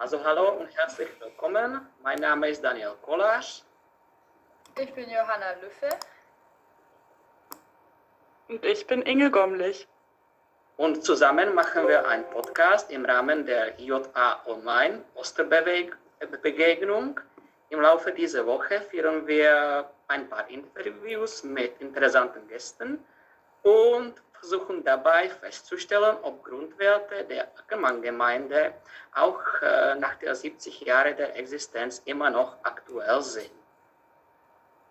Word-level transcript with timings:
Also 0.00 0.22
hallo 0.22 0.50
und 0.50 0.68
herzlich 0.76 1.08
willkommen. 1.18 1.84
Mein 2.04 2.20
Name 2.20 2.50
ist 2.50 2.62
Daniel 2.62 2.92
Kolas. 3.02 3.64
Ich 4.78 4.94
bin 4.94 5.10
Johanna 5.10 5.54
Lüffe. 5.60 5.88
Und 8.46 8.64
ich 8.64 8.86
bin 8.86 9.02
Inge 9.02 9.32
Gomlich. 9.32 9.88
Und 10.76 11.04
zusammen 11.04 11.52
machen 11.52 11.88
wir 11.88 12.06
einen 12.06 12.30
Podcast 12.30 12.92
im 12.92 13.06
Rahmen 13.06 13.44
der 13.44 13.74
JA 13.80 14.40
Online 14.46 15.02
Osterbegegnung. 15.16 17.18
Im 17.70 17.80
Laufe 17.80 18.12
dieser 18.12 18.46
Woche 18.46 18.80
führen 18.82 19.26
wir 19.26 19.90
ein 20.06 20.28
paar 20.28 20.48
Interviews 20.48 21.42
mit 21.42 21.80
interessanten 21.80 22.46
Gästen 22.46 23.04
und 23.64 24.14
versuchen 24.38 24.84
dabei 24.84 25.28
festzustellen, 25.28 26.16
ob 26.22 26.44
Grundwerte 26.44 27.24
der 27.24 27.48
Ackermann-Gemeinde 27.58 28.74
auch 29.14 29.42
äh, 29.62 29.94
nach 29.96 30.14
der 30.16 30.34
70 30.34 30.80
Jahre 30.80 31.14
der 31.14 31.36
Existenz 31.36 32.02
immer 32.04 32.30
noch 32.30 32.56
aktuell 32.62 33.22
sind. 33.22 33.50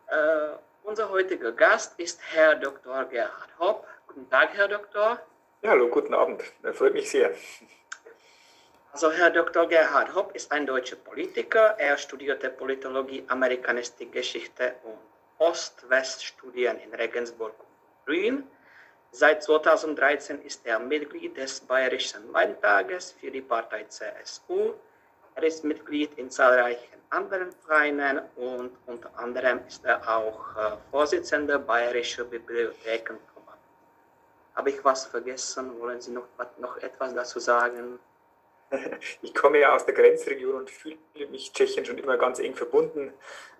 Äh, 0.07 0.57
unser 0.83 1.09
heutiger 1.09 1.51
Gast 1.51 1.99
ist 1.99 2.21
Herr 2.31 2.55
Dr. 2.55 3.05
Gerhard 3.05 3.49
Hopp. 3.59 3.87
Guten 4.07 4.29
Tag, 4.29 4.49
Herr 4.53 4.67
Doktor. 4.67 5.19
Ja, 5.61 5.71
hallo, 5.71 5.89
guten 5.89 6.13
Abend. 6.13 6.41
Das 6.61 6.77
freut 6.77 6.93
mich 6.93 7.09
sehr. 7.09 7.31
Also 8.93 9.11
Herr 9.11 9.29
Dr. 9.29 9.67
Gerhard 9.67 10.15
Hopp 10.15 10.35
ist 10.35 10.51
ein 10.51 10.65
deutscher 10.65 10.95
Politiker. 10.95 11.75
Er 11.77 11.97
studierte 11.97 12.49
Politologie, 12.49 13.23
Amerikanistik, 13.27 14.11
Geschichte 14.11 14.75
und 14.83 14.97
Ost-West-Studien 15.39 16.79
in 16.79 16.93
Regensburg 16.93 17.53
und 17.59 18.05
Grün. 18.05 18.47
Seit 19.11 19.43
2013 19.43 20.41
ist 20.43 20.65
er 20.65 20.79
Mitglied 20.79 21.37
des 21.37 21.61
Bayerischen 21.61 22.31
Landtages 22.31 23.13
für 23.19 23.31
die 23.31 23.41
Partei 23.41 23.85
CSU. 23.85 24.73
Er 25.35 25.43
ist 25.43 25.63
Mitglied 25.63 26.17
in 26.17 26.29
zahlreichen 26.29 26.97
anderen 27.09 27.51
Vereinen 27.65 28.21
und 28.35 28.71
unter 28.85 29.17
anderem 29.17 29.61
ist 29.67 29.85
er 29.85 30.07
auch 30.07 30.55
äh, 30.57 30.77
Vorsitzender 30.91 31.57
Bayerischer 31.57 32.25
Bibliotheken. 32.25 33.17
Habe 34.55 34.71
ich 34.71 34.83
was 34.83 35.05
vergessen? 35.05 35.79
Wollen 35.79 36.01
Sie 36.01 36.11
noch, 36.11 36.27
noch 36.57 36.77
etwas 36.77 37.13
dazu 37.13 37.39
sagen? 37.39 37.99
Ich 39.21 39.33
komme 39.33 39.59
ja 39.59 39.73
aus 39.73 39.85
der 39.85 39.93
Grenzregion 39.93 40.55
und 40.55 40.69
fühle 40.69 40.97
mich 41.29 41.53
Tschechien 41.53 41.85
schon 41.85 41.97
immer 41.97 42.17
ganz 42.17 42.39
eng 42.39 42.53
verbunden. 42.53 43.13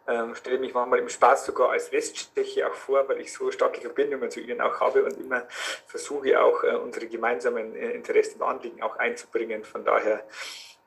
Ähm, 0.08 0.36
stelle 0.36 0.60
mich 0.60 0.74
manchmal 0.74 1.00
im 1.00 1.10
Spaß 1.10 1.46
sogar 1.46 1.72
als 1.72 1.92
Westtscheche 1.92 2.68
auch 2.68 2.74
vor, 2.74 3.08
weil 3.10 3.20
ich 3.20 3.34
so 3.34 3.52
starke 3.52 3.82
Verbindungen 3.82 4.32
zu 4.32 4.40
ihnen 4.40 4.62
auch 4.62 4.80
habe 4.80 5.04
und 5.04 5.18
immer 5.18 5.46
versuche 5.86 6.42
auch 6.42 6.64
äh, 6.64 6.76
unsere 6.76 7.08
gemeinsamen 7.08 7.76
äh, 7.76 7.92
Interessen 7.92 8.42
und 8.42 8.48
Anliegen 8.48 8.82
auch 8.82 8.96
einzubringen. 8.98 9.66
Von 9.66 9.84
daher 9.84 10.24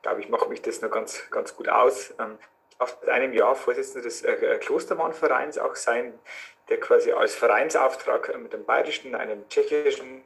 glaube 0.01 0.21
ich, 0.21 0.29
mache 0.29 0.49
mich 0.49 0.63
das 0.63 0.81
noch 0.81 0.89
ganz, 0.89 1.29
ganz 1.29 1.55
gut 1.55 1.69
aus. 1.69 2.13
Ähm, 2.19 2.39
seit 2.79 3.09
einem 3.09 3.33
Jahr 3.33 3.55
Vorsitzender 3.55 4.01
des 4.01 4.23
äh, 4.23 4.57
Klostermannvereins 4.59 5.59
auch 5.59 5.75
sein, 5.75 6.17
der 6.69 6.79
quasi 6.79 7.11
als 7.11 7.35
Vereinsauftrag 7.35 8.35
mit 8.39 8.53
dem 8.53 8.65
bayerischen, 8.65 9.13
einem 9.13 9.47
tschechischen 9.49 10.23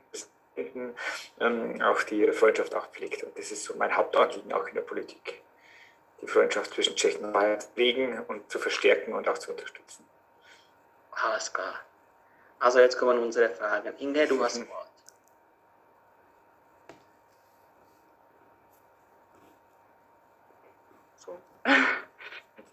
ähm, 0.57 1.81
auch 1.81 2.01
die 2.03 2.31
Freundschaft 2.31 2.75
auch 2.75 2.87
pflegt. 2.87 3.23
Und 3.23 3.37
das 3.37 3.51
ist 3.51 3.65
so 3.65 3.75
mein 3.75 3.95
Hauptanliegen 3.95 4.53
auch 4.53 4.67
in 4.67 4.75
der 4.75 4.81
Politik 4.81 5.41
die 6.25 6.31
Freundschaft 6.31 6.73
zwischen 6.73 6.95
Tschechien 6.95 7.25
und 7.25 7.33
Bayern 7.33 7.59
zu 7.59 7.67
pflegen 7.69 8.19
und 8.27 8.49
zu 8.51 8.59
verstärken 8.59 9.13
und 9.13 9.27
auch 9.27 9.37
zu 9.37 9.51
unterstützen. 9.51 10.05
Alles 11.11 11.53
klar. 11.53 11.79
Also 12.59 12.79
jetzt 12.79 12.97
kommen 12.97 13.19
unsere 13.19 13.49
Fragen. 13.49 13.93
Inge, 13.99 14.27
du 14.27 14.43
hast 14.43 14.67
Wort. 14.67 14.89
So. 21.17 21.37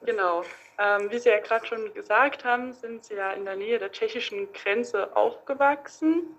genau. 0.04 0.44
Ähm, 0.78 1.10
wie 1.10 1.18
Sie 1.18 1.28
ja 1.28 1.40
gerade 1.40 1.66
schon 1.66 1.92
gesagt 1.92 2.44
haben, 2.44 2.72
sind 2.72 3.04
Sie 3.04 3.14
ja 3.14 3.32
in 3.32 3.44
der 3.44 3.56
Nähe 3.56 3.78
der 3.78 3.92
tschechischen 3.92 4.52
Grenze 4.52 5.14
aufgewachsen. 5.14 6.36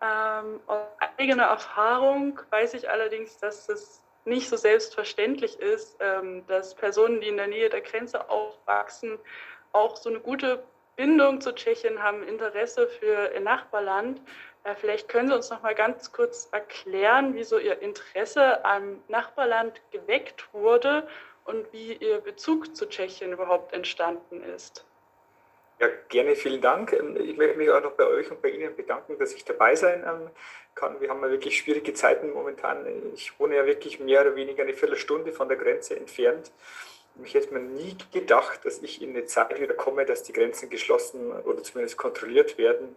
Ähm, 0.00 0.60
aus 0.66 0.86
eigener 1.16 1.44
Erfahrung 1.44 2.40
weiß 2.50 2.74
ich 2.74 2.88
allerdings, 2.88 3.38
dass 3.38 3.68
es 3.68 4.01
nicht 4.24 4.48
so 4.48 4.56
selbstverständlich 4.56 5.58
ist, 5.58 5.96
ähm, 6.00 6.46
dass 6.46 6.74
Personen, 6.74 7.20
die 7.20 7.28
in 7.28 7.36
der 7.36 7.48
Nähe 7.48 7.68
der 7.68 7.80
Grenze 7.80 8.28
aufwachsen, 8.28 9.18
auch 9.72 9.96
so 9.96 10.10
eine 10.10 10.20
gute 10.20 10.62
Bindung 10.96 11.40
zu 11.40 11.54
Tschechien 11.54 12.02
haben, 12.02 12.22
Interesse 12.26 12.88
für 12.88 13.32
ihr 13.34 13.40
Nachbarland. 13.40 14.20
Äh, 14.64 14.74
vielleicht 14.76 15.08
können 15.08 15.28
Sie 15.28 15.34
uns 15.34 15.50
noch 15.50 15.62
mal 15.62 15.74
ganz 15.74 16.12
kurz 16.12 16.48
erklären, 16.52 17.34
wie 17.34 17.44
so 17.44 17.58
Ihr 17.58 17.80
Interesse 17.80 18.64
am 18.64 19.02
Nachbarland 19.08 19.80
geweckt 19.90 20.48
wurde 20.52 21.08
und 21.44 21.72
wie 21.72 21.94
Ihr 21.94 22.20
Bezug 22.20 22.76
zu 22.76 22.88
Tschechien 22.88 23.32
überhaupt 23.32 23.72
entstanden 23.72 24.42
ist. 24.42 24.84
Ja, 25.80 25.88
gerne, 26.08 26.36
vielen 26.36 26.60
Dank. 26.60 26.92
Ähm, 26.92 27.16
ich 27.16 27.36
möchte 27.36 27.56
mich 27.56 27.70
auch 27.70 27.82
noch 27.82 27.92
bei 27.92 28.06
euch 28.06 28.30
und 28.30 28.40
bei 28.40 28.50
Ihnen 28.50 28.76
bedanken, 28.76 29.18
dass 29.18 29.34
ich 29.34 29.44
dabei 29.44 29.74
sein 29.74 30.04
ähm, 30.06 30.30
kann. 30.74 31.00
Wir 31.00 31.10
haben 31.10 31.22
ja 31.22 31.30
wirklich 31.30 31.58
schwierige 31.58 31.94
Zeiten 31.94 32.32
momentan. 32.32 32.86
Ich 33.14 33.38
wohne 33.38 33.56
ja 33.56 33.66
wirklich 33.66 34.00
mehr 34.00 34.22
oder 34.22 34.36
weniger 34.36 34.62
eine 34.62 34.74
Viertelstunde 34.74 35.32
von 35.32 35.48
der 35.48 35.56
Grenze 35.56 35.96
entfernt. 35.96 36.50
Ich 37.24 37.34
hätte 37.34 37.52
mir 37.52 37.60
nie 37.60 37.96
gedacht, 38.12 38.64
dass 38.64 38.78
ich 38.78 39.02
in 39.02 39.10
eine 39.10 39.26
Zeit 39.26 39.60
wieder 39.60 39.74
komme, 39.74 40.06
dass 40.06 40.22
die 40.22 40.32
Grenzen 40.32 40.70
geschlossen 40.70 41.30
oder 41.30 41.62
zumindest 41.62 41.98
kontrolliert 41.98 42.56
werden. 42.56 42.96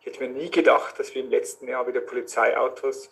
Ich 0.00 0.06
hätte 0.06 0.22
mir 0.22 0.30
nie 0.30 0.50
gedacht, 0.50 0.98
dass 1.00 1.14
wir 1.14 1.22
im 1.22 1.30
letzten 1.30 1.66
Jahr 1.66 1.86
wieder 1.88 2.00
Polizeiautos 2.00 3.10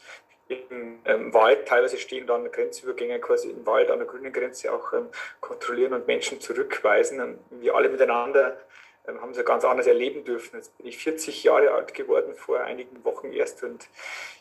im 0.48 1.00
ähm, 1.06 1.32
Wald, 1.32 1.66
teilweise 1.66 1.98
stehen 1.98 2.26
dann 2.26 2.50
Grenzübergänge 2.50 3.18
quasi 3.18 3.50
im 3.50 3.64
Wald 3.66 3.90
an 3.90 3.98
der 3.98 4.06
grünen 4.06 4.32
Grenze 4.32 4.72
auch 4.72 4.92
ähm, 4.92 5.08
kontrollieren 5.40 5.94
und 5.94 6.06
Menschen 6.06 6.40
zurückweisen. 6.40 7.20
Und 7.20 7.38
wir 7.50 7.74
alle 7.74 7.88
miteinander 7.88 8.48
ähm, 8.48 8.56
haben 9.06 9.34
sie 9.34 9.44
ganz 9.44 9.64
anders 9.64 9.86
erleben 9.86 10.24
dürfen. 10.24 10.56
Jetzt 10.56 10.76
bin 10.78 10.86
ich 10.86 10.98
40 10.98 11.44
Jahre 11.44 11.72
alt 11.72 11.94
geworden, 11.94 12.34
vor 12.34 12.60
einigen 12.60 13.04
Wochen 13.04 13.32
erst 13.32 13.62
und 13.62 13.88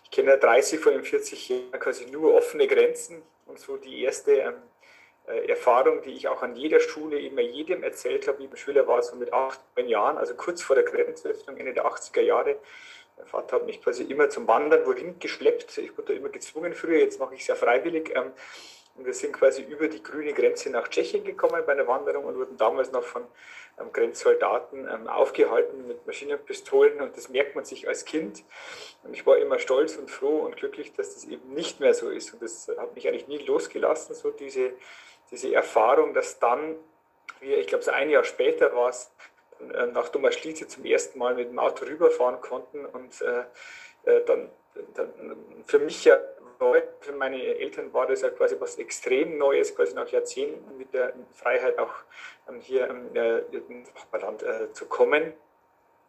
ich 0.04 0.12
kenne 0.12 0.38
30 0.38 0.80
von 0.80 0.94
den 0.94 1.04
40 1.04 1.50
Jahren 1.50 1.80
quasi 1.80 2.06
nur 2.06 2.34
offene 2.34 2.68
Grenzen 2.68 3.22
und 3.46 3.60
so 3.60 3.78
die 3.78 4.04
erste 4.04 4.34
ähm, 4.34 4.54
äh, 5.28 5.48
Erfahrung, 5.50 6.02
die 6.02 6.12
ich 6.12 6.28
auch 6.28 6.42
an 6.42 6.56
jeder 6.56 6.80
Schule 6.80 7.20
immer 7.20 7.42
jedem 7.42 7.84
erzählt 7.84 8.28
habe, 8.28 8.40
wie 8.40 8.48
ein 8.48 8.58
Schüler 8.58 8.88
war, 8.88 9.02
so 9.02 9.16
mit 9.16 9.32
acht, 9.34 9.60
neun 9.78 9.88
Jahren, 9.88 10.18
also 10.18 10.34
kurz 10.36 10.62
vor 10.62 10.76
der 10.76 10.86
Grenzöffnung, 10.86 11.58
Ende 11.58 11.74
der 11.74 11.86
80er 11.86 12.22
Jahre. 12.22 12.58
Mein 13.18 13.28
Vater 13.28 13.58
hat 13.58 13.66
mich 13.66 13.82
quasi 13.82 14.04
immer 14.04 14.30
zum 14.30 14.48
Wandern 14.48 14.86
wohin 14.86 15.20
geschleppt. 15.20 15.78
Ich 15.78 15.98
wurde 15.98 16.14
da 16.14 16.20
immer 16.20 16.30
gezwungen 16.30 16.74
früher, 16.74 17.00
jetzt 17.00 17.20
mache 17.20 17.36
ich 17.36 17.42
es 17.42 17.48
ja 17.48 17.56
freiwillig. 17.56 18.12
Ähm, 18.16 18.32
und 18.96 19.06
wir 19.06 19.14
sind 19.14 19.34
quasi 19.34 19.64
über 19.64 19.88
die 19.88 20.04
grüne 20.04 20.34
Grenze 20.34 20.70
nach 20.70 20.88
Tschechien 20.88 21.24
gekommen 21.24 21.64
bei 21.66 21.72
einer 21.72 21.88
Wanderung 21.88 22.26
und 22.26 22.36
wurden 22.36 22.58
damals 22.58 22.92
noch 22.92 23.04
von 23.04 23.24
ähm, 23.24 23.28
Grenzsoldaten 23.92 24.88
ähm, 24.88 25.08
aufgehalten 25.08 25.88
mit 25.88 26.06
Maschinenpistolen. 26.06 27.02
Und 27.02 27.18
das 27.18 27.30
merkt 27.30 27.56
man 27.56 27.66
sich 27.66 27.88
als 27.88 28.06
Kind. 28.06 28.44
Und 29.04 29.14
ich 29.14 29.26
war 29.26 29.38
immer 29.38 29.60
stolz 29.60 29.96
und 29.96 30.10
froh 30.10 30.40
und 30.40 30.56
glücklich, 30.58 30.94
dass 30.94 31.14
das 31.14 31.26
eben 31.26 31.54
nicht 31.54 31.80
mehr 31.80 31.94
so 31.94 32.10
ist. 32.10 32.34
Und 32.34 32.42
das 32.42 32.68
hat 32.78 32.96
mich 32.96 33.08
eigentlich 33.08 33.28
nie 33.28 33.40
losgelassen, 33.40 34.16
so 34.16 34.32
diese, 34.32 34.74
diese 35.32 35.54
Erfahrung, 35.54 36.14
dass 36.14 36.40
dann, 36.40 36.76
wir, 37.40 37.58
ich 37.58 37.68
glaube, 37.68 37.84
so 37.84 37.92
ein 37.92 38.10
Jahr 38.10 38.24
später 38.24 38.76
war 38.76 38.90
es, 38.90 39.12
äh, 39.74 39.88
nach 39.88 40.10
Domaschlice 40.10 40.68
zum 40.68 40.86
ersten 40.86 41.20
Mal 41.20 41.36
mit 41.36 41.50
dem 41.50 41.60
Auto 41.60 41.86
rüberfahren 41.86 42.42
konnten 42.42 42.86
und 42.86 43.22
äh, 43.22 43.44
äh 44.06 44.26
dann, 44.26 44.50
dann 44.96 45.38
für 45.66 45.80
mich 45.80 46.04
ja 46.06 46.18
neu. 46.64 46.82
Für 47.02 47.12
meine 47.12 47.42
Eltern 47.44 47.94
war 47.94 48.08
das 48.08 48.22
ja 48.22 48.30
quasi 48.30 48.56
was 48.60 48.78
extrem 48.78 49.38
Neues, 49.38 49.76
quasi 49.76 49.94
nach 49.94 50.08
Jahrzehnten 50.10 50.78
mit 50.78 50.94
der 50.94 51.14
Freiheit 51.32 51.78
auch 51.78 51.94
ähm, 52.48 52.60
hier 52.62 52.90
äh, 53.14 53.58
ins 53.58 53.94
Nachbarland 53.94 54.44
äh, 54.44 54.72
zu 54.72 54.86
kommen. 54.86 55.34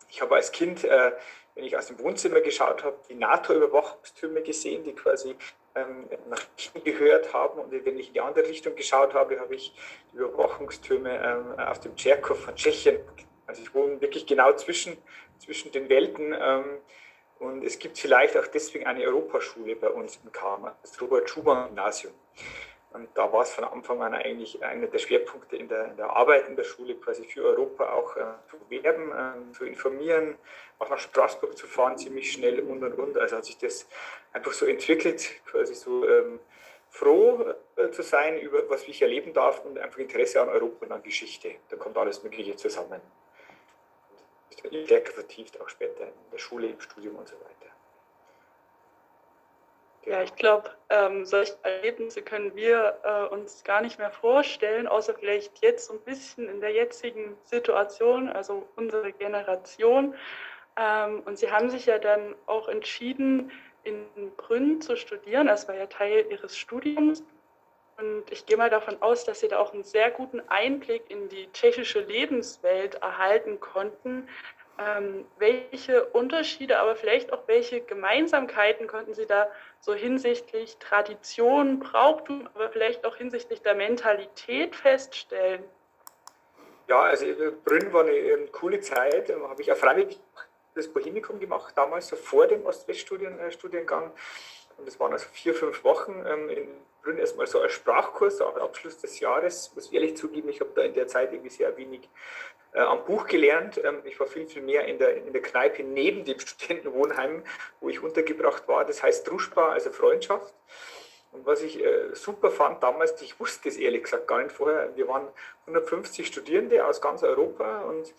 Ich 0.08 0.22
habe 0.22 0.36
als 0.36 0.52
Kind, 0.52 0.84
äh, 0.84 1.12
wenn 1.54 1.64
ich 1.64 1.76
aus 1.76 1.86
dem 1.86 1.98
Wohnzimmer 1.98 2.40
geschaut 2.40 2.84
habe, 2.84 2.96
die 3.08 3.14
NATO-Überwachungstürme 3.14 4.42
gesehen, 4.42 4.84
die 4.84 4.94
quasi 4.94 5.34
ähm, 5.74 6.08
nach 6.28 6.42
China 6.56 6.84
gehört 6.84 7.32
haben. 7.32 7.58
Und 7.60 7.72
wenn 7.72 7.98
ich 7.98 8.08
in 8.08 8.14
die 8.14 8.20
andere 8.20 8.46
Richtung 8.48 8.76
geschaut 8.76 9.14
habe, 9.14 9.40
habe 9.40 9.54
ich 9.54 9.74
die 10.12 10.16
Überwachungstürme 10.18 11.12
ähm, 11.24 11.58
auf 11.58 11.80
dem 11.80 11.96
Tscherkow 11.96 12.38
von 12.38 12.54
Tschechien. 12.54 13.00
Also 13.46 13.62
ich 13.62 13.74
wohne 13.74 14.00
wirklich 14.00 14.24
genau 14.26 14.52
zwischen, 14.54 14.96
zwischen 15.38 15.72
den 15.72 15.88
Welten. 15.88 16.34
Und 17.38 17.64
es 17.64 17.78
gibt 17.78 17.98
vielleicht 17.98 18.36
auch 18.36 18.46
deswegen 18.46 18.86
eine 18.86 19.04
Europaschule 19.04 19.76
bei 19.76 19.88
uns 19.88 20.18
in 20.22 20.30
Kama, 20.32 20.76
das 20.82 21.00
Robert-Schumann-Gymnasium. 21.00 22.12
Und 22.92 23.08
da 23.14 23.32
war 23.32 23.42
es 23.42 23.50
von 23.50 23.64
Anfang 23.64 24.00
an 24.02 24.14
eigentlich 24.14 24.62
einer 24.62 24.86
der 24.86 24.98
Schwerpunkte 24.98 25.56
in 25.56 25.66
der, 25.66 25.86
in 25.86 25.96
der 25.96 26.10
Arbeit 26.10 26.48
in 26.48 26.54
der 26.54 26.62
Schule, 26.62 26.94
quasi 26.94 27.24
für 27.24 27.42
Europa 27.42 27.92
auch 27.92 28.16
äh, 28.16 28.22
zu 28.48 28.56
werben, 28.68 29.10
äh, 29.10 29.52
zu 29.52 29.64
informieren, 29.64 30.36
auch 30.78 30.88
nach 30.88 31.00
Straßburg 31.00 31.56
zu 31.58 31.66
fahren, 31.66 31.98
ziemlich 31.98 32.30
schnell 32.30 32.60
und 32.60 32.84
und 32.84 32.92
und. 32.96 33.18
Also 33.18 33.36
hat 33.36 33.46
sich 33.46 33.58
das 33.58 33.88
einfach 34.32 34.52
so 34.52 34.66
entwickelt, 34.66 35.28
quasi 35.44 35.74
so 35.74 36.08
ähm, 36.08 36.38
froh 36.88 37.52
äh, 37.74 37.90
zu 37.90 38.02
sein 38.02 38.38
über 38.38 38.70
was 38.70 38.86
ich 38.86 39.02
erleben 39.02 39.32
darf 39.32 39.64
und 39.64 39.76
einfach 39.76 39.98
Interesse 39.98 40.40
an 40.40 40.48
Europa 40.48 40.86
und 40.86 40.92
an 40.92 41.02
Geschichte. 41.02 41.50
Da 41.70 41.76
kommt 41.76 41.98
alles 41.98 42.22
Mögliche 42.22 42.54
zusammen 42.54 43.00
stärker 44.84 45.12
vertieft, 45.12 45.60
auch 45.60 45.68
später 45.68 46.04
in 46.04 46.30
der 46.32 46.38
Schule, 46.38 46.68
im 46.68 46.80
Studium 46.80 47.16
und 47.16 47.28
so 47.28 47.36
weiter. 47.36 47.74
Ja, 50.06 50.22
ich 50.22 50.34
glaube, 50.36 50.70
ähm, 50.90 51.24
solche 51.24 51.56
Erlebnisse 51.62 52.20
können 52.20 52.54
wir 52.54 52.98
äh, 53.04 53.34
uns 53.34 53.64
gar 53.64 53.80
nicht 53.80 53.98
mehr 53.98 54.10
vorstellen, 54.10 54.86
außer 54.86 55.14
vielleicht 55.14 55.62
jetzt 55.62 55.86
so 55.86 55.94
ein 55.94 56.00
bisschen 56.00 56.48
in 56.48 56.60
der 56.60 56.72
jetzigen 56.72 57.38
Situation, 57.44 58.28
also 58.28 58.68
unsere 58.76 59.12
Generation. 59.12 60.14
Ähm, 60.76 61.22
und 61.24 61.38
Sie 61.38 61.50
haben 61.50 61.70
sich 61.70 61.86
ja 61.86 61.98
dann 61.98 62.34
auch 62.44 62.68
entschieden, 62.68 63.50
in 63.84 64.04
Brünn 64.36 64.82
zu 64.82 64.96
studieren. 64.96 65.46
Das 65.46 65.68
war 65.68 65.74
ja 65.74 65.86
Teil 65.86 66.26
Ihres 66.30 66.56
Studiums. 66.56 67.22
Und 67.98 68.24
ich 68.30 68.46
gehe 68.46 68.56
mal 68.56 68.70
davon 68.70 69.00
aus, 69.00 69.24
dass 69.24 69.40
Sie 69.40 69.48
da 69.48 69.58
auch 69.58 69.72
einen 69.72 69.84
sehr 69.84 70.10
guten 70.10 70.42
Einblick 70.48 71.10
in 71.10 71.28
die 71.28 71.50
tschechische 71.52 72.00
Lebenswelt 72.00 72.96
erhalten 72.96 73.60
konnten. 73.60 74.28
Ähm, 74.76 75.24
welche 75.38 76.04
Unterschiede, 76.06 76.80
aber 76.80 76.96
vielleicht 76.96 77.32
auch 77.32 77.46
welche 77.46 77.80
Gemeinsamkeiten 77.80 78.88
konnten 78.88 79.14
Sie 79.14 79.24
da 79.24 79.48
so 79.78 79.94
hinsichtlich 79.94 80.78
Tradition, 80.78 81.78
Brauchtum, 81.78 82.48
aber 82.54 82.70
vielleicht 82.70 83.06
auch 83.06 83.14
hinsichtlich 83.14 83.62
der 83.62 83.76
Mentalität 83.76 84.74
feststellen? 84.74 85.62
Ja, 86.88 87.02
also 87.02 87.24
Brünn 87.64 87.92
war 87.92 88.02
eine, 88.02 88.12
eine 88.12 88.46
coole 88.48 88.80
Zeit, 88.80 89.28
da 89.28 89.38
habe 89.48 89.62
ich 89.62 89.70
auch 89.70 89.76
freiwillig 89.76 90.18
das 90.74 90.88
Bohemikum 90.88 91.38
gemacht, 91.38 91.72
damals 91.76 92.08
so 92.08 92.16
vor 92.16 92.48
dem 92.48 92.66
Ost-West-Studiengang. 92.66 94.12
Und 94.76 94.86
das 94.86 94.98
waren 95.00 95.12
also 95.12 95.26
vier, 95.32 95.54
fünf 95.54 95.84
Wochen 95.84 96.24
ähm, 96.26 96.48
in 96.50 96.68
Brünn 97.02 97.18
erstmal 97.18 97.46
so 97.46 97.60
als 97.60 97.72
Sprachkurs, 97.72 98.38
so 98.38 98.46
Abschluss 98.46 98.98
des 98.98 99.20
Jahres. 99.20 99.72
Muss 99.74 99.86
ich 99.86 99.92
ehrlich 99.92 100.16
zugeben, 100.16 100.48
ich 100.48 100.60
habe 100.60 100.70
da 100.74 100.82
in 100.82 100.94
der 100.94 101.06
Zeit 101.06 101.32
irgendwie 101.32 101.50
sehr 101.50 101.76
wenig 101.76 102.08
äh, 102.72 102.80
am 102.80 103.04
Buch 103.04 103.26
gelernt. 103.26 103.80
Ähm, 103.82 104.00
ich 104.04 104.18
war 104.18 104.26
viel, 104.26 104.46
viel 104.46 104.62
mehr 104.62 104.86
in 104.86 104.98
der, 104.98 105.16
in 105.16 105.32
der 105.32 105.42
Kneipe 105.42 105.82
neben 105.82 106.24
dem 106.24 106.38
Studentenwohnheim, 106.40 107.44
wo 107.80 107.88
ich 107.88 108.02
untergebracht 108.02 108.66
war. 108.68 108.84
Das 108.84 109.02
heißt 109.02 109.28
Druschba, 109.28 109.70
also 109.70 109.90
Freundschaft. 109.90 110.54
Und 111.32 111.46
was 111.46 111.62
ich 111.62 111.84
äh, 111.84 112.14
super 112.14 112.50
fand 112.50 112.82
damals, 112.82 113.20
ich 113.20 113.38
wusste 113.40 113.68
es 113.68 113.76
ehrlich 113.76 114.04
gesagt 114.04 114.28
gar 114.28 114.42
nicht 114.42 114.52
vorher, 114.52 114.94
wir 114.94 115.08
waren 115.08 115.28
150 115.66 116.26
Studierende 116.26 116.86
aus 116.86 117.00
ganz 117.00 117.22
Europa 117.22 117.82
und 117.82 118.14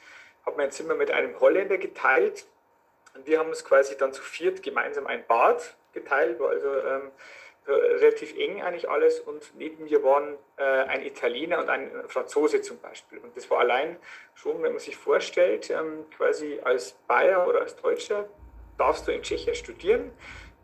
habe 0.46 0.58
mein 0.58 0.72
Zimmer 0.72 0.96
mit 0.96 1.12
einem 1.12 1.40
Holländer 1.40 1.78
geteilt. 1.78 2.46
Und 3.16 3.26
wir 3.26 3.40
haben 3.40 3.50
uns 3.50 3.64
quasi 3.64 3.98
dann 3.98 4.14
zu 4.14 4.22
viert 4.22 4.62
gemeinsam 4.62 5.08
ein 5.08 5.26
Bad 5.26 5.76
geteilt, 5.96 6.40
war. 6.40 6.52
Also 6.52 6.68
ähm, 6.68 7.12
relativ 7.68 8.38
eng 8.38 8.62
eigentlich 8.62 8.90
alles. 8.90 9.20
Und 9.20 9.54
neben 9.56 9.86
mir 9.86 10.04
waren 10.04 10.38
äh, 10.58 10.64
ein 10.64 11.04
Italiener 11.04 11.60
und 11.60 11.70
ein 11.70 11.90
Franzose 12.08 12.62
zum 12.62 12.80
Beispiel. 12.80 13.18
Und 13.20 13.36
das 13.36 13.50
war 13.50 13.60
allein 13.60 13.98
schon, 14.36 14.62
wenn 14.62 14.72
man 14.72 14.80
sich 14.80 14.96
vorstellt, 14.96 15.70
ähm, 15.70 16.06
quasi 16.16 16.60
als 16.64 16.94
Bayer 17.08 17.48
oder 17.48 17.62
als 17.62 17.76
Deutscher 17.76 18.30
darfst 18.78 19.08
du 19.08 19.12
in 19.12 19.22
Tschechien 19.22 19.56
studieren, 19.56 20.12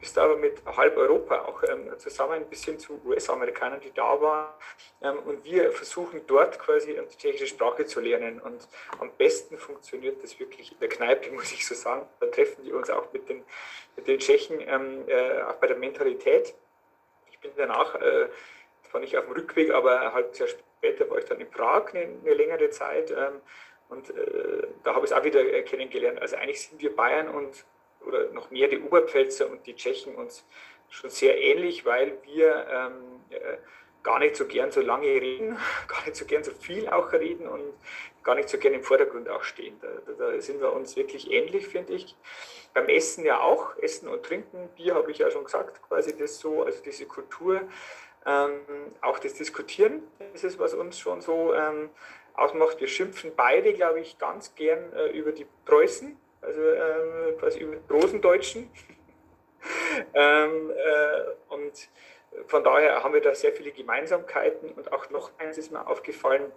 bist 0.02 0.18
aber 0.18 0.36
mit 0.36 0.62
halb 0.66 0.98
Europa 0.98 1.46
auch 1.46 1.64
ähm, 1.64 1.98
zusammen 1.98 2.46
bis 2.50 2.66
hin 2.66 2.78
zu 2.78 3.00
US-Amerikanern, 3.06 3.80
die 3.80 3.94
da 3.94 4.20
waren. 4.20 4.54
Ähm, 5.02 5.20
und 5.20 5.46
wir 5.46 5.72
versuchen 5.72 6.22
dort 6.28 6.60
quasi 6.60 6.94
die 6.94 7.18
tschechische 7.18 7.48
Sprache 7.48 7.86
zu 7.86 8.02
lernen. 8.02 8.42
Und 8.42 8.68
am 9.00 9.12
besten 9.18 9.58
funktioniert 9.58 10.22
das 10.22 10.38
wirklich 10.40 10.74
in 10.74 10.80
der 10.80 10.90
Kneipe, 10.90 11.32
muss 11.32 11.54
ich 11.54 11.66
so 11.66 11.76
sagen. 11.76 12.06
Da 12.20 12.26
treffen 12.26 12.66
wir 12.66 12.76
uns 12.76 12.90
auch 12.90 13.14
mit 13.14 13.30
den, 13.30 13.44
mit 13.96 14.08
den 14.08 14.20
Tschechen, 14.20 14.60
ähm, 14.60 15.08
äh, 15.08 15.44
auch 15.44 15.56
bei 15.56 15.68
der 15.68 15.78
Mentalität 15.78 16.54
bin 17.42 17.52
danach, 17.58 17.96
äh, 17.96 18.30
zwar 18.90 19.02
nicht 19.02 19.18
auf 19.18 19.26
dem 19.26 19.34
Rückweg, 19.34 19.72
aber 19.72 20.02
ein 20.02 20.14
halbes 20.14 20.40
Jahr 20.40 20.50
später 20.50 21.10
war 21.10 21.18
ich 21.18 21.26
dann 21.26 21.40
in 21.40 21.50
Prag 21.50 21.94
eine, 21.94 22.02
eine 22.02 22.34
längere 22.34 22.70
Zeit 22.70 23.12
ähm, 23.12 23.42
und 23.90 24.10
äh, 24.12 24.68
da 24.84 24.96
habe 24.96 25.06
ich 25.06 25.12
es 25.12 25.18
auch 25.18 25.24
wieder 25.24 25.42
äh, 25.42 25.64
kennengelernt. 25.64 26.22
Also 26.22 26.38
eigentlich 26.38 26.62
sind 26.62 26.82
wir 26.82 26.96
Bayern 26.96 27.28
und 27.28 27.66
oder 28.06 28.32
noch 28.32 28.52
mehr 28.52 28.68
die 28.68 28.80
Oberpfälzer 28.80 29.50
und 29.50 29.66
die 29.66 29.76
Tschechen 29.76 30.16
uns 30.16 30.46
schon 30.90 31.10
sehr 31.10 31.40
ähnlich, 31.42 31.86
weil 31.86 32.18
wir 32.24 32.68
ähm, 32.70 33.22
äh, 33.30 33.58
gar 34.04 34.20
nicht 34.20 34.36
so 34.36 34.46
gern 34.46 34.72
so 34.72 34.82
lange 34.82 35.08
reden, 35.08 35.58
gar 35.88 36.04
nicht 36.06 36.16
so 36.16 36.26
gern 36.26 36.44
so 36.44 36.52
viel 36.52 36.90
auch 36.90 37.12
reden 37.14 37.48
und 37.48 37.74
gar 38.24 38.36
nicht 38.36 38.50
so 38.50 38.58
gern 38.58 38.74
im 38.74 38.84
Vordergrund 38.84 39.30
auch 39.30 39.44
stehen. 39.44 39.80
Da, 39.82 39.88
da, 40.06 40.32
da 40.32 40.42
sind 40.42 40.62
wir 40.62 40.74
uns 40.74 40.96
wirklich 40.96 41.32
ähnlich, 41.32 41.68
finde 41.68 41.94
ich. 41.94 42.16
Beim 42.74 42.88
Essen 42.88 43.26
ja 43.26 43.40
auch, 43.40 43.76
Essen 43.78 44.08
und 44.08 44.24
Trinken, 44.24 44.70
Bier 44.76 44.96
habe 44.96 45.12
ich 45.12 45.18
ja 45.18 45.30
schon 45.32 45.44
gesagt, 45.44 45.82
quasi 45.84 46.16
das 46.18 46.40
so, 46.40 46.64
also 46.64 46.82
diese 46.84 47.06
Kultur, 47.06 47.62
ähm, 48.26 48.60
auch 49.02 49.20
das 49.20 49.34
Diskutieren, 49.34 50.04
ist, 50.34 50.60
was 50.60 50.74
uns 50.74 51.00
schon 51.00 51.22
so 51.22 51.54
ähm, 51.54 51.90
ausmacht. 52.34 52.80
Wir 52.80 52.88
schimpfen 52.88 53.32
beide, 53.36 53.74
glaube 53.74 54.00
ich, 54.00 54.18
ganz 54.20 54.56
gern 54.56 54.94
äh, 54.94 55.08
über 55.08 55.32
die 55.32 55.48
Preußen, 55.66 56.18
also 56.42 56.62
ähm, 56.62 57.38
quasi 57.40 57.60
über 57.60 57.76
die 57.76 57.94
Rosendeutschen. 57.94 58.70
ähm, 60.14 60.72
äh, 60.72 61.54
und 61.54 61.90
von 62.48 62.64
daher 62.64 63.04
haben 63.04 63.14
wir 63.14 63.22
da 63.22 63.36
sehr 63.36 63.52
viele 63.52 63.72
Gemeinsamkeiten 63.72 64.72
und 64.72 64.92
auch 64.92 65.10
noch 65.10 65.32
eins 65.38 65.58
ist 65.58 65.72
mir 65.72 65.86
aufgefallen, 65.86 66.52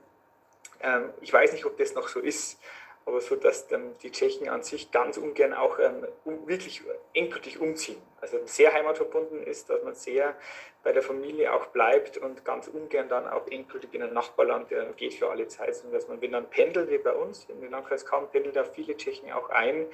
ähm, 0.80 1.12
ich 1.20 1.32
weiß 1.32 1.52
nicht, 1.52 1.64
ob 1.64 1.76
das 1.78 1.94
noch 1.94 2.08
so 2.08 2.20
ist, 2.20 2.60
aber 3.06 3.20
so, 3.20 3.36
dass 3.36 3.70
ähm, 3.70 3.94
die 4.02 4.10
Tschechen 4.10 4.48
an 4.48 4.62
sich 4.62 4.90
ganz 4.90 5.16
ungern 5.18 5.52
auch 5.52 5.78
ähm, 5.78 6.06
um, 6.24 6.46
wirklich 6.48 6.82
endgültig 7.12 7.60
umziehen. 7.60 8.00
Also 8.20 8.38
sehr 8.46 8.72
heimatverbunden 8.72 9.42
ist, 9.42 9.68
dass 9.68 9.82
man 9.82 9.94
sehr 9.94 10.34
bei 10.82 10.92
der 10.92 11.02
Familie 11.02 11.52
auch 11.52 11.66
bleibt 11.66 12.18
und 12.18 12.44
ganz 12.44 12.68
ungern 12.68 13.08
dann 13.08 13.26
auch 13.26 13.46
endgültig 13.48 13.92
in 13.94 14.02
ein 14.02 14.12
Nachbarland 14.12 14.72
äh, 14.72 14.86
geht 14.96 15.14
für 15.14 15.30
alle 15.30 15.48
Zeit, 15.48 15.74
sondern 15.74 15.98
dass 15.98 16.08
man, 16.08 16.20
wenn 16.20 16.32
dann 16.32 16.48
pendelt, 16.48 16.90
wie 16.90 16.98
bei 16.98 17.12
uns, 17.12 17.44
in 17.48 17.60
den 17.60 17.70
Landkreis 17.70 18.04
kaum 18.04 18.30
pendelt 18.30 18.56
da 18.56 18.64
viele 18.64 18.96
Tschechen 18.96 19.32
auch 19.32 19.50
ein 19.50 19.86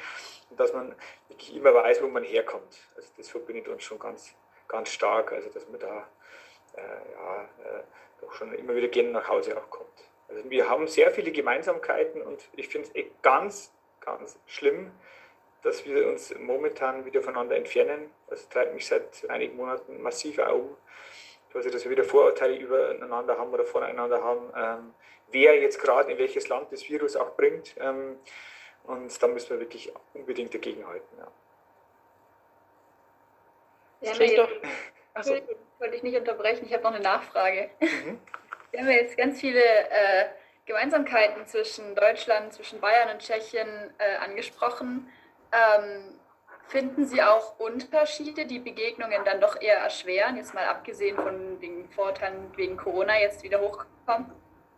und 0.50 0.60
dass 0.60 0.72
man 0.72 0.94
wirklich 1.28 1.56
immer 1.56 1.74
weiß, 1.74 2.02
wo 2.02 2.08
man 2.08 2.24
herkommt. 2.24 2.76
Also 2.96 3.08
das 3.16 3.28
verbindet 3.28 3.68
uns 3.68 3.82
schon 3.82 3.98
ganz, 3.98 4.34
ganz 4.68 4.90
stark, 4.90 5.32
also 5.32 5.48
dass 5.50 5.68
man 5.68 5.80
da 5.80 6.08
äh, 6.76 6.80
ja, 6.80 7.42
äh, 7.42 7.82
doch 8.20 8.32
schon 8.32 8.52
immer 8.52 8.74
wieder 8.74 8.88
gerne 8.88 9.10
nach 9.10 9.28
Hause 9.28 9.56
auch 9.56 9.70
kommt. 9.70 10.09
Also 10.30 10.48
wir 10.48 10.68
haben 10.68 10.86
sehr 10.86 11.10
viele 11.10 11.32
Gemeinsamkeiten 11.32 12.22
und 12.22 12.48
ich 12.54 12.68
finde 12.68 12.88
es 12.88 12.94
eh 12.94 13.10
ganz, 13.22 13.72
ganz 14.00 14.38
schlimm, 14.46 14.92
dass 15.62 15.84
wir 15.84 16.08
uns 16.08 16.34
momentan 16.38 17.04
wieder 17.04 17.20
voneinander 17.20 17.56
entfernen. 17.56 18.10
Das 18.28 18.48
treibt 18.48 18.72
mich 18.72 18.86
seit 18.86 19.28
einigen 19.28 19.56
Monaten 19.56 20.00
massiv 20.00 20.38
um. 20.38 20.76
Also, 21.52 21.68
dass 21.68 21.82
wir 21.84 21.90
wieder 21.90 22.04
Vorurteile 22.04 22.56
übereinander 22.56 23.36
haben 23.36 23.52
oder 23.52 23.64
voneinander 23.64 24.22
haben, 24.22 24.52
ähm, 24.56 24.94
wer 25.32 25.60
jetzt 25.60 25.80
gerade 25.80 26.12
in 26.12 26.18
welches 26.18 26.48
Land 26.48 26.70
das 26.70 26.88
Virus 26.88 27.16
auch 27.16 27.34
bringt. 27.34 27.74
Ähm, 27.78 28.18
und 28.84 29.22
da 29.22 29.26
müssen 29.26 29.50
wir 29.50 29.58
wirklich 29.58 29.92
unbedingt 30.14 30.54
dagegenhalten. 30.54 31.18
Ja. 31.18 31.26
Ja, 34.02 34.14
jetzt, 34.14 34.38
doch. 34.38 34.48
Achso. 35.12 35.34
Wollte 35.78 35.96
ich 35.96 36.02
nicht 36.02 36.16
unterbrechen, 36.16 36.66
ich 36.66 36.72
habe 36.72 36.84
noch 36.84 36.92
eine 36.92 37.02
Nachfrage. 37.02 37.70
Mhm. 37.80 38.20
Wir 38.70 38.80
haben 38.80 38.90
jetzt 38.90 39.16
ganz 39.16 39.40
viele 39.40 39.62
äh, 39.62 40.26
Gemeinsamkeiten 40.66 41.46
zwischen 41.46 41.94
Deutschland, 41.94 42.52
zwischen 42.52 42.80
Bayern 42.80 43.10
und 43.10 43.20
Tschechien 43.20 43.68
äh, 43.98 44.16
angesprochen. 44.24 45.10
Ähm, 45.52 46.14
finden 46.68 47.04
Sie 47.04 47.20
auch 47.22 47.58
Unterschiede, 47.58 48.46
die 48.46 48.60
Begegnungen 48.60 49.24
dann 49.24 49.40
doch 49.40 49.60
eher 49.60 49.78
erschweren, 49.78 50.36
jetzt 50.36 50.54
mal 50.54 50.64
abgesehen 50.64 51.16
von 51.16 51.58
den 51.60 51.88
Vorteilen 51.90 52.52
wegen 52.56 52.76
Corona 52.76 53.18
jetzt 53.20 53.42
wieder 53.42 53.60
hochkommen? 53.60 54.32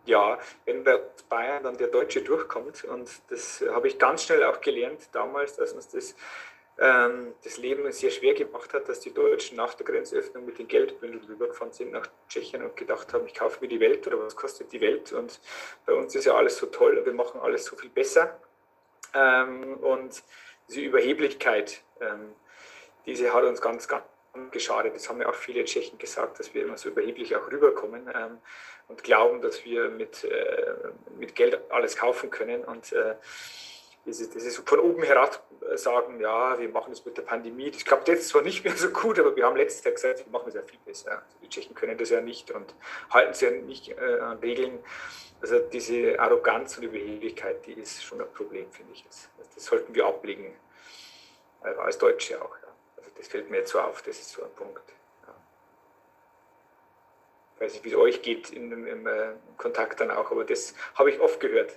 Ja, 0.05 0.39
wenn 0.65 0.83
bei 0.83 0.99
Bayern 1.29 1.63
dann 1.63 1.77
der 1.77 1.89
Deutsche 1.89 2.23
durchkommt, 2.23 2.83
und 2.85 3.09
das 3.29 3.63
habe 3.71 3.87
ich 3.87 3.99
ganz 3.99 4.25
schnell 4.25 4.43
auch 4.45 4.61
gelernt 4.61 5.09
damals, 5.13 5.57
dass 5.57 5.73
uns 5.73 5.91
das 5.91 6.17
ähm, 6.79 7.35
das 7.45 7.59
Leben 7.59 7.91
sehr 7.93 8.11
schwer 8.11 8.35
gemacht 8.35 8.73
hat, 8.73 8.89
dass 8.89 9.01
die 9.01 9.13
Deutschen 9.13 9.57
nach 9.57 9.75
der 9.75 9.87
Grenzöffnung 9.87 10.47
mit 10.47 10.59
den 10.59 10.69
Geldbündeln 10.69 11.25
rübergefahren 11.25 11.73
sind 11.73 11.93
nach 11.93 12.09
Tschechien 12.29 12.63
und 12.63 12.77
gedacht 12.77 13.13
haben, 13.13 13.27
ich 13.27 13.35
kaufe 13.35 13.59
mir 13.61 13.69
die 13.69 13.81
Welt 13.81 14.07
oder 14.07 14.19
was 14.19 14.37
kostet 14.37 14.73
die 14.73 14.81
Welt 14.81 15.13
und 15.13 15.41
bei 15.87 15.93
uns 15.93 16.15
ist 16.15 16.25
ja 16.25 16.35
alles 16.35 16.57
so 16.57 16.67
toll 16.67 16.99
und 16.99 17.07
wir 17.07 17.13
machen 17.13 17.41
alles 17.41 17.65
so 17.65 17.77
viel 17.77 17.91
besser. 17.91 18.41
Ähm, 19.15 19.77
und 19.79 20.23
diese 20.69 20.81
Überheblichkeit, 20.81 21.83
ähm, 22.01 22.35
diese 23.05 23.33
hat 23.35 23.45
uns 23.45 23.61
ganz, 23.61 23.89
ganz 23.89 24.05
geschadet. 24.51 24.95
Das 24.95 25.09
haben 25.09 25.21
ja 25.21 25.29
auch 25.29 25.35
viele 25.35 25.65
Tschechen 25.65 25.99
gesagt, 25.99 26.39
dass 26.39 26.55
wir 26.55 26.63
immer 26.63 26.79
so 26.79 26.89
überheblich 26.89 27.37
auch 27.37 27.51
rüberkommen 27.51 28.11
ähm, 28.15 28.39
und 28.89 29.05
glauben, 29.05 29.43
dass 29.43 29.65
wir 29.65 29.91
mit, 29.91 30.25
äh, 30.25 30.75
mit 31.19 31.35
Geld 31.35 31.61
alles 31.71 31.97
kaufen 31.97 32.31
können 32.31 32.65
und 32.65 32.93
äh, 32.93 33.17
das 34.05 34.21
ist, 34.21 34.35
das 34.35 34.43
ist 34.43 34.69
von 34.69 34.81
oben 34.81 35.03
herab 35.03 35.43
sagen, 35.77 36.21
ja, 36.21 36.59
wir 36.59 36.69
machen 36.69 36.91
das 36.91 37.05
mit 37.05 37.17
der 37.17 37.23
Pandemie. 37.23 37.71
Das 37.71 37.83
ist 38.09 38.29
zwar 38.29 38.43
nicht 38.43 38.65
mehr 38.65 38.77
so 38.77 38.91
gut, 38.91 39.19
aber 39.19 39.35
wir 39.37 39.47
haben 39.47 39.57
letztes 39.57 39.85
Jahr 39.85 39.95
gesagt, 39.95 40.25
wir 40.25 40.33
machen 40.33 40.49
es 40.49 40.55
ja 40.55 40.63
viel 40.63 40.79
besser. 40.85 41.13
Also 41.13 41.37
die 41.43 41.49
Tschechen 41.49 41.75
können 41.75 41.97
das 41.97 42.11
ja 42.11 42.21
nicht 42.21 42.51
und 42.51 42.75
halten 43.11 43.35
sich 43.35 43.49
ja 43.49 43.57
nicht 43.57 43.89
äh, 43.91 44.21
an 44.21 44.39
Regeln. 44.39 44.79
Also 45.41 45.59
diese 45.59 46.19
Arroganz 46.21 46.79
und 46.79 46.85
Überheblichkeit, 46.85 47.67
die 47.67 47.73
ist 47.73 48.03
schon 48.03 48.21
ein 48.21 48.33
Problem, 48.33 48.71
finde 48.71 48.93
ich. 48.93 49.05
Das, 49.05 49.29
das, 49.55 49.65
sollten 49.65 49.95
wir 49.95 50.07
ablegen, 50.07 50.55
äh, 51.65 51.69
als 51.69 51.99
Deutsche 51.99 52.41
auch. 52.41 52.57
Ja. 52.63 52.69
Also 52.97 53.11
das 53.17 53.29
fällt 53.29 53.51
mir 53.51 53.59
jetzt 53.59 53.71
so 53.71 53.81
auf, 53.81 54.03
das 54.03 54.19
ist 54.19 54.31
so 54.31 54.45
ein 54.45 54.53
Punkt. 54.55 54.83
Ja. 55.27 55.35
Ich 57.55 57.61
weiß 57.61 57.73
nicht, 57.75 57.85
wie 57.85 57.91
es 57.91 57.97
euch 57.97 58.23
geht 58.23 58.51
in, 58.51 58.71
im, 58.71 58.87
im 58.87 59.07
äh, 59.07 59.33
Kontakt 59.57 60.01
dann 60.01 60.11
auch, 60.11 60.31
aber 60.31 60.45
das 60.45 60.75
habe 60.95 61.11
ich 61.11 61.21
oft 61.21 61.41
gehört. 61.41 61.73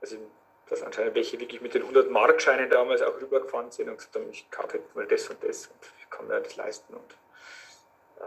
Also 0.00 0.18
dass 0.68 0.82
anscheinend 0.82 1.14
welche 1.14 1.38
wirklich 1.38 1.60
mit 1.60 1.74
den 1.74 1.82
100 1.82 2.10
Markscheinen 2.10 2.68
damals 2.68 3.02
auch 3.02 3.20
rübergefahren 3.20 3.70
sind 3.70 3.88
und 3.88 3.98
gesagt 3.98 4.16
haben, 4.16 4.28
ich 4.30 4.50
kaufe 4.50 4.78
jetzt 4.78 4.94
mal 4.94 5.06
das 5.06 5.28
und 5.28 5.42
das 5.42 5.66
und 5.66 5.92
ich 5.98 6.10
kann 6.10 6.26
mir 6.26 6.40
das 6.40 6.56
leisten. 6.56 6.94
Und 6.94 7.16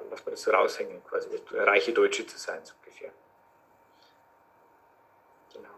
dass 0.10 0.26
man 0.26 0.32
das 0.32 0.42
so 0.42 0.52
raushängen, 0.52 1.04
quasi 1.04 1.30
reiche 1.52 1.92
Deutsche 1.92 2.26
zu 2.26 2.38
sein, 2.38 2.60
so 2.64 2.74
ungefähr. 2.80 3.12
Genau. 5.54 5.70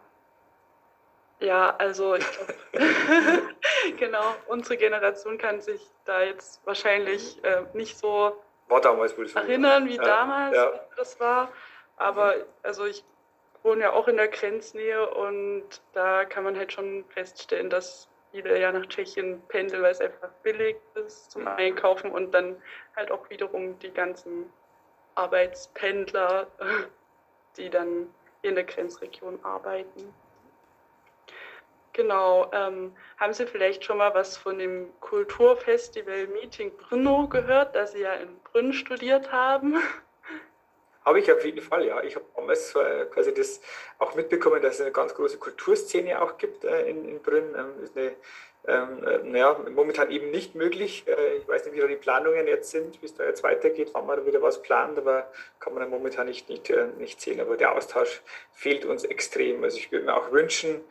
Ja, 1.39 1.75
also 1.77 2.15
ich 2.15 2.25
glaube, 2.31 2.53
genau, 3.97 4.35
unsere 4.47 4.77
Generation 4.77 5.37
kann 5.37 5.61
sich 5.61 5.81
da 6.05 6.21
jetzt 6.21 6.65
wahrscheinlich 6.65 7.43
äh, 7.43 7.63
nicht 7.73 7.97
so 7.97 8.41
war 8.67 8.79
damals 8.79 9.13
erinnern, 9.35 9.85
wie 9.87 9.97
damals 9.97 10.55
ja. 10.55 10.71
das 10.95 11.19
war. 11.19 11.51
Aber 11.97 12.35
also 12.63 12.85
ich 12.85 13.03
wohne 13.63 13.81
ja 13.81 13.93
auch 13.93 14.07
in 14.07 14.17
der 14.17 14.27
Grenznähe 14.27 15.07
und 15.09 15.81
da 15.93 16.25
kann 16.25 16.43
man 16.43 16.57
halt 16.57 16.73
schon 16.73 17.05
feststellen, 17.09 17.69
dass 17.69 18.09
viele 18.31 18.59
ja 18.59 18.71
nach 18.71 18.85
Tschechien 18.85 19.41
pendeln, 19.47 19.83
weil 19.83 19.91
es 19.91 20.01
einfach 20.01 20.29
billig 20.43 20.77
ist 20.95 21.31
zum 21.31 21.47
Einkaufen 21.47 22.11
und 22.11 22.31
dann 22.31 22.61
halt 22.95 23.11
auch 23.11 23.29
wiederum 23.29 23.77
die 23.79 23.91
ganzen 23.91 24.51
Arbeitspendler, 25.15 26.47
die 27.57 27.69
dann 27.69 28.07
in 28.41 28.55
der 28.55 28.63
Grenzregion 28.63 29.43
arbeiten. 29.43 30.13
Genau, 31.93 32.49
ähm, 32.53 32.95
haben 33.17 33.33
Sie 33.33 33.45
vielleicht 33.45 33.83
schon 33.83 33.97
mal 33.97 34.13
was 34.13 34.37
von 34.37 34.57
dem 34.57 34.89
Kulturfestival 35.01 36.27
Meeting 36.27 36.71
Brno 36.77 37.27
gehört, 37.27 37.75
das 37.75 37.91
Sie 37.91 38.01
ja 38.01 38.13
in 38.13 38.39
Brünn 38.39 38.71
studiert 38.71 39.31
haben? 39.31 39.75
Habe 41.03 41.19
ich 41.19 41.31
auf 41.31 41.43
jeden 41.43 41.61
Fall, 41.61 41.85
ja. 41.85 42.03
Ich 42.03 42.15
habe 42.15 42.25
damals 42.35 42.75
äh, 42.75 43.05
quasi 43.05 43.33
das 43.33 43.59
auch 43.97 44.13
mitbekommen, 44.15 44.61
dass 44.61 44.75
es 44.75 44.81
eine 44.81 44.91
ganz 44.91 45.15
große 45.15 45.37
Kulturszene 45.37 46.21
auch 46.21 46.37
gibt 46.37 46.63
äh, 46.63 46.87
in, 46.89 47.07
in 47.07 47.19
Brünn. 47.19 47.55
Ähm, 47.55 47.83
ist 47.83 47.97
eine, 47.97 48.11
ähm, 48.67 49.03
äh, 49.03 49.17
naja, 49.23 49.59
momentan 49.73 50.11
eben 50.11 50.29
nicht 50.29 50.53
möglich. 50.53 51.03
Äh, 51.07 51.37
ich 51.37 51.47
weiß 51.47 51.65
nicht, 51.65 51.75
wie 51.75 51.79
da 51.79 51.87
die 51.87 51.95
Planungen 51.95 52.45
jetzt 52.47 52.69
sind, 52.69 53.01
wie 53.01 53.07
es 53.07 53.15
da 53.15 53.23
jetzt 53.23 53.41
weitergeht, 53.41 53.89
wann 53.93 54.05
man 54.05 54.23
wieder 54.27 54.43
was 54.43 54.61
plant, 54.61 54.99
aber 54.99 55.27
kann 55.59 55.73
man 55.73 55.89
momentan 55.89 56.27
nicht, 56.27 56.49
nicht, 56.49 56.69
äh, 56.69 56.87
nicht 56.99 57.19
sehen. 57.19 57.39
Aber 57.39 57.57
der 57.57 57.75
Austausch 57.75 58.21
fehlt 58.53 58.85
uns 58.85 59.03
extrem. 59.03 59.63
Also 59.63 59.77
ich 59.77 59.91
würde 59.91 60.05
mir 60.05 60.15
auch 60.15 60.31
wünschen, 60.31 60.83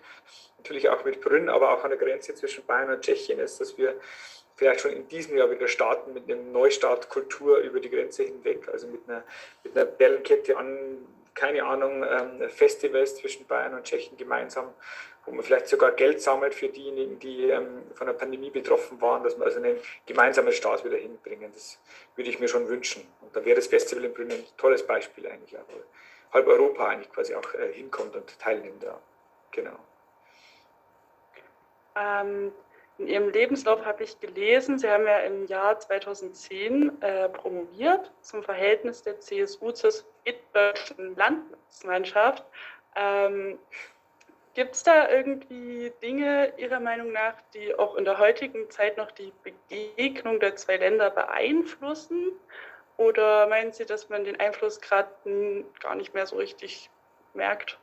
natürlich 0.58 0.88
auch 0.88 1.04
mit 1.04 1.20
Brünn, 1.20 1.48
aber 1.48 1.72
auch 1.72 1.84
an 1.84 1.90
der 1.90 1.98
Grenze 1.98 2.34
zwischen 2.34 2.66
Bayern 2.66 2.90
und 2.90 3.02
Tschechien 3.02 3.38
ist, 3.38 3.60
dass 3.60 3.78
wir 3.78 3.94
vielleicht 4.60 4.82
schon 4.82 4.92
in 4.92 5.08
diesem 5.08 5.38
Jahr 5.38 5.50
wieder 5.50 5.66
starten 5.68 6.12
mit 6.12 6.30
einem 6.30 6.52
Neustart 6.52 7.08
Kultur 7.08 7.60
über 7.60 7.80
die 7.80 7.88
Grenze 7.88 8.24
hinweg, 8.24 8.68
also 8.70 8.88
mit 8.88 9.00
einer, 9.08 9.24
mit 9.64 9.74
einer 9.74 9.86
Perlenkette 9.86 10.54
an, 10.54 10.98
keine 11.34 11.64
Ahnung, 11.64 12.04
ähm, 12.04 12.46
Festivals 12.50 13.16
zwischen 13.16 13.46
Bayern 13.46 13.72
und 13.72 13.84
Tschechien 13.84 14.18
gemeinsam, 14.18 14.74
wo 15.24 15.32
man 15.32 15.42
vielleicht 15.42 15.66
sogar 15.66 15.92
Geld 15.92 16.20
sammelt 16.20 16.54
für 16.54 16.68
diejenigen, 16.68 17.18
die 17.18 17.48
ähm, 17.48 17.84
von 17.94 18.06
der 18.06 18.12
Pandemie 18.12 18.50
betroffen 18.50 19.00
waren, 19.00 19.24
dass 19.24 19.38
man 19.38 19.48
also 19.48 19.60
einen 19.60 19.78
gemeinsamen 20.04 20.52
Start 20.52 20.84
wieder 20.84 20.98
hinbringen. 20.98 21.50
Das 21.54 21.80
würde 22.14 22.28
ich 22.28 22.38
mir 22.38 22.48
schon 22.48 22.68
wünschen. 22.68 23.06
Und 23.22 23.34
da 23.34 23.42
wäre 23.42 23.56
das 23.56 23.66
Festival 23.66 24.04
in 24.04 24.12
Brünn 24.12 24.30
ein 24.30 24.44
tolles 24.58 24.86
Beispiel 24.86 25.26
eigentlich, 25.26 25.54
wo 25.54 26.34
halb 26.34 26.46
Europa 26.46 26.86
eigentlich 26.86 27.10
quasi 27.10 27.34
auch 27.34 27.54
äh, 27.54 27.72
hinkommt 27.72 28.14
und 28.14 28.38
teilnimmt. 28.38 28.82
Ja. 28.82 29.00
Genau. 29.52 29.78
Ähm, 31.96 32.52
in 33.00 33.08
Ihrem 33.08 33.30
Lebenslauf 33.30 33.84
habe 33.86 34.04
ich 34.04 34.20
gelesen, 34.20 34.78
Sie 34.78 34.88
haben 34.88 35.06
ja 35.06 35.20
im 35.20 35.46
Jahr 35.46 35.78
2010 35.78 37.00
äh, 37.00 37.28
promoviert 37.30 38.12
zum 38.20 38.42
Verhältnis 38.42 39.02
der 39.02 39.18
CSU 39.20 39.70
zur 39.72 39.90
deutschen 40.52 41.16
Landesmannschaft. 41.16 42.44
Ähm, 42.94 43.58
Gibt 44.52 44.74
es 44.74 44.82
da 44.82 45.08
irgendwie 45.08 45.92
Dinge 46.02 46.52
Ihrer 46.58 46.80
Meinung 46.80 47.12
nach, 47.12 47.34
die 47.54 47.74
auch 47.74 47.94
in 47.94 48.04
der 48.04 48.18
heutigen 48.18 48.68
Zeit 48.70 48.98
noch 48.98 49.10
die 49.12 49.32
Begegnung 49.42 50.38
der 50.38 50.56
zwei 50.56 50.76
Länder 50.76 51.08
beeinflussen? 51.10 52.32
Oder 52.96 53.46
meinen 53.46 53.72
Sie, 53.72 53.86
dass 53.86 54.10
man 54.10 54.24
den 54.24 54.38
Einfluss 54.38 54.80
gerade 54.80 55.08
gar 55.80 55.94
nicht 55.94 56.12
mehr 56.12 56.26
so 56.26 56.36
richtig 56.36 56.90
merkt? 57.32 57.78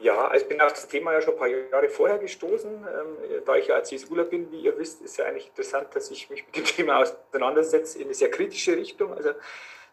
Ja, 0.00 0.28
also 0.28 0.42
ich 0.42 0.48
bin 0.48 0.60
auf 0.62 0.72
das 0.72 0.88
Thema 0.88 1.12
ja 1.12 1.20
schon 1.20 1.34
ein 1.34 1.38
paar 1.38 1.48
Jahre 1.48 1.88
vorher 1.90 2.18
gestoßen. 2.18 2.70
Ähm, 2.70 3.42
da 3.44 3.56
ich 3.56 3.66
ja 3.66 3.82
CSUler 3.82 4.24
bin, 4.24 4.50
wie 4.50 4.60
ihr 4.62 4.78
wisst, 4.78 5.02
ist 5.02 5.18
ja 5.18 5.26
eigentlich 5.26 5.48
interessant, 5.48 5.94
dass 5.94 6.10
ich 6.10 6.30
mich 6.30 6.46
mit 6.46 6.56
dem 6.56 6.64
Thema 6.76 7.00
auseinandersetze 7.00 7.98
in 7.98 8.04
eine 8.04 8.14
sehr 8.14 8.30
kritische 8.30 8.76
Richtung. 8.76 9.12
Also 9.12 9.30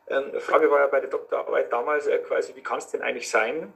ähm, 0.07 0.31
die 0.33 0.39
Frage 0.39 0.71
war 0.71 0.79
ja 0.79 0.87
bei 0.87 1.01
der 1.01 1.09
Doktorarbeit 1.09 1.73
damals 1.73 2.07
äh, 2.07 2.19
quasi, 2.19 2.55
wie 2.55 2.63
kann 2.63 2.77
es 2.77 2.87
denn 2.87 3.01
eigentlich 3.01 3.29
sein, 3.29 3.73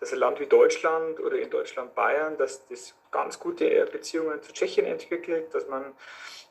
dass 0.00 0.12
ein 0.12 0.18
Land 0.18 0.40
wie 0.40 0.46
Deutschland 0.46 1.20
oder 1.20 1.38
in 1.38 1.50
Deutschland 1.50 1.94
Bayern, 1.94 2.36
dass 2.36 2.66
das 2.66 2.94
ganz 3.12 3.38
gute 3.38 3.70
äh, 3.70 3.86
Beziehungen 3.90 4.42
zu 4.42 4.52
Tschechien 4.52 4.86
entwickelt, 4.86 5.54
dass 5.54 5.68
man 5.68 5.94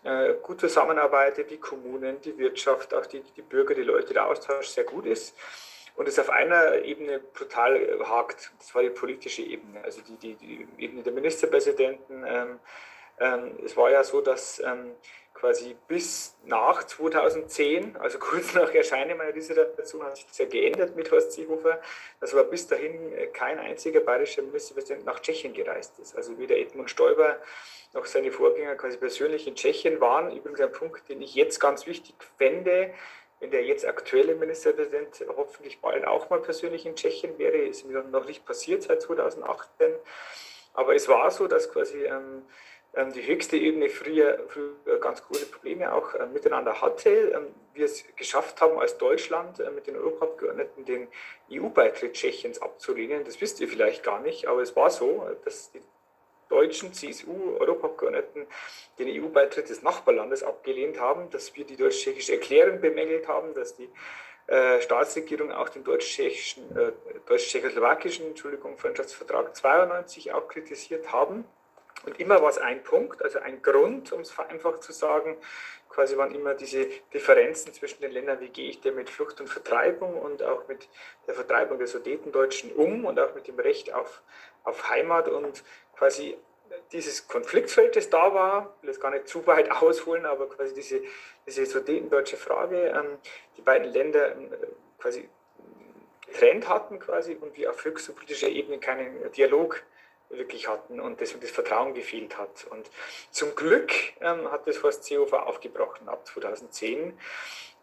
äh, 0.06 0.36
gut 0.42 0.62
zusammenarbeitet, 0.62 1.52
die 1.52 1.58
Kommunen, 1.58 2.22
die 2.22 2.38
Wirtschaft, 2.38 2.94
auch 2.94 3.06
die, 3.06 3.20
die 3.22 3.42
Bürger, 3.42 3.76
die 3.76 3.84
Leute, 3.84 4.14
der 4.14 4.28
Austausch 4.28 4.68
sehr 4.68 4.86
gut 4.86 5.06
ist 5.06 5.36
und 6.00 6.08
es 6.08 6.18
auf 6.18 6.30
einer 6.30 6.76
Ebene 6.86 7.20
brutal 7.20 7.76
äh, 7.76 8.00
hakt. 8.06 8.54
Das 8.58 8.74
war 8.74 8.82
die 8.82 8.90
politische 8.90 9.42
Ebene, 9.42 9.84
also 9.84 10.00
die, 10.02 10.16
die, 10.16 10.36
die 10.36 10.68
Ebene 10.78 11.04
der 11.04 11.12
Ministerpräsidenten. 11.12 12.24
Ähm, 12.26 12.60
ähm, 13.20 13.60
es 13.66 13.76
war 13.76 13.92
ja 13.92 14.02
so, 14.02 14.22
dass 14.22 14.62
ähm, 14.62 14.92
quasi 15.34 15.76
bis 15.90 16.38
nach 16.46 16.86
2010, 16.86 17.98
also 17.98 18.18
kurz 18.20 18.54
nach 18.54 18.74
Erscheinen 18.74 19.18
meiner 19.18 19.34
Dissertation, 19.34 20.02
hat 20.04 20.16
sich 20.16 20.26
das 20.26 20.38
ja 20.38 20.46
geändert 20.46 20.96
mit 20.96 21.12
Horst 21.12 21.34
Seehofer, 21.34 21.82
dass 22.22 22.32
aber 22.34 22.46
bis 22.46 22.66
dahin 22.66 23.12
äh, 23.12 23.28
kein 23.28 23.60
einziger 23.60 24.00
bayerischer 24.00 24.42
Ministerpräsident 24.42 25.04
nach 25.04 25.20
Tschechien 25.20 25.54
gereist 25.54 26.00
ist. 26.00 26.16
Also 26.16 26.40
weder 26.40 26.56
Edmund 26.56 26.90
Stoiber 26.90 27.40
noch 27.92 28.06
seine 28.06 28.32
Vorgänger 28.32 28.76
quasi 28.76 28.96
persönlich 28.96 29.48
in 29.48 29.56
Tschechien 29.56 30.00
waren. 30.00 30.34
Übrigens 30.34 30.62
ein 30.62 30.72
Punkt, 30.72 31.10
den 31.10 31.22
ich 31.22 31.36
jetzt 31.36 31.60
ganz 31.60 31.88
wichtig 31.88 32.16
fände, 32.38 32.94
wenn 33.40 33.52
der 33.52 33.64
jetzt 33.64 33.86
aktuelle 33.86 34.36
Ministerpräsident 34.36 35.26
hoffentlich 35.36 35.80
bald 35.80 36.06
auch 36.06 36.30
mal 36.30 36.42
persönlich 36.42 36.86
in 36.86 36.96
Tschechien 36.96 37.38
wäre, 37.38 37.58
ist 37.58 37.86
mir 37.86 38.04
noch 38.04 38.26
nicht 38.26 38.46
passiert 38.46 38.84
seit 38.84 39.02
2018. 39.02 39.94
Aber 40.74 40.96
es 40.96 41.08
war 41.08 41.32
so, 41.32 41.48
dass 41.48 41.72
quasi 41.72 42.04
ähm, 42.04 42.44
ähm, 42.96 43.14
die 43.14 43.26
höchste 43.26 43.56
Ebene 43.58 43.90
früher, 43.90 44.40
früher 44.48 45.00
ganz 45.00 45.24
große 45.24 45.46
Probleme 45.46 45.94
auch 45.94 46.14
äh, 46.16 46.26
miteinander 46.26 46.82
hatte. 46.82 47.10
Ähm, 47.10 47.48
wir 47.74 47.86
es 47.86 48.04
geschafft 48.16 48.62
haben, 48.62 48.80
als 48.80 48.98
Deutschland 48.98 49.60
äh, 49.60 49.70
mit 49.72 49.88
den 49.88 49.96
Europaabgeordneten 49.96 50.86
den 50.86 51.08
EU-Beitritt 51.52 52.14
Tschechiens 52.14 52.62
abzulehnen. 52.62 53.24
Das 53.24 53.40
wisst 53.42 53.62
ihr 53.62 53.68
vielleicht 53.68 54.04
gar 54.04 54.22
nicht, 54.22 54.48
aber 54.48 54.62
es 54.62 54.76
war 54.76 54.90
so, 54.90 55.26
dass 55.46 55.72
die 55.72 55.82
deutschen 56.50 56.94
CSU-Europaabgeordneten 56.94 58.48
den 58.98 59.24
EU-Beitritt 59.24 59.70
des 59.70 59.82
Nachbarlandes 59.82 60.44
abgelehnt 60.44 61.00
haben, 61.00 61.30
dass 61.30 61.56
wir 61.56 61.66
die 61.66 61.78
deutsch-tschechische 61.78 62.34
Erklärung 62.34 62.82
bemängelt 62.82 63.28
haben, 63.28 63.54
dass 63.54 63.76
die 63.76 63.90
äh, 64.48 64.82
Staatsregierung 64.82 65.52
auch 65.52 65.70
den 65.70 65.84
deutsch-tschechischen, 65.84 66.76
äh, 66.76 66.92
deutsch-tschechoslowakischen, 67.28 68.28
Entschuldigung, 68.28 68.78
Freundschaftsvertrag 68.78 69.56
92 69.56 70.34
auch 70.34 70.48
kritisiert 70.48 71.12
haben. 71.14 71.46
Und 72.06 72.20
immer 72.20 72.42
war 72.42 72.50
es 72.50 72.58
ein 72.58 72.82
Punkt, 72.82 73.22
also 73.22 73.40
ein 73.40 73.62
Grund, 73.62 74.12
um 74.12 74.22
es 74.22 74.32
vereinfacht 74.32 74.84
zu 74.84 74.92
sagen, 74.92 75.38
quasi 75.90 76.18
waren 76.18 76.34
immer 76.34 76.54
diese 76.54 76.88
Differenzen 77.14 77.74
zwischen 77.74 78.02
den 78.02 78.12
Ländern, 78.12 78.40
wie 78.40 78.50
gehe 78.50 78.70
ich 78.70 78.80
denn 78.80 78.96
mit 78.96 79.10
Flucht 79.10 79.42
und 79.42 79.48
Vertreibung 79.48 80.16
und 80.16 80.42
auch 80.44 80.68
mit 80.68 80.88
der 81.28 81.34
Vertreibung 81.34 81.78
der 81.78 81.88
Sudetendeutschen 81.88 82.72
um 82.72 83.06
und 83.06 83.20
auch 83.20 83.36
mit 83.36 83.48
dem 83.48 83.60
Recht 83.60 83.94
auf, 83.94 84.22
auf 84.64 84.90
Heimat 84.90 85.28
und 85.28 85.64
quasi 86.00 86.38
dieses 86.94 87.28
Konfliktfeld, 87.28 87.96
das 87.96 88.10
da 88.10 88.34
war, 88.34 88.74
will 88.82 88.90
jetzt 88.90 89.02
gar 89.02 89.12
nicht 89.12 89.28
zu 89.28 89.46
weit 89.46 89.70
ausholen, 89.82 90.26
aber 90.26 90.50
quasi 90.50 90.74
diese, 90.74 91.02
diese 91.46 91.66
sudetendeutsche 91.66 92.38
Frage, 92.38 92.88
ähm, 92.88 93.18
die 93.58 93.62
beiden 93.62 93.92
Länder 93.92 94.32
ähm, 94.32 94.50
quasi 94.98 95.30
getrennt 96.26 96.70
hatten 96.70 97.00
quasi 97.00 97.36
und 97.40 97.58
wir 97.58 97.72
auf 97.72 97.84
höchster 97.84 98.14
politischer 98.14 98.48
Ebene 98.48 98.80
keinen 98.80 99.32
Dialog 99.34 99.84
wirklich 100.30 100.68
hatten 100.68 101.00
und 101.00 101.20
deswegen 101.20 101.42
das 101.42 101.50
Vertrauen 101.52 101.96
gefehlt 101.96 102.38
hat. 102.38 102.68
Und 102.70 102.90
zum 103.32 103.56
Glück 103.56 103.92
ähm, 104.22 104.52
hat 104.52 104.68
das 104.68 104.84
Horst 104.84 105.04
Seehofer 105.04 105.48
aufgebrochen 105.48 106.08
ab 106.08 106.26
2010. 106.28 107.18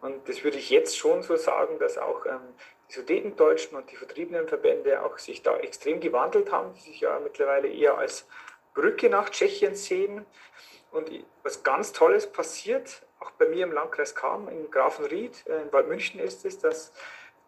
Und 0.00 0.28
das 0.28 0.44
würde 0.44 0.58
ich 0.58 0.70
jetzt 0.70 0.96
schon 0.96 1.22
so 1.22 1.36
sagen, 1.36 1.78
dass 1.80 1.98
auch 1.98 2.24
ähm, 2.24 2.54
die 2.88 2.94
Sudetendeutschen 2.94 3.76
und 3.76 3.90
die 3.90 3.96
Vertriebenenverbände 3.96 5.02
auch 5.02 5.18
sich 5.18 5.42
da 5.42 5.56
extrem 5.56 6.00
gewandelt 6.00 6.52
haben, 6.52 6.74
die 6.74 6.80
sich 6.80 7.00
ja 7.00 7.18
mittlerweile 7.18 7.68
eher 7.68 7.98
als 7.98 8.26
Brücke 8.74 9.08
nach 9.10 9.30
Tschechien 9.30 9.74
sehen. 9.74 10.24
Und 10.92 11.10
was 11.42 11.62
ganz 11.62 11.92
Tolles 11.92 12.30
passiert, 12.30 13.02
auch 13.20 13.30
bei 13.32 13.46
mir 13.46 13.64
im 13.64 13.72
Landkreis 13.72 14.14
Kam, 14.14 14.48
in 14.48 14.70
Grafenried, 14.70 15.44
äh, 15.46 15.62
in 15.62 15.72
Waldmünchen 15.72 16.20
ist 16.20 16.44
es, 16.44 16.58
dass 16.58 16.92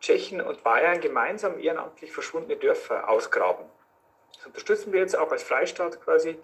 Tschechien 0.01 0.41
und 0.41 0.63
Bayern 0.63 1.01
gemeinsam 1.01 1.59
ehrenamtlich 1.59 2.13
verschwundene 2.13 2.57
Dörfer 2.57 3.09
ausgraben. 3.09 3.65
Das 4.37 4.47
unterstützen 4.47 4.93
wir 4.93 5.01
jetzt 5.01 5.17
auch 5.17 5.31
als 5.31 5.43
Freistaat 5.43 6.01
quasi, 6.03 6.39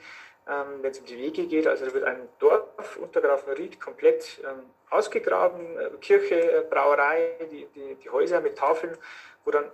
ähm, 0.49 0.83
wenn 0.83 0.91
es 0.91 0.99
um 0.99 1.07
die 1.07 1.19
Wege 1.19 1.47
geht. 1.47 1.67
Also 1.67 1.87
da 1.87 1.95
wird 1.95 2.05
ein 2.05 2.29
Dorf 2.39 2.97
unter 2.97 3.21
Grafenried 3.21 3.81
komplett 3.81 4.41
ähm, 4.45 4.63
ausgegraben, 4.95 5.79
äh, 5.79 5.91
Kirche, 6.01 6.41
äh, 6.41 6.63
Brauerei, 6.63 7.37
die, 7.51 7.67
die, 7.75 7.97
die 7.97 8.11
Häuser 8.11 8.41
mit 8.41 8.57
Tafeln, 8.57 8.97
wo 9.45 9.51
dann 9.51 9.71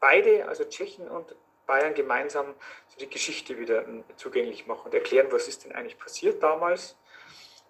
beide, 0.00 0.48
also 0.48 0.64
Tschechien 0.64 1.08
und 1.08 1.34
Bayern 1.66 1.94
gemeinsam 1.94 2.54
so 2.88 2.98
die 2.98 3.08
Geschichte 3.08 3.58
wieder 3.58 3.86
ähm, 3.86 4.04
zugänglich 4.16 4.66
machen 4.66 4.86
und 4.86 4.94
erklären, 4.94 5.28
was 5.30 5.48
ist 5.48 5.64
denn 5.64 5.72
eigentlich 5.72 5.98
passiert 5.98 6.42
damals. 6.42 6.96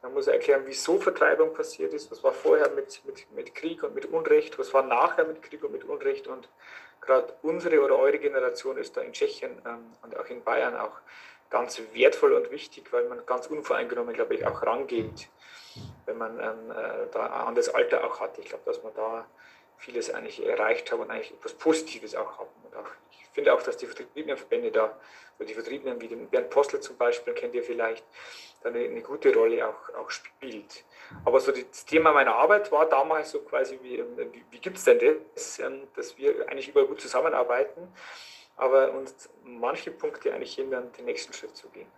Man 0.02 0.14
muss 0.14 0.26
erklären, 0.26 0.62
wieso 0.64 0.98
Vertreibung 0.98 1.52
passiert 1.54 1.92
ist, 1.94 2.10
was 2.10 2.24
war 2.24 2.32
vorher 2.32 2.70
mit, 2.70 3.02
mit, 3.04 3.30
mit 3.32 3.54
Krieg 3.54 3.84
und 3.84 3.94
mit 3.94 4.06
Unrecht, 4.06 4.58
was 4.58 4.74
war 4.74 4.82
nachher 4.82 5.24
mit 5.24 5.42
Krieg 5.42 5.62
und 5.62 5.70
mit 5.70 5.84
Unrecht. 5.84 6.26
Und 6.26 6.48
gerade 7.00 7.32
unsere 7.42 7.80
oder 7.80 7.98
eure 7.98 8.18
Generation 8.18 8.78
ist 8.78 8.96
da 8.96 9.02
in 9.02 9.12
Tschechien 9.12 9.62
ähm, 9.64 9.92
und 10.02 10.18
auch 10.18 10.26
in 10.26 10.42
Bayern 10.42 10.76
auch 10.76 10.98
ganz 11.50 11.80
wertvoll 11.92 12.32
und 12.32 12.50
wichtig, 12.50 12.92
weil 12.92 13.08
man 13.08 13.24
ganz 13.26 13.46
unvoreingenommen, 13.46 14.14
glaube 14.14 14.34
ich, 14.34 14.46
auch 14.46 14.62
rangeht, 14.62 15.28
wenn 16.06 16.18
man 16.18 16.38
ähm, 16.38 16.70
äh, 16.70 17.06
da 17.12 17.26
an 17.26 17.54
das 17.54 17.68
Alter 17.68 18.04
auch 18.04 18.20
hat. 18.20 18.38
Ich 18.38 18.46
glaube, 18.46 18.64
dass 18.64 18.82
man 18.82 18.94
da 18.94 19.26
vieles 19.78 20.10
eigentlich 20.10 20.44
erreicht 20.44 20.92
hat 20.92 20.98
und 20.98 21.10
eigentlich 21.10 21.32
etwas 21.32 21.54
Positives 21.54 22.14
auch 22.14 22.38
haben. 22.38 22.50
Und 22.64 22.76
auch, 22.76 22.88
ich 23.10 23.26
finde 23.32 23.52
auch, 23.52 23.62
dass 23.62 23.76
die 23.76 23.86
Vertriebenenverbände 23.86 24.70
da, 24.70 24.96
oder 25.38 25.46
die 25.46 25.54
Vertriebenen 25.54 26.00
wie 26.00 26.08
den 26.08 26.28
Bernd 26.28 26.50
Postel 26.50 26.80
zum 26.80 26.96
Beispiel, 26.96 27.32
kennt 27.34 27.54
ihr 27.54 27.62
vielleicht, 27.62 28.04
da 28.62 28.68
eine, 28.68 28.78
eine 28.78 29.02
gute 29.02 29.34
Rolle 29.34 29.66
auch, 29.68 29.94
auch 29.94 30.10
spielt. 30.10 30.84
Aber 31.24 31.40
so 31.40 31.52
das 31.52 31.84
Thema 31.84 32.12
meiner 32.12 32.34
Arbeit 32.34 32.70
war 32.70 32.88
damals 32.88 33.32
so 33.32 33.40
quasi, 33.40 33.78
wie, 33.82 33.96
ähm, 33.98 34.16
wie, 34.32 34.44
wie 34.50 34.58
gibt 34.58 34.78
es 34.78 34.84
denn 34.84 35.00
das, 35.34 35.58
ähm, 35.58 35.88
dass 35.96 36.16
wir 36.16 36.48
eigentlich 36.48 36.68
überall 36.68 36.86
gut 36.86 37.00
zusammenarbeiten, 37.00 37.92
aber 38.56 38.92
uns 38.92 39.28
manche 39.42 39.90
Punkte 39.90 40.32
eigentlich 40.32 40.54
hindern, 40.54 40.92
den 40.92 41.06
nächsten 41.06 41.32
Schritt 41.32 41.56
zu 41.56 41.68
gehen. 41.70 41.90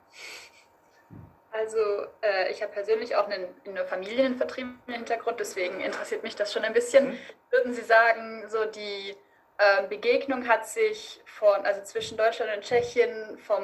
Also 1.54 1.78
äh, 2.20 2.50
ich 2.50 2.62
habe 2.62 2.72
persönlich 2.72 3.14
auch 3.14 3.28
einen, 3.28 3.46
einen 3.64 3.86
familienvertriebenen 3.86 4.76
Hintergrund, 4.88 5.38
deswegen 5.38 5.80
interessiert 5.80 6.24
mich 6.24 6.34
das 6.34 6.52
schon 6.52 6.64
ein 6.64 6.72
bisschen. 6.72 7.10
Mhm. 7.10 7.18
Würden 7.50 7.72
Sie 7.72 7.82
sagen, 7.82 8.42
so 8.48 8.64
die 8.64 9.14
äh, 9.58 9.86
Begegnung 9.86 10.48
hat 10.48 10.66
sich 10.66 11.22
von, 11.26 11.64
also 11.64 11.80
zwischen 11.84 12.18
Deutschland 12.18 12.50
und 12.56 12.64
Tschechien 12.64 13.38
vom 13.38 13.62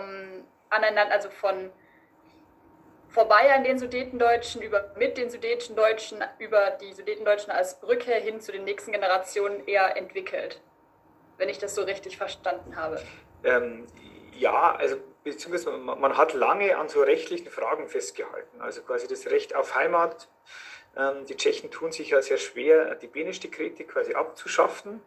aneinander, 0.68 1.12
also 1.12 1.30
von 1.30 1.73
vorbei 3.09 3.52
an 3.52 3.64
den 3.64 3.76
Sudetendeutschen, 3.80 4.62
über 4.62 4.94
mit 4.97 5.18
den 5.18 5.28
Sudetendeutschen, 5.28 6.23
über 6.38 6.70
die 6.70 6.92
Sudetendeutschen 6.92 7.50
als 7.50 7.80
Brücke 7.80 8.12
hin 8.12 8.40
zu 8.40 8.52
den 8.52 8.62
nächsten 8.62 8.92
Generationen 8.92 9.66
eher 9.66 9.97
entwickelt, 9.97 10.61
wenn 11.38 11.49
ich 11.49 11.59
das 11.59 11.75
so 11.75 11.82
richtig 11.82 12.16
verstanden 12.16 12.76
habe. 12.76 13.02
Ähm, 13.42 13.88
ja, 14.38 14.76
also 14.76 14.97
beziehungsweise 15.24 15.70
man, 15.76 16.16
hat 16.16 16.34
lange 16.34 16.76
an 16.76 16.88
so 16.88 17.02
rechtlichen 17.02 17.48
Fragen 17.48 17.88
festgehalten. 17.88 18.60
Also 18.60 18.82
quasi 18.82 19.06
das 19.06 19.26
Recht 19.26 19.54
auf 19.54 19.74
Heimat. 19.74 20.28
Ähm, 20.96 21.26
die 21.26 21.36
Tschechen 21.36 21.70
tun 21.70 21.92
sich 21.92 22.10
ja 22.10 22.22
sehr 22.22 22.38
schwer, 22.38 22.94
die 22.96 23.06
Beneš-Dekrete 23.06 23.84
quasi 23.84 24.14
abzuschaffen. 24.14 25.00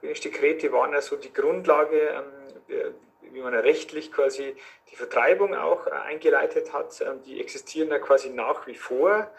Beneš-Dekrete 0.00 0.72
waren 0.72 0.92
ja 0.92 1.00
so 1.00 1.16
die 1.16 1.32
Grundlage, 1.32 2.24
ähm, 2.68 2.94
wie 3.32 3.40
man 3.40 3.54
rechtlich 3.54 4.10
quasi 4.12 4.56
die 4.90 4.96
Vertreibung 4.96 5.54
auch 5.54 5.86
eingeleitet 5.86 6.72
hat. 6.72 7.00
Ähm, 7.00 7.22
die 7.24 7.40
existieren 7.40 7.90
ja 7.90 7.98
quasi 7.98 8.30
nach 8.30 8.66
wie 8.66 8.76
vor. 8.76 9.30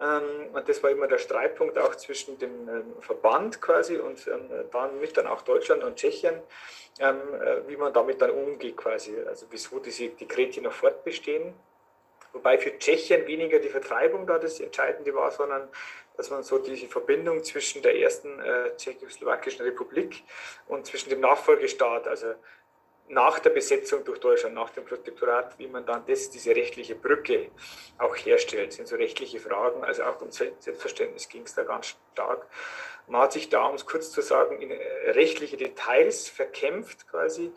Ähm, 0.00 0.54
und 0.54 0.68
das 0.68 0.82
war 0.82 0.90
immer 0.90 1.06
der 1.06 1.18
Streitpunkt 1.18 1.78
auch 1.78 1.94
zwischen 1.94 2.38
dem 2.38 2.68
ähm, 2.68 2.94
Verband 3.00 3.60
quasi 3.60 3.96
und 3.96 4.26
dann 4.72 5.00
mit 5.00 5.16
dann 5.16 5.26
auch 5.26 5.42
Deutschland 5.42 5.84
und 5.84 5.96
Tschechien, 5.96 6.34
äh, 6.98 7.14
wie 7.66 7.76
man 7.76 7.92
damit 7.92 8.20
dann 8.20 8.30
umgeht 8.30 8.76
quasi. 8.76 9.16
Also 9.26 9.46
wieso 9.50 9.78
diese 9.78 10.08
Dekrete 10.08 10.60
noch 10.60 10.72
fortbestehen. 10.72 11.54
Wobei 12.32 12.56
für 12.56 12.76
Tschechien 12.78 13.26
weniger 13.26 13.58
die 13.58 13.68
Vertreibung 13.68 14.26
da 14.26 14.38
das 14.38 14.58
Entscheidende 14.58 15.14
war, 15.14 15.30
sondern 15.30 15.68
dass 16.16 16.30
man 16.30 16.42
so 16.42 16.58
diese 16.58 16.86
Verbindung 16.86 17.42
zwischen 17.44 17.82
der 17.82 17.98
ersten 17.98 18.40
äh, 18.40 18.76
tschechoslowakischen 18.76 19.64
Republik 19.64 20.22
und 20.66 20.86
zwischen 20.86 21.10
dem 21.10 21.20
Nachfolgestaat, 21.20 22.06
also 22.06 22.34
nach 23.12 23.38
der 23.40 23.50
Besetzung 23.50 24.04
durch 24.04 24.20
Deutschland, 24.20 24.54
nach 24.54 24.70
dem 24.70 24.86
Protektorat, 24.86 25.58
wie 25.58 25.66
man 25.66 25.84
dann 25.84 26.02
das, 26.06 26.30
diese 26.30 26.56
rechtliche 26.56 26.94
Brücke 26.94 27.50
auch 27.98 28.16
herstellt, 28.16 28.72
sind 28.72 28.88
so 28.88 28.96
rechtliche 28.96 29.38
Fragen, 29.38 29.84
also 29.84 30.04
auch 30.04 30.20
um 30.22 30.30
Selbstverständnis 30.30 31.28
ging 31.28 31.42
es 31.42 31.54
da 31.54 31.62
ganz 31.62 31.94
stark. 32.12 32.46
Man 33.08 33.20
hat 33.20 33.32
sich 33.32 33.50
da, 33.50 33.66
um 33.66 33.74
es 33.74 33.84
kurz 33.84 34.10
zu 34.10 34.22
sagen, 34.22 34.62
in 34.62 34.70
äh, 34.70 35.10
rechtliche 35.10 35.58
Details 35.58 36.28
verkämpft 36.28 37.06
quasi, 37.06 37.52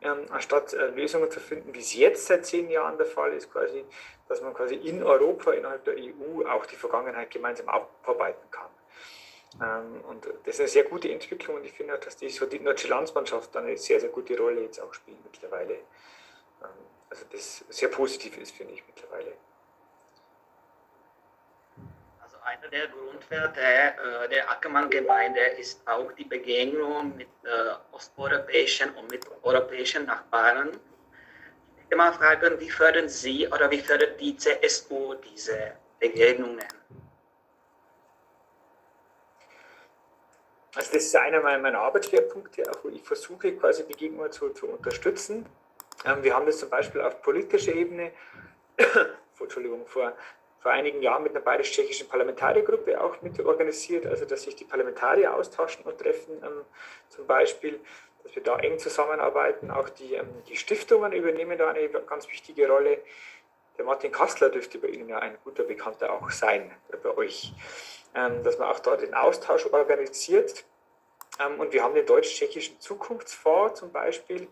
ähm, 0.00 0.26
anstatt 0.30 0.72
äh, 0.74 0.86
Lösungen 0.90 1.28
zu 1.28 1.40
finden, 1.40 1.74
wie 1.74 1.80
es 1.80 1.94
jetzt 1.94 2.26
seit 2.26 2.46
zehn 2.46 2.70
Jahren 2.70 2.96
der 2.96 3.06
Fall 3.06 3.32
ist, 3.32 3.50
quasi, 3.50 3.84
dass 4.28 4.42
man 4.42 4.54
quasi 4.54 4.76
in 4.76 5.02
Europa, 5.02 5.52
innerhalb 5.52 5.84
der 5.84 5.94
EU 5.94 6.46
auch 6.48 6.66
die 6.66 6.76
Vergangenheit 6.76 7.32
gemeinsam 7.32 7.68
aufarbeiten 7.68 8.48
kann. 8.52 8.70
Ähm, 9.60 10.00
und 10.08 10.26
das 10.44 10.54
ist 10.54 10.60
eine 10.60 10.68
sehr 10.68 10.84
gute 10.84 11.10
Entwicklung 11.12 11.56
und 11.56 11.64
ich 11.64 11.72
finde 11.72 11.94
auch, 11.94 12.00
dass 12.00 12.16
die, 12.16 12.28
so 12.28 12.46
die 12.46 12.62
deutsche 12.62 12.88
Landsmannschaft 12.88 13.56
eine 13.56 13.76
sehr, 13.76 14.00
sehr 14.00 14.08
gute 14.08 14.36
Rolle 14.36 14.62
jetzt 14.62 14.80
auch 14.80 14.92
spielt 14.92 15.22
mittlerweile. 15.24 15.74
Ähm, 15.74 16.68
also 17.10 17.24
das 17.30 17.64
sehr 17.68 17.88
positiv 17.88 18.36
ist, 18.38 18.52
finde 18.52 18.74
ich 18.74 18.82
mittlerweile. 18.86 19.32
Also 22.20 22.36
einer 22.42 22.68
der 22.68 22.88
Grundwerte 22.88 23.60
äh, 23.60 24.28
der 24.28 24.50
Ackermann-Gemeinde 24.50 25.40
ist 25.58 25.86
auch 25.86 26.10
die 26.12 26.24
Begegnung 26.24 27.16
mit 27.16 27.28
äh, 27.44 27.94
osteuropäischen 27.94 28.92
und 28.94 29.08
mit 29.10 29.24
europäischen 29.44 30.06
Nachbarn. 30.06 30.70
Ich 30.70 31.76
möchte 31.76 31.96
mal 31.96 32.12
fragen, 32.12 32.58
wie 32.58 32.70
fördern 32.70 33.08
Sie 33.08 33.46
oder 33.46 33.70
wie 33.70 33.78
fördert 33.78 34.20
die 34.20 34.36
CSU 34.36 35.14
diese 35.14 35.76
Begegnungen? 36.00 36.64
Also 40.74 40.92
das 40.92 41.04
ist 41.04 41.16
einer 41.16 41.40
meiner 41.40 41.78
Arbeitsschwerpunkte, 41.78 42.62
auch 42.70 42.82
wo 42.82 42.88
ich 42.88 43.02
versuche, 43.02 43.52
quasi 43.56 43.84
Begegnungen 43.84 44.32
zu, 44.32 44.50
zu 44.50 44.66
unterstützen. 44.66 45.46
Ähm, 46.04 46.22
wir 46.22 46.34
haben 46.34 46.46
das 46.46 46.58
zum 46.58 46.68
Beispiel 46.68 47.00
auf 47.00 47.22
politischer 47.22 47.72
Ebene, 47.72 48.10
Entschuldigung, 49.40 49.86
vor, 49.86 50.12
vor 50.60 50.72
einigen 50.72 51.02
Jahren 51.02 51.22
mit 51.22 51.32
einer 51.32 51.44
bayerisch-tschechischen 51.44 52.08
Parlamentariergruppe 52.08 53.00
auch 53.00 53.20
mit 53.22 53.38
organisiert, 53.38 54.06
also 54.06 54.24
dass 54.24 54.42
sich 54.42 54.56
die 54.56 54.64
Parlamentarier 54.64 55.34
austauschen 55.34 55.84
und 55.84 55.98
treffen, 55.98 56.42
ähm, 56.42 56.62
zum 57.08 57.26
Beispiel, 57.26 57.78
dass 58.24 58.34
wir 58.34 58.42
da 58.42 58.58
eng 58.58 58.78
zusammenarbeiten. 58.78 59.70
Auch 59.70 59.88
die, 59.90 60.14
ähm, 60.14 60.28
die 60.48 60.56
Stiftungen 60.56 61.12
übernehmen 61.12 61.56
da 61.56 61.70
eine 61.70 61.88
ganz 61.88 62.28
wichtige 62.28 62.68
Rolle. 62.68 62.98
Der 63.78 63.84
Martin 63.84 64.10
Kastler 64.10 64.50
dürfte 64.50 64.78
bei 64.78 64.88
Ihnen 64.88 65.08
ja 65.08 65.18
ein 65.18 65.36
guter 65.44 65.64
Bekannter 65.64 66.12
auch 66.12 66.30
sein, 66.30 66.70
oder 66.88 66.98
bei 66.98 67.16
euch. 67.16 67.52
Ähm, 68.14 68.44
dass 68.44 68.58
man 68.58 68.68
auch 68.68 68.78
dort 68.78 69.02
den 69.02 69.12
Austausch 69.14 69.66
organisiert. 69.66 70.64
Ähm, 71.40 71.58
und 71.58 71.72
wir 71.72 71.82
haben 71.82 71.94
den 71.94 72.06
deutsch-tschechischen 72.06 72.80
Zukunftsfonds 72.80 73.80
zum 73.80 73.90
Beispiel, 73.90 74.46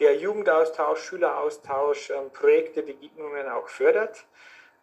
der 0.00 0.16
Jugendaustausch, 0.16 1.00
Schüleraustausch, 1.00 2.10
ähm, 2.10 2.30
Projekte, 2.30 2.82
Begegnungen 2.82 3.48
auch 3.48 3.68
fördert. 3.68 4.24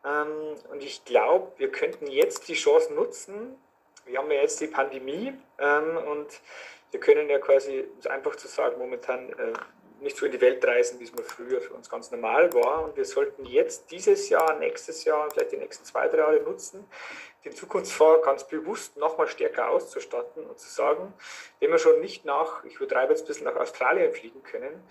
Und 0.02 0.82
ich 0.82 1.04
glaube, 1.04 1.52
wir 1.58 1.70
könnten 1.74 2.08
jetzt 2.08 2.48
die 2.48 2.54
Chance 2.54 2.94
nutzen. 2.94 3.62
Wir 4.06 4.20
haben 4.20 4.32
ja 4.32 4.40
jetzt 4.40 4.62
die 4.62 4.68
Pandemie 4.68 5.34
und 5.58 6.28
wir 6.92 7.00
können 7.02 7.30
ja 7.30 7.38
quasi, 7.38 7.86
einfach 8.08 8.38
zu 8.38 8.48
sagen, 8.48 8.78
momentan 8.80 9.28
äh, 9.34 9.52
nicht 10.02 10.18
so 10.18 10.26
in 10.26 10.32
die 10.32 10.42
Welt 10.42 10.66
reisen, 10.66 11.00
wie 11.00 11.04
es 11.04 11.14
mal 11.14 11.24
früher 11.24 11.62
für 11.62 11.74
uns 11.74 11.90
ganz 11.90 12.12
normal 12.12 12.54
war. 12.54 12.84
Und 12.84 12.98
wir 12.98 13.06
sollten 13.06 13.46
jetzt 13.46 13.92
dieses 13.92 14.30
Jahr, 14.30 14.58
nächstes 14.58 15.04
Jahr 15.06 15.30
vielleicht 15.32 15.52
die 15.52 15.58
nächsten 15.58 15.86
zwei, 15.86 16.08
drei 16.08 16.18
Jahre 16.18 16.40
nutzen, 16.42 16.86
den 17.46 17.54
Zukunftsfonds 17.54 18.26
ganz 18.26 18.48
bewusst 18.48 18.98
nochmal 18.98 19.28
stärker 19.28 19.70
auszustatten 19.70 20.46
und 20.46 20.60
zu 20.60 20.70
sagen, 20.70 21.14
wenn 21.60 21.72
wir 21.72 21.80
schon 21.80 22.02
nicht 22.02 22.26
nach, 22.26 22.64
ich 22.66 22.76
übertreibe 22.76 23.14
jetzt 23.14 23.24
ein 23.24 23.28
bisschen 23.28 23.46
nach 23.46 23.56
Australien 23.56 24.12
fliegen 24.12 24.44
können, 24.44 24.84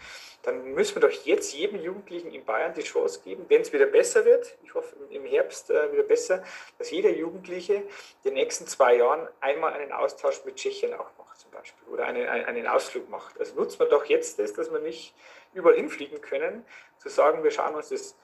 dann 0.42 0.73
müssen 0.73 0.97
wir 0.97 1.09
doch 1.09 1.25
jetzt 1.27 1.53
jedem 1.53 1.83
Jugendlichen 1.83 2.33
in 2.33 2.44
Bayern 2.44 2.73
die 2.73 2.83
Chance 2.83 3.21
geben, 3.23 3.44
wenn 3.49 3.61
es 3.61 3.73
wieder 3.73 3.87
besser 3.87 4.25
wird, 4.25 4.57
ich 4.62 4.73
hoffe 4.73 4.97
im 5.11 5.27
Herbst 5.27 5.71
äh, 5.71 5.92
wieder 5.92 6.05
besser, 6.05 6.42
dass 6.79 6.90
jeder 6.90 7.11
Jugendliche 7.11 7.75
in 7.75 7.85
den 8.25 8.35
nächsten 8.35 8.66
zwei 8.66 8.97
Jahren 8.97 9.29
einmal 9.40 9.75
einen 9.75 9.92
Austausch 9.92 10.44
mit 10.44 10.57
Tschechien 10.57 10.94
auch 10.94 11.11
macht 11.18 11.28
Beispiel 11.59 11.88
oder 11.92 12.07
einen, 12.07 12.27
einen 12.27 12.66
Ausflug 12.66 13.09
macht. 13.09 13.38
Also 13.38 13.55
nutzen 13.57 13.81
wir 13.81 13.87
doch 13.87 14.05
jetzt 14.05 14.38
das, 14.38 14.53
dass 14.53 14.73
wir 14.73 14.81
nicht 14.81 15.14
überall 15.55 15.77
hinfliegen 15.77 16.21
können, 16.21 16.64
zu 16.99 17.09
sagen, 17.09 17.42
wir 17.42 17.51
schauen 17.51 17.75
uns 17.75 17.88
das 17.88 18.16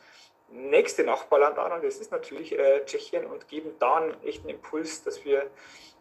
nächste 0.48 1.04
Nachbarland 1.04 1.58
an, 1.58 1.72
und 1.72 1.84
das 1.84 1.98
ist 1.98 2.12
natürlich 2.12 2.56
äh, 2.56 2.84
Tschechien, 2.84 3.26
und 3.26 3.48
geben 3.48 3.74
da 3.78 3.96
einen 3.96 4.22
echten 4.24 4.48
Impuls, 4.48 5.02
dass 5.02 5.24
wir 5.24 5.50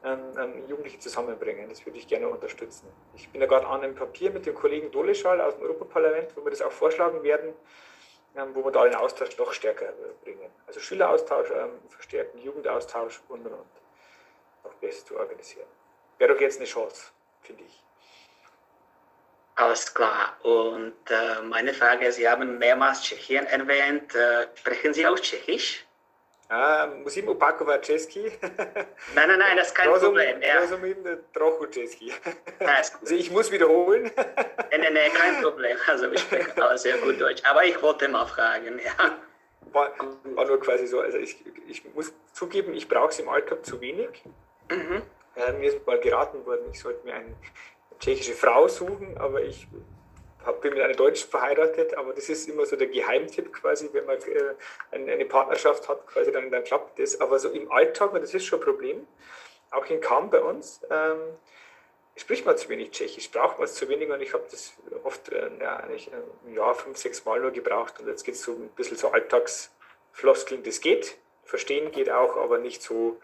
ähm, 0.03 0.19
ähm, 0.37 0.67
Jugendliche 0.67 0.99
zusammenbringen. 0.99 1.69
Das 1.69 1.85
würde 1.85 1.97
ich 1.97 2.07
gerne 2.07 2.27
unterstützen. 2.27 2.87
Ich 3.15 3.29
bin 3.29 3.41
da 3.41 3.47
gerade 3.47 3.67
an 3.67 3.81
einem 3.81 3.95
Papier 3.95 4.31
mit 4.31 4.45
dem 4.45 4.53
Kollegen 4.53 4.91
Doleschal 4.91 5.39
aus 5.41 5.55
dem 5.55 5.63
Europaparlament, 5.63 6.35
wo 6.35 6.43
wir 6.43 6.51
das 6.51 6.61
auch 6.61 6.71
vorschlagen 6.71 7.23
werden, 7.23 7.53
ähm, 8.35 8.49
wo 8.53 8.63
wir 8.63 8.71
da 8.71 8.83
den 8.83 8.95
Austausch 8.95 9.37
noch 9.37 9.53
stärker 9.53 9.89
äh, 9.89 10.23
bringen. 10.23 10.49
Also 10.67 10.79
Schüleraustausch 10.79 11.49
ähm, 11.51 11.71
verstärken, 11.89 12.39
Jugendaustausch 12.39 13.21
und 13.29 13.45
und 13.45 13.53
und. 13.53 13.65
Noch 14.65 14.73
besser 14.75 15.05
zu 15.05 15.17
organisieren. 15.17 15.67
Wäre 16.17 16.33
doch 16.33 16.41
jetzt 16.41 16.57
eine 16.57 16.67
Chance, 16.67 17.11
finde 17.43 17.63
ich. 17.63 17.83
Alles 19.55 19.93
klar. 19.93 20.35
Und 20.41 20.95
äh, 21.09 21.41
meine 21.43 21.73
Frage, 21.73 22.11
Sie 22.11 22.27
haben 22.27 22.57
mehrmals 22.57 23.03
Tschechien 23.03 23.45
erwähnt. 23.45 24.15
Äh, 24.15 24.47
sprechen 24.55 24.93
Sie 24.93 25.05
auch 25.05 25.19
Tschechisch? 25.19 25.85
A, 26.49 26.85
musím 26.85 27.27
opakovat 27.29 27.85
česky. 27.85 28.19
Nein, 29.15 29.27
nein, 29.27 29.39
nein, 29.39 29.57
das 29.57 29.67
ist 29.67 29.75
kein 29.75 29.89
Problem. 29.89 30.41
Ja. 30.41 30.59
Rozumím 30.59 30.97
trochu 31.31 31.65
česky. 31.65 32.13
Also 32.59 33.15
ich 33.15 33.31
muss 33.31 33.51
wiederholen. 33.51 34.11
nein, 34.71 34.81
nein, 34.81 34.93
nein, 34.93 35.11
kein 35.13 35.41
Problem. 35.41 35.77
Also 35.87 36.11
ich 36.11 36.21
spreche 36.21 36.53
sehr 36.77 36.97
gut 36.97 37.19
Deutsch. 37.19 37.41
Aber 37.45 37.63
ich 37.65 37.81
wollte 37.81 38.07
mal 38.07 38.25
fragen, 38.27 38.79
ja. 38.79 39.17
war, 39.71 39.91
war, 40.35 40.45
nur 40.45 40.59
quasi 40.59 40.85
so, 40.87 40.99
also 40.99 41.17
ich, 41.17 41.37
ich 41.67 41.83
muss 41.95 42.13
zugeben, 42.33 42.73
ich 42.73 42.87
brauche 42.87 43.09
es 43.09 43.19
im 43.19 43.29
Alltag 43.29 43.65
zu 43.65 43.81
wenig. 43.81 44.23
Mhm. 44.69 45.01
Äh, 45.35 45.53
mir 45.53 45.73
ist 45.73 45.85
mal 45.85 45.99
geraten 45.99 46.45
worden, 46.45 46.65
ich 46.71 46.79
sollte 46.79 47.05
mir 47.05 47.15
eine 47.15 47.35
tschechische 47.99 48.33
Frau 48.33 48.67
suchen, 48.67 49.17
aber 49.17 49.41
ich 49.41 49.67
hab, 50.45 50.61
bin 50.61 50.73
mit 50.73 50.81
einer 50.81 50.93
Deutschen 50.93 51.29
verheiratet, 51.29 51.95
aber 51.95 52.13
das 52.13 52.29
ist 52.29 52.49
immer 52.49 52.65
so 52.65 52.75
der 52.75 52.87
Geheimtipp 52.87 53.53
quasi, 53.53 53.89
wenn 53.93 54.05
man 54.05 54.17
äh, 54.17 54.55
eine 54.91 55.25
Partnerschaft 55.25 55.87
hat, 55.87 56.05
quasi 56.07 56.31
dann, 56.31 56.51
dann 56.51 56.63
klappt 56.63 56.99
das. 56.99 57.19
Aber 57.21 57.39
so 57.39 57.49
im 57.49 57.71
Alltag, 57.71 58.13
und 58.13 58.21
das 58.21 58.33
ist 58.33 58.45
schon 58.45 58.59
ein 58.59 58.65
Problem, 58.65 59.07
auch 59.71 59.85
in 59.85 60.01
Kam 60.01 60.29
bei 60.29 60.41
uns, 60.41 60.81
ähm, 60.89 61.17
spricht 62.15 62.45
man 62.45 62.57
zu 62.57 62.69
wenig 62.69 62.91
Tschechisch, 62.91 63.31
braucht 63.31 63.57
man 63.57 63.65
es 63.65 63.73
zu 63.73 63.89
wenig 63.89 64.09
und 64.09 64.21
ich 64.21 64.33
habe 64.33 64.43
das 64.51 64.73
oft 65.03 65.29
äh, 65.29 65.49
ja, 65.59 65.77
eigentlich 65.77 66.11
äh, 66.11 66.47
im 66.47 66.55
Jahr 66.55 66.75
fünf, 66.75 66.97
sechs 66.97 67.25
Mal 67.25 67.39
nur 67.39 67.51
gebraucht 67.51 67.99
und 67.99 68.07
jetzt 68.07 68.23
geht 68.23 68.35
es 68.35 68.43
so 68.43 68.51
ein 68.51 68.69
bisschen 68.75 68.97
so 68.97 69.09
Alltagsfloskeln, 69.09 70.63
das 70.63 70.79
geht, 70.79 71.17
verstehen 71.43 71.91
geht 71.91 72.11
auch, 72.11 72.37
aber 72.37 72.59
nicht 72.59 72.83
so, 72.83 73.19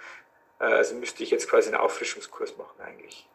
also 0.66 0.96
müsste 0.96 1.24
ich 1.24 1.32
jetzt 1.32 1.50
quasi 1.50 1.70
einen 1.70 1.82
Auffrischungskurs 1.82 2.58
machen 2.58 2.82
eigentlich. 2.82 3.28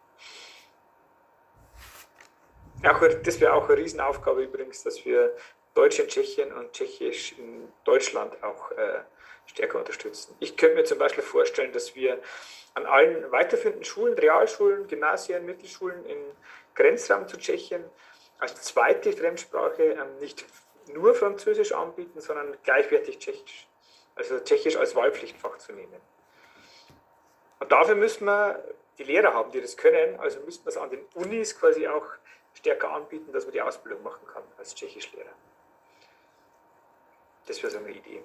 Auch, 2.84 3.00
das 3.22 3.40
wäre 3.40 3.54
auch 3.54 3.68
eine 3.68 3.78
Riesenaufgabe 3.78 4.42
übrigens, 4.42 4.82
dass 4.82 5.04
wir 5.04 5.34
Deutsch 5.74 5.98
in 5.98 6.08
Tschechien 6.08 6.52
und 6.52 6.72
Tschechisch 6.72 7.32
in 7.38 7.72
Deutschland 7.84 8.42
auch 8.42 8.70
äh, 8.72 9.00
stärker 9.46 9.78
unterstützen. 9.78 10.37
Ich 10.38 10.56
könnte 10.56 10.76
mir 10.76 10.84
zum 10.84 10.98
Beispiel 10.98 11.24
vorstellen, 11.24 11.72
dass 11.72 11.94
wir 11.94 12.20
an 12.74 12.87
allen 12.87 13.30
weiterführenden 13.32 13.84
Schulen, 13.84 14.14
Realschulen, 14.18 14.87
Gymnasien, 14.87 15.46
Mittelschulen 15.46 16.04
im 16.06 16.18
Grenzraum 16.74 17.26
zu 17.26 17.38
Tschechien 17.38 17.84
als 18.38 18.60
zweite 18.62 19.12
Fremdsprache 19.12 19.82
ähm, 19.82 20.18
nicht 20.20 20.44
nur 20.92 21.14
Französisch 21.14 21.72
anbieten, 21.72 22.20
sondern 22.20 22.56
gleichwertig 22.62 23.18
Tschechisch. 23.18 23.66
Also 24.16 24.38
Tschechisch 24.40 24.76
als 24.76 24.94
Wahlpflichtfach 24.94 25.56
zu 25.58 25.72
nehmen. 25.72 26.00
Und 27.60 27.72
dafür 27.72 27.94
müssen 27.94 28.26
wir 28.26 28.62
die 28.98 29.04
Lehrer 29.04 29.34
haben, 29.34 29.50
die 29.50 29.60
das 29.60 29.76
können, 29.76 30.18
also 30.20 30.40
müssen 30.40 30.64
wir 30.64 30.70
es 30.70 30.76
an 30.76 30.90
den 30.90 31.04
Unis 31.14 31.58
quasi 31.58 31.86
auch 31.88 32.06
stärker 32.54 32.90
anbieten, 32.92 33.32
dass 33.32 33.44
man 33.44 33.52
die 33.52 33.62
Ausbildung 33.62 34.02
machen 34.02 34.26
kann 34.32 34.42
als 34.58 34.74
Tschechischlehrer. 34.74 35.32
Das 37.46 37.62
wäre 37.62 37.72
so 37.72 37.78
eine 37.78 37.90
Idee. 37.90 38.22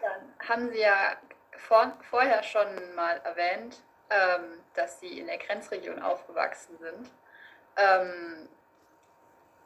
Dann 0.00 0.48
haben 0.48 0.70
Sie 0.70 0.78
ja 0.78 1.16
vor, 1.56 1.92
vorher 2.08 2.42
schon 2.42 2.94
mal 2.94 3.20
erwähnt, 3.24 3.82
ähm, 4.10 4.62
dass 4.74 5.00
Sie 5.00 5.18
in 5.18 5.26
der 5.26 5.38
Grenzregion 5.38 6.00
aufgewachsen 6.00 6.78
sind. 6.78 7.10
Ähm, 7.76 8.48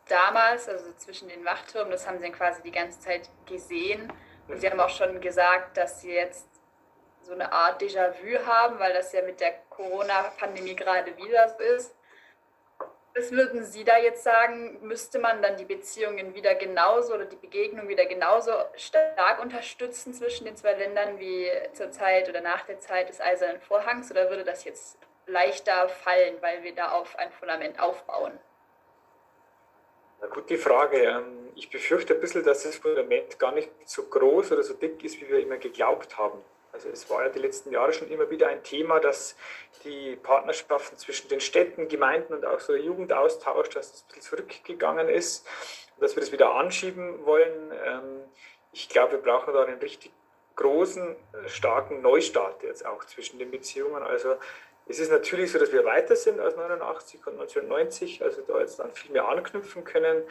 damals, 0.09 0.69
also 0.69 0.93
zwischen 0.95 1.29
den 1.29 1.45
Wachtürmen, 1.45 1.93
das 1.93 2.07
haben 2.07 2.19
Sie 2.19 2.25
dann 2.25 2.33
quasi 2.33 2.63
die 2.63 2.73
ganze 2.73 2.99
Zeit 3.01 3.29
gesehen. 3.47 4.13
Und 4.49 4.59
Sie 4.59 4.69
haben 4.69 4.81
auch 4.81 4.91
schon 4.91 5.21
gesagt, 5.21 5.77
dass 5.77 6.01
Sie 6.01 6.13
jetzt 6.13 6.50
so 7.23 7.33
eine 7.33 7.53
Art 7.53 7.81
Déjà-vu 7.81 8.47
haben, 8.47 8.79
weil 8.79 8.93
das 8.93 9.13
ja 9.13 9.23
mit 9.23 9.41
der 9.41 9.55
Corona-Pandemie 9.71 10.77
gerade 10.77 11.17
wieder 11.17 11.49
so 11.49 11.63
ist. 11.63 11.95
Was 13.15 13.33
würden 13.33 13.65
Sie 13.65 13.83
da 13.83 13.99
jetzt 13.99 14.23
sagen, 14.23 14.79
müsste 14.83 15.19
man 15.19 15.43
dann 15.43 15.57
die 15.57 15.65
Beziehungen 15.65 16.33
wieder 16.35 16.55
genauso 16.55 17.15
oder 17.15 17.25
die 17.25 17.37
Begegnung 17.37 17.89
wieder 17.89 18.07
genauso 18.07 18.53
stark 18.77 19.43
unterstützen 19.43 20.15
zwischen 20.15 20.45
den 20.45 20.57
zwei 20.57 20.75
Ländern 20.75 21.19
wie 21.19 21.51
zur 21.73 21.91
Zeit 21.91 22.29
oder 22.29 22.41
nach 22.41 22.65
der 22.67 22.79
Zeit 22.79 23.09
des 23.09 23.21
Eisernen 23.21 23.61
Vorhangs 23.61 24.11
oder 24.13 24.31
würde 24.31 24.45
das 24.45 24.65
jetzt 24.65 24.97
leichter 25.27 25.89
fallen, 25.89 26.37
weil 26.41 26.63
wir 26.63 26.75
da 26.75 26.93
auf 26.93 27.19
ein 27.19 27.33
Fundament 27.33 27.81
aufbauen? 27.81 28.39
Na 30.21 30.29
gut, 30.29 30.51
die 30.51 30.57
Frage. 30.57 30.99
Ähm, 30.99 31.49
ich 31.55 31.71
befürchte 31.71 32.15
ein 32.15 32.21
bisschen, 32.21 32.45
dass 32.45 32.63
das 32.63 32.77
Fundament 32.77 33.39
gar 33.39 33.53
nicht 33.53 33.71
so 33.87 34.05
groß 34.05 34.53
oder 34.53 34.63
so 34.63 34.75
dick 34.75 35.03
ist, 35.03 35.21
wie 35.21 35.29
wir 35.29 35.41
immer 35.41 35.57
geglaubt 35.57 36.17
haben. 36.19 36.43
Also 36.81 36.89
es 36.89 37.11
war 37.11 37.25
ja 37.25 37.29
die 37.29 37.41
letzten 37.41 37.73
Jahre 37.73 37.93
schon 37.93 38.09
immer 38.09 38.31
wieder 38.31 38.49
ein 38.49 38.63
Thema, 38.63 39.01
dass 39.01 39.37
die 39.85 40.17
Partnerschaften 40.17 40.97
zwischen 40.97 41.29
den 41.29 41.41
Städten, 41.41 41.89
Gemeinden 41.89 42.33
und 42.33 42.47
auch 42.47 42.59
so 42.59 42.73
der 42.73 42.81
Jugendaustausch, 42.81 43.69
dass 43.69 43.93
das 43.93 44.03
ein 44.03 44.07
bisschen 44.09 44.23
zurückgegangen 44.23 45.11
ist 45.11 45.47
und 45.97 46.03
dass 46.03 46.17
wir 46.17 46.23
das 46.23 46.33
wieder 46.33 46.55
anschieben 46.55 47.27
wollen. 47.27 47.73
Ähm, 47.85 48.23
ich 48.73 48.89
glaube, 48.89 49.13
wir 49.13 49.19
brauchen 49.19 49.53
da 49.53 49.65
einen 49.65 49.79
richtig 49.79 50.11
großen, 50.57 51.17
starken 51.49 52.01
Neustart 52.01 52.63
jetzt 52.63 52.87
auch 52.87 53.05
zwischen 53.05 53.39
den 53.39 53.51
Beziehungen. 53.51 54.03
Also 54.03 54.37
es 54.87 54.99
ist 54.99 55.11
natürlich 55.11 55.53
so, 55.53 55.59
dass 55.59 55.73
wir 55.73 55.85
weiter 55.85 56.17
sind 56.17 56.41
als 56.41 56.57
89 56.57 57.27
und 57.27 57.35
1990, 57.35 58.23
also 58.23 58.41
da 58.41 58.59
jetzt 58.59 58.79
dann 58.79 58.93
viel 58.93 59.11
mehr 59.11 59.29
anknüpfen 59.29 59.85
können. 59.85 60.23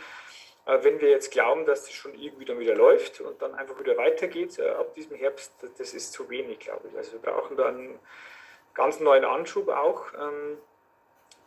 Äh, 0.65 0.84
wenn 0.84 1.00
wir 1.00 1.10
jetzt 1.10 1.32
glauben, 1.32 1.65
dass 1.65 1.84
das 1.84 1.93
schon 1.93 2.13
irgendwie 2.15 2.45
dann 2.45 2.60
wieder 2.60 2.76
läuft 2.76 3.22
und 3.22 3.41
dann 3.41 3.56
einfach 3.56 3.80
wieder 3.80 3.98
weitergeht 3.98 4.60
äh, 4.60 4.69
ab 4.69 4.93
diesem 4.95 5.15
Herbst, 5.17 5.54
das 5.78 5.93
ist 5.93 6.13
zu 6.13 6.30
wenig, 6.30 6.60
glaube 6.60 6.88
ich. 6.89 6.98
Also 6.98 7.13
wir 7.13 7.19
brauchen 7.19 7.58
da 7.58 7.67
einen 7.67 8.00
ganz 8.74 9.00
neuen 9.00 9.26
Anschub 9.26 9.69
auch. 9.69 10.06
Ähm, 10.13 10.58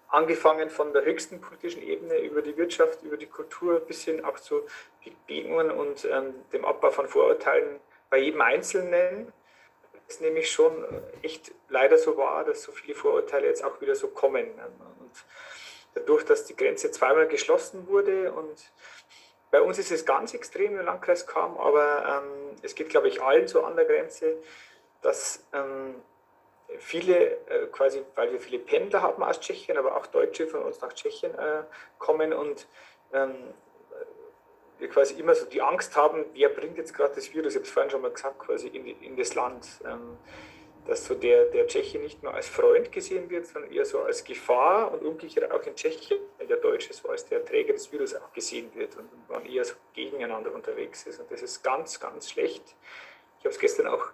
angefangen 0.08 0.68
von 0.68 0.92
der 0.92 1.04
höchsten 1.04 1.40
politischen 1.40 1.82
Ebene 1.82 2.18
über 2.18 2.42
die 2.42 2.56
Wirtschaft, 2.56 3.02
über 3.02 3.16
die 3.16 3.26
Kultur 3.26 3.80
bis 3.80 4.04
hin 4.04 4.22
auch 4.24 4.38
zu 4.38 4.66
Begegnungen 5.02 5.70
und 5.70 6.04
ähm, 6.04 6.34
dem 6.52 6.66
Abbau 6.66 6.90
von 6.90 7.08
Vorurteilen 7.08 7.80
bei 8.10 8.18
jedem 8.18 8.42
Einzelnen. 8.42 9.32
Das 9.92 10.16
ist 10.16 10.20
nämlich 10.20 10.50
schon 10.50 10.84
echt 11.22 11.52
leider 11.70 11.96
so 11.96 12.18
wahr, 12.18 12.44
dass 12.44 12.62
so 12.62 12.72
viele 12.72 12.94
Vorurteile 12.94 13.46
jetzt 13.46 13.64
auch 13.64 13.80
wieder 13.80 13.94
so 13.94 14.08
kommen. 14.08 14.50
Und 15.00 15.24
dadurch, 15.94 16.24
dass 16.24 16.44
die 16.44 16.56
Grenze 16.56 16.90
zweimal 16.90 17.26
geschlossen 17.26 17.88
wurde 17.88 18.32
und 18.32 18.70
bei 19.52 19.60
uns 19.60 19.78
ist 19.78 19.92
es 19.92 20.06
ganz 20.06 20.32
extrem 20.32 20.78
im 20.78 20.86
Landkreis 20.86 21.26
kam, 21.26 21.58
aber 21.58 22.22
ähm, 22.24 22.56
es 22.62 22.74
geht, 22.74 22.88
glaube 22.88 23.08
ich, 23.08 23.22
allen 23.22 23.46
so 23.46 23.62
an 23.62 23.76
der 23.76 23.84
Grenze, 23.84 24.38
dass 25.02 25.46
ähm, 25.52 25.94
viele, 26.78 27.32
äh, 27.48 27.66
quasi, 27.70 28.02
weil 28.14 28.32
wir 28.32 28.40
viele 28.40 28.58
Pendler 28.58 29.02
haben 29.02 29.22
aus 29.22 29.38
Tschechien, 29.40 29.76
aber 29.76 29.94
auch 29.94 30.06
Deutsche 30.06 30.48
von 30.48 30.62
uns 30.62 30.80
nach 30.80 30.94
Tschechien 30.94 31.34
äh, 31.34 31.64
kommen 31.98 32.32
und 32.32 32.66
ähm, 33.12 33.34
wir 34.78 34.88
quasi 34.88 35.20
immer 35.20 35.34
so 35.34 35.44
die 35.44 35.60
Angst 35.60 35.96
haben, 35.96 36.24
wer 36.32 36.48
bringt 36.48 36.78
jetzt 36.78 36.94
gerade 36.94 37.14
das 37.14 37.32
Virus, 37.34 37.52
ich 37.52 37.56
habe 37.56 37.66
es 37.66 37.70
vorhin 37.70 37.90
schon 37.90 38.00
mal 38.00 38.10
gesagt, 38.10 38.38
quasi 38.38 38.68
in, 38.68 38.86
in 39.02 39.16
das 39.16 39.34
Land. 39.34 39.68
Dass 40.86 41.04
so 41.04 41.14
der, 41.14 41.44
der 41.46 41.66
Tscheche 41.68 41.98
nicht 41.98 42.22
mehr 42.22 42.34
als 42.34 42.48
Freund 42.48 42.90
gesehen 42.90 43.30
wird, 43.30 43.46
sondern 43.46 43.72
eher 43.72 43.84
so 43.84 44.00
als 44.00 44.24
Gefahr 44.24 44.92
und 44.92 45.04
umgekehrt 45.04 45.50
auch 45.52 45.62
in 45.64 45.76
Tschechien 45.76 46.18
der 46.48 46.56
Deutsche 46.56 46.92
so 46.92 47.08
als 47.08 47.24
der 47.26 47.44
Träger 47.44 47.72
des 47.72 47.90
Virus 47.92 48.14
auch 48.14 48.32
gesehen 48.32 48.70
wird 48.74 48.96
und 48.96 49.08
man 49.28 49.46
eher 49.46 49.64
so 49.64 49.74
gegeneinander 49.94 50.52
unterwegs 50.52 51.06
ist. 51.06 51.20
Und 51.20 51.30
das 51.30 51.42
ist 51.42 51.62
ganz, 51.62 52.00
ganz 52.00 52.30
schlecht. 52.30 52.74
Ich 53.38 53.44
habe 53.44 53.54
es 53.54 53.58
gestern 53.58 53.86
auch 53.86 54.10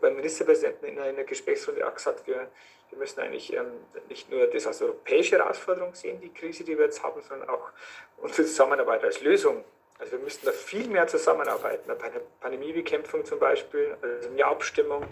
beim 0.00 0.16
Ministerpräsidenten 0.16 0.86
in 0.86 0.98
einer 0.98 1.24
Gesprächsrunde 1.24 1.86
auch 1.86 1.94
gesagt, 1.94 2.26
wir, 2.26 2.50
wir 2.90 2.98
müssen 2.98 3.20
eigentlich 3.20 3.52
ähm, 3.52 3.66
nicht 4.08 4.30
nur 4.30 4.46
das 4.46 4.66
als 4.66 4.80
europäische 4.82 5.36
Herausforderung 5.38 5.94
sehen, 5.94 6.20
die 6.20 6.32
Krise, 6.32 6.64
die 6.64 6.76
wir 6.76 6.86
jetzt 6.86 7.02
haben, 7.02 7.20
sondern 7.22 7.48
auch 7.48 7.70
unsere 8.18 8.46
Zusammenarbeit 8.46 9.04
als 9.04 9.20
Lösung. 9.20 9.64
Also 10.04 10.18
wir 10.18 10.24
müssten 10.24 10.44
da 10.44 10.52
viel 10.52 10.86
mehr 10.86 11.06
zusammenarbeiten, 11.06 11.88
bei 11.88 12.10
der 12.10 12.20
Pandemiebekämpfung 12.40 13.24
zum 13.24 13.38
Beispiel, 13.38 13.96
also 14.02 14.28
mehr 14.28 14.48
Abstimmung, 14.48 15.06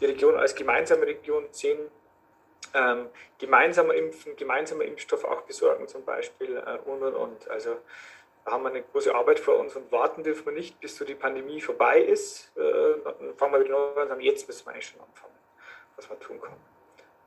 die 0.00 0.06
Region 0.06 0.36
als 0.36 0.54
gemeinsame 0.54 1.06
Region 1.06 1.46
sehen, 1.50 1.78
ähm, 2.72 3.10
gemeinsamer 3.38 3.92
impfen, 3.92 4.34
gemeinsamer 4.36 4.84
Impfstoff 4.84 5.24
auch 5.24 5.42
besorgen 5.42 5.86
zum 5.86 6.06
Beispiel 6.06 6.56
äh, 6.56 6.78
und 6.88 7.02
und 7.02 7.14
und. 7.14 7.50
Also 7.50 7.76
da 8.46 8.52
haben 8.52 8.62
wir 8.62 8.70
eine 8.70 8.82
große 8.82 9.14
Arbeit 9.14 9.38
vor 9.38 9.58
uns 9.58 9.76
und 9.76 9.92
warten 9.92 10.22
dürfen 10.22 10.46
wir 10.46 10.52
nicht, 10.54 10.80
bis 10.80 10.96
so 10.96 11.04
die 11.04 11.14
Pandemie 11.14 11.60
vorbei 11.60 12.00
ist. 12.00 12.56
Äh, 12.56 12.60
dann 13.04 13.36
fangen 13.36 13.52
wir 13.52 13.60
wieder 13.60 13.72
neu 13.72 13.92
an 13.96 14.02
und 14.04 14.08
sagen, 14.08 14.20
jetzt 14.22 14.48
müssen 14.48 14.64
wir 14.64 14.72
eigentlich 14.72 14.86
schon 14.86 15.00
anfangen, 15.02 15.34
was 15.96 16.08
man 16.08 16.18
tun 16.20 16.40
kann. 16.40 16.56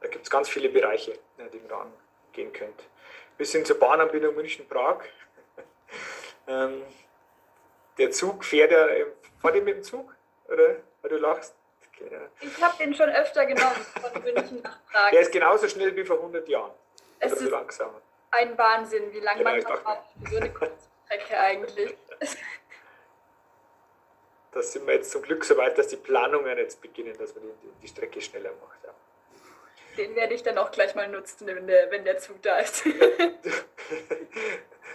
Da 0.02 0.08
gibt 0.08 0.24
es 0.24 0.32
ganz 0.32 0.50
viele 0.50 0.70
Bereiche, 0.70 1.12
äh, 1.38 1.50
die 1.54 1.60
man 1.70 1.91
angehen 2.32 2.52
könnte. 2.52 2.84
Bis 3.38 3.52
hin 3.52 3.63
zur 3.63 3.78
Bahnanbindung 3.78 4.34
München-Prag. 4.34 5.04
Ähm, 6.48 6.84
der 7.98 8.12
Zug 8.12 8.44
fährt 8.44 8.72
ja, 8.72 8.88
fahrt 9.42 9.56
ihr 9.56 9.62
mit 9.62 9.78
dem 9.78 9.84
Zug? 9.84 10.14
Oder? 10.48 10.78
Weil 11.02 11.10
du 11.10 11.18
lachst. 11.18 11.56
Ich 12.42 12.62
habe 12.62 12.78
den 12.78 12.94
schon 12.94 13.10
öfter 13.10 13.46
genommen 13.46 13.86
von 14.02 14.22
München 14.22 14.62
nach 14.62 14.78
Prag. 14.92 15.12
Der 15.12 15.22
ist 15.22 15.32
genauso 15.32 15.68
schnell 15.70 15.96
wie 15.96 16.04
vor 16.04 16.18
100 16.18 16.48
Jahren. 16.50 16.72
Es 17.20 17.32
ist 17.32 17.50
langsamer. 17.50 18.02
ein 18.32 18.58
Wahnsinn, 18.58 19.14
wie 19.14 19.20
lange 19.20 19.44
man 19.44 19.60
noch 19.60 19.82
braucht 19.82 20.04
für 20.24 20.32
so 20.32 20.38
eine 20.38 20.52
Kurzstrecke 20.52 21.40
eigentlich. 21.40 21.96
Da 24.52 24.62
sind 24.62 24.88
wir 24.88 24.96
jetzt 24.96 25.12
zum 25.12 25.22
Glück 25.22 25.44
so 25.44 25.58
weit, 25.58 25.78
dass 25.78 25.88
die 25.88 25.98
Planungen 25.98 26.58
jetzt 26.58 26.82
beginnen, 26.82 27.18
dass 27.18 27.36
man 27.36 27.44
die, 27.44 27.82
die 27.82 27.88
Strecke 27.88 28.22
schneller 28.22 28.52
macht. 28.62 28.84
Ja. 28.84 28.94
Den 29.98 30.16
werde 30.16 30.34
ich 30.34 30.44
dann 30.44 30.58
auch 30.58 30.72
gleich 30.72 30.96
mal 30.96 31.08
nutzen, 31.08 31.48
wenn 31.48 31.68
der, 31.68 31.92
wenn 31.92 32.04
der 32.04 32.18
Zug 32.18 32.42
da 32.42 32.58
ist. 32.58 32.86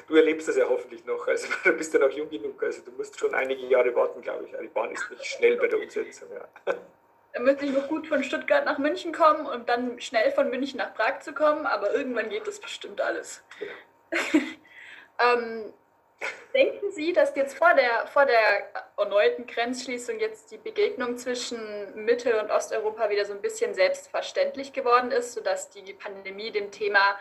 du 0.08 0.16
erlebst 0.16 0.48
das 0.48 0.56
ja 0.56 0.68
hoffentlich 0.68 1.04
noch. 1.04 1.26
Also 1.26 1.48
du 1.64 1.72
bist 1.72 1.94
ja 1.94 2.00
noch 2.00 2.10
jung 2.10 2.28
genug. 2.28 2.62
Also 2.62 2.82
du 2.82 2.90
musst 2.92 3.18
schon 3.18 3.34
einige 3.34 3.66
Jahre 3.66 3.94
warten, 3.94 4.20
glaube 4.20 4.44
ich. 4.44 4.50
Die 4.50 4.68
Bahn 4.68 4.90
ist 4.90 5.10
nicht 5.10 5.24
schnell 5.24 5.56
bei 5.56 5.68
der 5.68 5.78
Umsetzung. 5.78 6.28
Ja. 6.32 6.74
Dann 7.32 7.44
müsste 7.44 7.64
ich 7.64 7.72
noch 7.72 7.88
gut 7.88 8.08
von 8.08 8.24
Stuttgart 8.24 8.64
nach 8.64 8.78
München 8.78 9.12
kommen 9.12 9.46
und 9.46 9.68
dann 9.68 10.00
schnell 10.00 10.32
von 10.32 10.50
München 10.50 10.78
nach 10.78 10.92
Prag 10.94 11.20
zu 11.20 11.32
kommen, 11.32 11.64
aber 11.64 11.94
irgendwann 11.94 12.28
geht 12.28 12.44
das 12.48 12.58
bestimmt 12.58 13.00
alles. 13.00 13.44
Ja. 13.60 13.68
ähm, 15.34 15.72
Denken 16.54 16.90
Sie, 16.90 17.12
dass 17.12 17.34
jetzt 17.36 17.56
vor 17.56 17.74
der, 17.74 18.06
vor 18.08 18.26
der 18.26 18.68
erneuten 18.98 19.46
Grenzschließung 19.46 20.18
jetzt 20.18 20.50
die 20.50 20.58
Begegnung 20.58 21.16
zwischen 21.16 22.04
Mittel- 22.04 22.40
und 22.40 22.50
Osteuropa 22.50 23.08
wieder 23.08 23.24
so 23.24 23.32
ein 23.32 23.40
bisschen 23.40 23.72
selbstverständlich 23.74 24.72
geworden 24.72 25.12
ist, 25.12 25.32
sodass 25.32 25.70
die 25.70 25.92
Pandemie 25.92 26.50
dem 26.50 26.70
Thema 26.70 27.16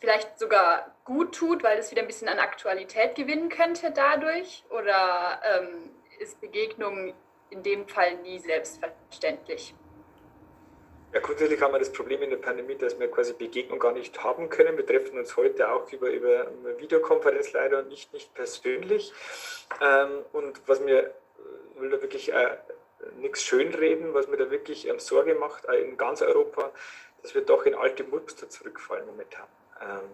vielleicht 0.00 0.38
sogar 0.38 0.94
gut 1.04 1.34
tut, 1.34 1.62
weil 1.62 1.78
es 1.78 1.90
wieder 1.90 2.02
ein 2.02 2.08
bisschen 2.08 2.28
an 2.28 2.38
Aktualität 2.38 3.14
gewinnen 3.14 3.48
könnte 3.48 3.92
dadurch? 3.92 4.64
Oder 4.70 5.40
ähm, 5.44 5.90
ist 6.18 6.40
Begegnung 6.40 7.14
in 7.50 7.62
dem 7.62 7.86
Fall 7.88 8.16
nie 8.16 8.38
selbstverständlich? 8.40 9.74
Ja, 11.10 11.20
grundsätzlich 11.20 11.60
haben 11.62 11.72
wir 11.72 11.78
das 11.78 11.90
Problem 11.90 12.20
in 12.22 12.28
der 12.28 12.36
Pandemie, 12.36 12.74
dass 12.74 13.00
wir 13.00 13.10
quasi 13.10 13.32
Begegnung 13.32 13.78
gar 13.78 13.92
nicht 13.92 14.22
haben 14.22 14.50
können. 14.50 14.76
Wir 14.76 14.84
treffen 14.84 15.18
uns 15.18 15.34
heute 15.38 15.72
auch 15.72 15.90
über, 15.90 16.10
über 16.10 16.48
Videokonferenz 16.76 17.52
leider 17.54 17.78
und 17.78 17.88
nicht, 17.88 18.12
nicht 18.12 18.34
persönlich. 18.34 19.14
Ähm, 19.80 20.24
und 20.32 20.60
was 20.66 20.80
mir, 20.80 21.14
will 21.76 21.88
da 21.88 22.02
wirklich 22.02 22.30
äh, 22.34 22.58
nichts 23.16 23.42
schönreden, 23.42 24.12
was 24.12 24.28
mir 24.28 24.36
da 24.36 24.50
wirklich 24.50 24.86
ähm, 24.86 24.98
Sorge 24.98 25.34
macht, 25.34 25.64
äh, 25.64 25.80
in 25.80 25.96
ganz 25.96 26.20
Europa, 26.20 26.72
dass 27.22 27.34
wir 27.34 27.40
doch 27.40 27.64
in 27.64 27.74
alte 27.74 28.04
Muster 28.04 28.50
zurückfallen 28.50 29.06
momentan. 29.06 29.46
Ähm, 29.80 30.10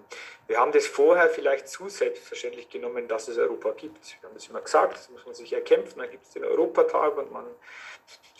wir 0.47 0.61
haben 0.61 0.71
das 0.71 0.87
vorher 0.87 1.29
vielleicht 1.29 1.67
zu 1.67 1.89
selbstverständlich 1.89 2.69
genommen, 2.69 3.09
dass 3.09 3.27
es 3.27 3.37
Europa 3.37 3.73
gibt. 3.73 4.17
Wir 4.21 4.29
haben 4.29 4.35
das 4.35 4.47
immer 4.47 4.61
gesagt, 4.61 4.95
das 4.95 5.11
muss 5.11 5.27
man 5.27 5.35
sich 5.35 5.53
erkämpfen. 5.53 5.99
Dann 5.99 6.11
gibt 6.11 6.25
es 6.25 6.31
den 6.31 6.45
Europatag 6.45 7.17
und 7.17 7.33
man 7.33 7.47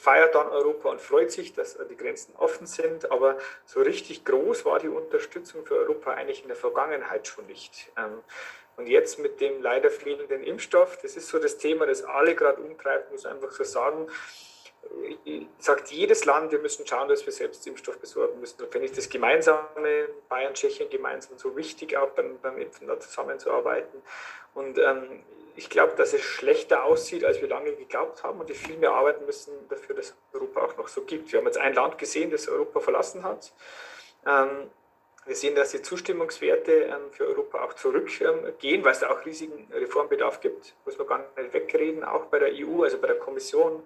feiert 0.05 0.35
dann 0.35 0.49
Europa 0.49 0.91
und 0.91 1.01
freut 1.01 1.33
sich, 1.33 1.55
dass 1.55 1.79
die 1.91 1.97
Grenzen 1.97 2.37
offen 2.37 2.67
sind. 2.67 3.11
Aber 3.11 3.39
so 3.65 3.81
richtig 3.81 4.25
groß 4.27 4.67
war 4.67 4.79
die 4.79 4.89
Unterstützung 4.89 5.65
für 5.65 5.77
Europa 5.77 6.13
eigentlich 6.13 6.43
in 6.43 6.49
der 6.49 6.57
Vergangenheit 6.57 7.27
schon 7.27 7.47
nicht. 7.47 7.91
Ähm, 7.97 8.21
und 8.77 8.87
jetzt 8.87 9.19
mit 9.19 9.41
dem 9.41 9.63
leider 9.63 9.91
fehlenden 9.91 10.43
Impfstoff, 10.43 10.99
das 11.01 11.17
ist 11.17 11.29
so 11.29 11.39
das 11.39 11.57
Thema, 11.57 11.87
das 11.87 12.03
alle 12.03 12.35
gerade 12.35 12.61
umtreibt, 12.61 13.13
muss 13.13 13.25
einfach 13.25 13.51
so 13.53 13.65
sagen 13.65 14.09
sagt 15.59 15.91
jedes 15.91 16.25
Land, 16.25 16.53
wir 16.53 16.59
müssen 16.59 16.87
schauen, 16.87 17.09
dass 17.09 17.25
wir 17.25 17.33
selbst 17.33 17.67
Impfstoff 17.67 17.99
besorgen 17.99 18.39
müssen. 18.41 18.63
Und 18.63 18.71
finde 18.71 18.87
ich 18.87 18.93
das 18.93 19.09
gemeinsame, 19.09 20.09
Bayern, 20.29 20.55
Tschechien 20.55 20.91
gemeinsam 20.91 21.39
so 21.39 21.57
wichtig, 21.57 21.97
auch 21.97 22.11
beim, 22.11 22.39
beim 22.41 22.59
Impfen 22.59 22.87
da 22.87 22.99
zusammenzuarbeiten. 23.01 24.03
Und 24.55 24.79
ähm, 24.79 25.23
ich 25.57 25.71
glaube, 25.71 25.95
dass 25.97 26.13
es 26.13 26.23
schlechter 26.23 26.85
aussieht, 26.85 27.25
als 27.25 27.41
wir 27.41 27.49
lange 27.49 27.73
geglaubt 27.73 28.23
haben 28.23 28.41
und 28.41 28.49
wir 28.49 28.55
viel 28.55 28.77
mehr 28.77 28.93
arbeiten 28.93 29.25
müssen 29.27 29.53
dafür, 29.69 29.95
dass 29.95 30.15
Europa 30.33 30.63
auch 30.63 30.77
noch 30.77 30.89
so 30.89 31.03
gibt. 31.03 31.33
Wir 31.33 31.39
haben 31.39 31.47
jetzt 31.47 31.59
ein 31.59 31.75
Land 31.75 31.99
gesehen, 31.99 32.31
das 32.31 32.49
Europa 32.49 32.81
verlassen 32.81 33.23
hat. 33.23 33.53
Ähm, 34.27 34.71
wir 35.27 35.37
sehen, 35.37 35.55
dass 35.55 35.71
die 35.71 35.81
Zustimmungswerte 35.81 36.73
ähm, 36.73 37.13
für 37.13 37.27
Europa 37.27 37.65
auch 37.65 37.73
zurückgehen, 37.75 38.85
weil 38.85 38.93
es 38.93 39.01
da 39.01 39.11
auch 39.11 39.25
riesigen 39.25 39.73
Reformbedarf 39.73 40.41
gibt, 40.41 40.75
muss 40.85 40.99
man 40.99 41.07
gar 41.07 41.19
nicht 41.19 41.55
wegreden, 41.55 42.05
auch 42.05 42.27
bei 42.27 42.39
der 42.39 42.51
EU, 42.53 42.83
also 42.83 42.99
bei 42.99 43.07
der 43.07 43.19
Kommission 43.19 43.83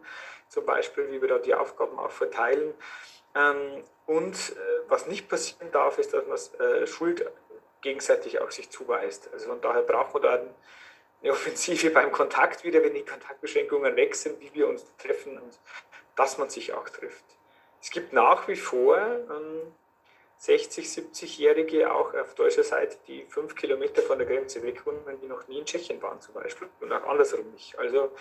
zum 0.49 0.65
Beispiel, 0.65 1.13
wie 1.13 1.21
wir 1.21 1.29
da 1.29 1.39
die 1.39 1.55
Aufgaben 1.55 1.99
auch 1.99 2.11
verteilen. 2.11 2.75
Ähm, 3.35 3.85
und 4.07 4.35
äh, 4.35 4.55
was 4.89 5.07
nicht 5.07 5.29
passieren 5.29 5.71
darf, 5.71 5.99
ist, 5.99 6.15
dass 6.15 6.25
man 6.27 6.67
äh, 6.67 6.87
Schuld 6.87 7.31
gegenseitig 7.83 8.41
auch 8.41 8.51
sich 8.51 8.71
zuweist. 8.71 9.29
Also 9.33 9.49
von 9.49 9.61
daher 9.61 9.83
braucht 9.83 10.15
man 10.15 10.23
da 10.23 10.41
eine 11.23 11.33
Offensive 11.33 11.91
beim 11.91 12.13
Kontakt 12.13 12.65
wieder, 12.65 12.83
wenn 12.83 12.95
die 12.95 13.05
Kontaktbeschränkungen 13.05 13.97
weg 13.97 14.15
sind, 14.15 14.41
wie 14.41 14.53
wir 14.55 14.69
uns 14.69 14.85
treffen 14.97 15.39
und 15.39 15.59
dass 16.17 16.39
man 16.39 16.49
sich 16.49 16.73
auch 16.73 16.89
trifft. 16.89 17.25
Es 17.81 17.91
gibt 17.91 18.13
nach 18.13 18.49
wie 18.49 18.57
vor 18.57 18.99
ähm, 18.99 19.73
60, 20.39 20.87
70-Jährige 20.87 21.93
auch 21.93 22.15
auf 22.15 22.35
deutscher 22.35 22.63
Seite, 22.63 22.97
die 23.09 23.25
fünf 23.29 23.57
Kilometer 23.57 24.03
von 24.03 24.19
der 24.19 24.27
Grenze 24.27 24.63
weg 24.63 24.87
wohnen, 24.87 25.19
die 25.21 25.27
noch 25.27 25.49
nie 25.49 25.59
in 25.59 25.65
Tschechien 25.65 26.01
waren 26.01 26.21
zum 26.21 26.35
Beispiel 26.35 26.69
und 26.81 26.93
auch 26.93 27.05
andersrum 27.09 27.51
nicht. 27.51 27.77
Also 27.79 28.13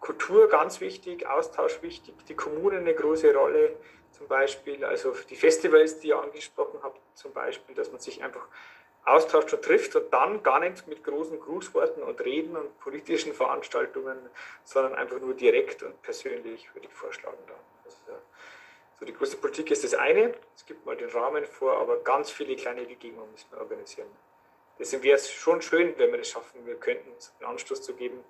Kultur 0.00 0.48
ganz 0.48 0.80
wichtig, 0.80 1.26
Austausch 1.26 1.80
wichtig, 1.80 2.14
die 2.28 2.34
Kommunen 2.34 2.80
eine 2.80 2.94
große 2.94 3.34
Rolle 3.34 3.76
zum 4.10 4.28
Beispiel, 4.28 4.84
also 4.84 5.14
die 5.30 5.36
Festivals, 5.36 5.98
die 6.00 6.08
ihr 6.08 6.18
angesprochen 6.18 6.80
habt 6.82 7.00
zum 7.14 7.32
Beispiel, 7.32 7.74
dass 7.74 7.90
man 7.90 8.00
sich 8.00 8.22
einfach 8.22 8.46
austauscht 9.04 9.52
und 9.52 9.62
trifft 9.62 9.94
und 9.96 10.12
dann 10.12 10.42
gar 10.42 10.60
nicht 10.60 10.86
mit 10.86 11.04
großen 11.04 11.38
Grußworten 11.38 12.02
und 12.02 12.20
Reden 12.20 12.56
und 12.56 12.78
politischen 12.80 13.34
Veranstaltungen, 13.34 14.18
sondern 14.64 14.94
einfach 14.94 15.20
nur 15.20 15.34
direkt 15.34 15.82
und 15.82 16.00
persönlich, 16.02 16.74
würde 16.74 16.88
ich 16.88 16.94
vorschlagen. 16.94 17.38
Dann. 17.46 17.56
Also, 17.84 18.20
so 18.98 19.04
die 19.04 19.12
große 19.12 19.36
Politik 19.36 19.70
ist 19.70 19.84
das 19.84 19.94
eine, 19.94 20.34
es 20.56 20.64
gibt 20.64 20.86
mal 20.86 20.96
den 20.96 21.10
Rahmen 21.10 21.44
vor, 21.44 21.78
aber 21.78 21.98
ganz 22.00 22.30
viele 22.30 22.56
kleine 22.56 22.82
Begegnungen 22.82 23.30
müssen 23.32 23.50
wir 23.50 23.58
organisieren. 23.58 24.08
Deswegen 24.78 25.02
wäre 25.02 25.16
es 25.16 25.30
schon 25.30 25.62
schön, 25.62 25.94
wenn 25.98 26.12
wir 26.12 26.20
es 26.20 26.30
schaffen, 26.30 26.66
wir 26.66 26.76
könnten 26.76 27.10
einen 27.40 27.50
Anstoß 27.50 27.82
zu 27.82 27.94
geben, 27.94 28.24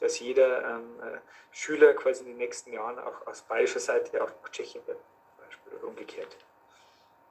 dass 0.00 0.18
jeder 0.18 0.76
ähm, 0.76 1.00
äh, 1.02 1.18
Schüler 1.52 1.94
quasi 1.94 2.22
in 2.22 2.30
den 2.30 2.38
nächsten 2.38 2.72
Jahren 2.72 2.98
auch 2.98 3.26
aus 3.26 3.42
bayerischer 3.42 3.80
Seite 3.80 4.22
auch 4.22 4.30
Tschechien 4.50 4.86
wird, 4.86 4.98
zum 4.98 5.44
Beispiel, 5.44 5.72
oder 5.78 5.88
umgekehrt. 5.88 6.36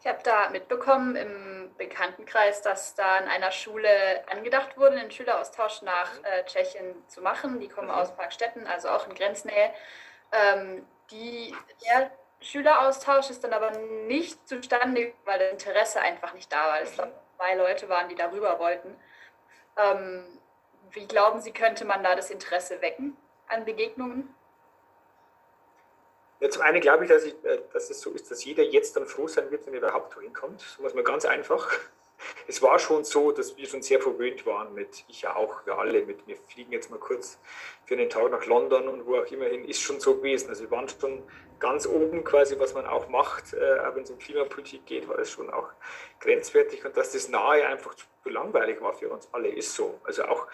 Ich 0.02 0.08
habe 0.08 0.20
da 0.24 0.50
mitbekommen 0.50 1.16
im 1.18 1.76
Bekanntenkreis, 1.78 2.62
dass 2.62 2.96
da 2.96 3.18
in 3.18 3.28
einer 3.28 3.52
Schule 3.52 3.90
angedacht 4.32 4.78
wurde, 4.78 4.98
einen 4.98 5.12
Schüleraustausch 5.12 5.82
nach 5.82 6.18
mhm. 6.18 6.26
äh, 6.26 6.46
Tschechien 6.46 6.96
zu 7.08 7.22
machen. 7.22 7.60
Die 7.60 7.68
kommen 7.68 7.88
mhm. 7.88 7.94
aus 7.94 8.16
Parkstetten, 8.16 8.66
also 8.66 8.90
auch 8.90 9.08
in 9.08 9.14
Grenznähe. 9.14 9.74
Ähm, 10.32 10.86
die, 11.12 11.54
der 11.86 12.12
Schüleraustausch 12.40 13.30
ist 13.30 13.44
dann 13.44 13.52
aber 13.52 13.72
nicht 13.72 14.48
zustande, 14.48 15.14
weil 15.26 15.40
das 15.40 15.52
Interesse 15.52 16.00
einfach 16.00 16.34
nicht 16.34 16.52
da 16.52 16.68
war. 16.68 16.82
Es 16.82 16.96
mhm. 16.96 17.12
zwei 17.36 17.56
Leute 17.56 17.90
waren, 17.90 18.08
die 18.08 18.16
darüber 18.16 18.58
wollten. 18.58 18.96
Ähm, 19.76 20.26
wie 20.92 21.08
glauben 21.08 21.42
Sie, 21.42 21.52
könnte 21.52 21.84
man 21.84 22.04
da 22.04 22.16
das 22.16 22.30
Interesse 22.30 22.82
wecken 22.82 23.18
an 23.48 23.66
Begegnungen? 23.66 24.34
Ja, 26.40 26.50
zum 26.50 26.62
einen 26.62 26.80
glaube 26.80 27.04
ich, 27.04 27.10
dass, 27.10 27.26
ich, 27.26 27.36
äh, 27.44 27.60
dass 27.74 27.90
es 27.90 28.00
so 28.00 28.12
ist, 28.12 28.32
dass 28.32 28.44
jeder 28.46 28.64
jetzt 28.64 28.96
dann 28.96 29.06
froh 29.06 29.28
sein 29.28 29.52
wird, 29.52 29.66
wenn 29.66 29.74
er 29.74 29.80
überhaupt 29.80 30.16
wohin 30.16 30.34
kommt. 30.34 30.62
So 30.62 30.82
muss 30.82 30.94
man 30.94 31.04
ganz 31.04 31.26
einfach. 31.26 31.70
Es 32.48 32.62
war 32.62 32.80
schon 32.80 33.06
so, 33.06 33.32
dass 33.32 33.56
wir 33.56 33.66
schon 33.66 33.82
sehr 33.82 34.02
verwöhnt 34.02 34.46
waren 34.46 34.74
mit, 34.74 35.06
ich 35.08 35.22
ja 35.22 35.38
auch, 35.38 35.66
wir 35.66 35.78
alle, 35.78 36.06
mit, 36.06 36.28
wir 36.28 36.36
fliegen 36.50 36.74
jetzt 36.74 36.90
mal 36.90 37.00
kurz 37.00 37.40
für 37.86 37.94
einen 37.94 38.10
Tag 38.10 38.30
nach 38.32 38.46
London 38.46 38.90
und 38.90 39.06
wo 39.06 39.16
auch 39.16 39.26
immer 39.28 39.46
hin, 39.46 39.64
ist 39.64 39.82
schon 39.82 40.02
so 40.02 40.18
gewesen. 40.18 40.50
Also 40.50 40.64
wir 40.64 40.72
waren 40.72 40.90
schon 40.90 41.24
ganz 41.60 41.88
oben 41.88 42.24
quasi, 42.26 42.60
was 42.60 42.74
man 42.74 42.86
auch 42.86 43.08
macht, 43.08 43.54
äh, 43.54 43.80
auch 43.80 43.96
wenn 43.96 44.04
es 44.04 44.10
um 44.10 44.20
Klimapolitik 44.20 44.86
geht, 44.86 45.08
war 45.08 45.18
es 45.20 45.32
schon 45.32 45.50
auch 45.50 45.70
grenzwertig 46.20 46.84
und 46.86 46.98
dass 46.98 47.14
das 47.14 47.30
nahe 47.30 47.66
einfach 47.66 47.96
zu 47.96 48.30
langweilig 48.30 48.82
war 48.82 48.94
für 48.94 49.10
uns 49.10 49.30
alle, 49.32 49.50
ist 49.50 49.74
so. 49.74 50.00
Also 50.04 50.26
auch, 50.26 50.48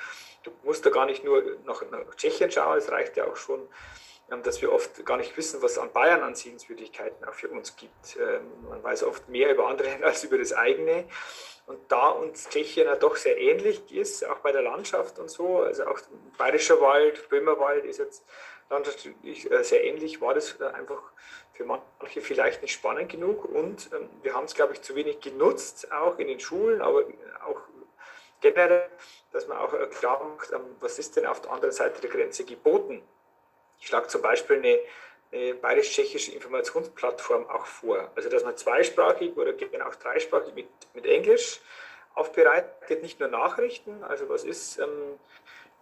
du 0.43 0.51
musst 0.63 0.85
da 0.85 0.89
gar 0.89 1.05
nicht 1.05 1.23
nur 1.23 1.43
nach, 1.65 1.83
nach 1.89 2.15
Tschechien 2.15 2.51
schauen, 2.51 2.77
es 2.77 2.91
reicht 2.91 3.17
ja 3.17 3.25
auch 3.25 3.35
schon, 3.35 3.67
dass 4.43 4.61
wir 4.61 4.71
oft 4.71 5.05
gar 5.05 5.17
nicht 5.17 5.37
wissen, 5.37 5.61
was 5.61 5.77
an 5.77 5.91
Bayern 5.91 6.21
an 6.21 6.35
Sehenswürdigkeiten 6.35 7.25
auch 7.25 7.33
für 7.33 7.49
uns 7.49 7.75
gibt. 7.75 8.17
Ähm, 8.17 8.69
man 8.69 8.83
weiß 8.83 9.03
oft 9.03 9.29
mehr 9.29 9.51
über 9.51 9.67
andere 9.67 9.89
als 10.03 10.23
über 10.23 10.37
das 10.37 10.53
eigene. 10.53 11.05
Und 11.67 11.79
da 11.91 12.09
uns 12.09 12.47
Tschechien 12.49 12.85
ja 12.85 12.95
doch 12.95 13.15
sehr 13.15 13.37
ähnlich 13.39 13.91
ist, 13.91 14.23
auch 14.25 14.37
bei 14.37 14.51
der 14.51 14.61
Landschaft 14.61 15.17
und 15.17 15.31
so, 15.31 15.59
also 15.59 15.87
auch 15.87 15.99
Bayerischer 16.37 16.79
Wald, 16.79 17.27
Böhmerwald 17.29 17.85
ist 17.85 17.97
jetzt 17.97 18.23
landschaftlich 18.69 19.49
äh, 19.51 19.63
sehr 19.63 19.83
ähnlich, 19.83 20.21
war 20.21 20.33
das 20.33 20.59
äh, 20.59 20.65
einfach 20.65 21.01
für 21.53 21.65
manche 21.65 22.21
vielleicht 22.21 22.61
nicht 22.61 22.73
spannend 22.73 23.11
genug. 23.11 23.45
Und 23.45 23.89
ähm, 23.93 24.09
wir 24.21 24.33
haben 24.33 24.45
es, 24.45 24.53
glaube 24.53 24.73
ich, 24.73 24.81
zu 24.81 24.95
wenig 24.95 25.21
genutzt, 25.21 25.91
auch 25.91 26.19
in 26.19 26.27
den 26.27 26.39
Schulen, 26.39 26.81
aber 26.81 27.05
auch 27.45 27.61
generell, 28.41 28.89
dass 29.31 29.47
man 29.47 29.57
auch 29.57 29.73
äh, 29.73 29.87
klar 29.87 30.23
macht, 30.23 30.51
ähm, 30.51 30.61
was 30.79 30.99
ist 30.99 31.15
denn 31.15 31.25
auf 31.25 31.41
der 31.41 31.51
anderen 31.51 31.73
Seite 31.73 32.01
der 32.01 32.09
Grenze 32.09 32.43
geboten. 32.43 33.01
Ich 33.79 33.87
schlage 33.87 34.07
zum 34.07 34.21
Beispiel 34.21 34.57
eine, 34.57 34.79
eine 35.31 35.55
bayerisch-tschechische 35.55 36.31
Informationsplattform 36.33 37.47
auch 37.49 37.65
vor. 37.65 38.11
Also, 38.15 38.29
dass 38.29 38.43
man 38.43 38.57
zweisprachig 38.57 39.35
oder 39.37 39.53
gerne 39.53 39.85
auch 39.87 39.95
dreisprachig 39.95 40.53
mit, 40.53 40.67
mit 40.93 41.05
Englisch 41.05 41.61
aufbereitet, 42.15 43.01
nicht 43.01 43.19
nur 43.19 43.29
Nachrichten, 43.29 44.03
also 44.03 44.29
was 44.29 44.43
ist 44.43 44.79
ähm, 44.79 45.19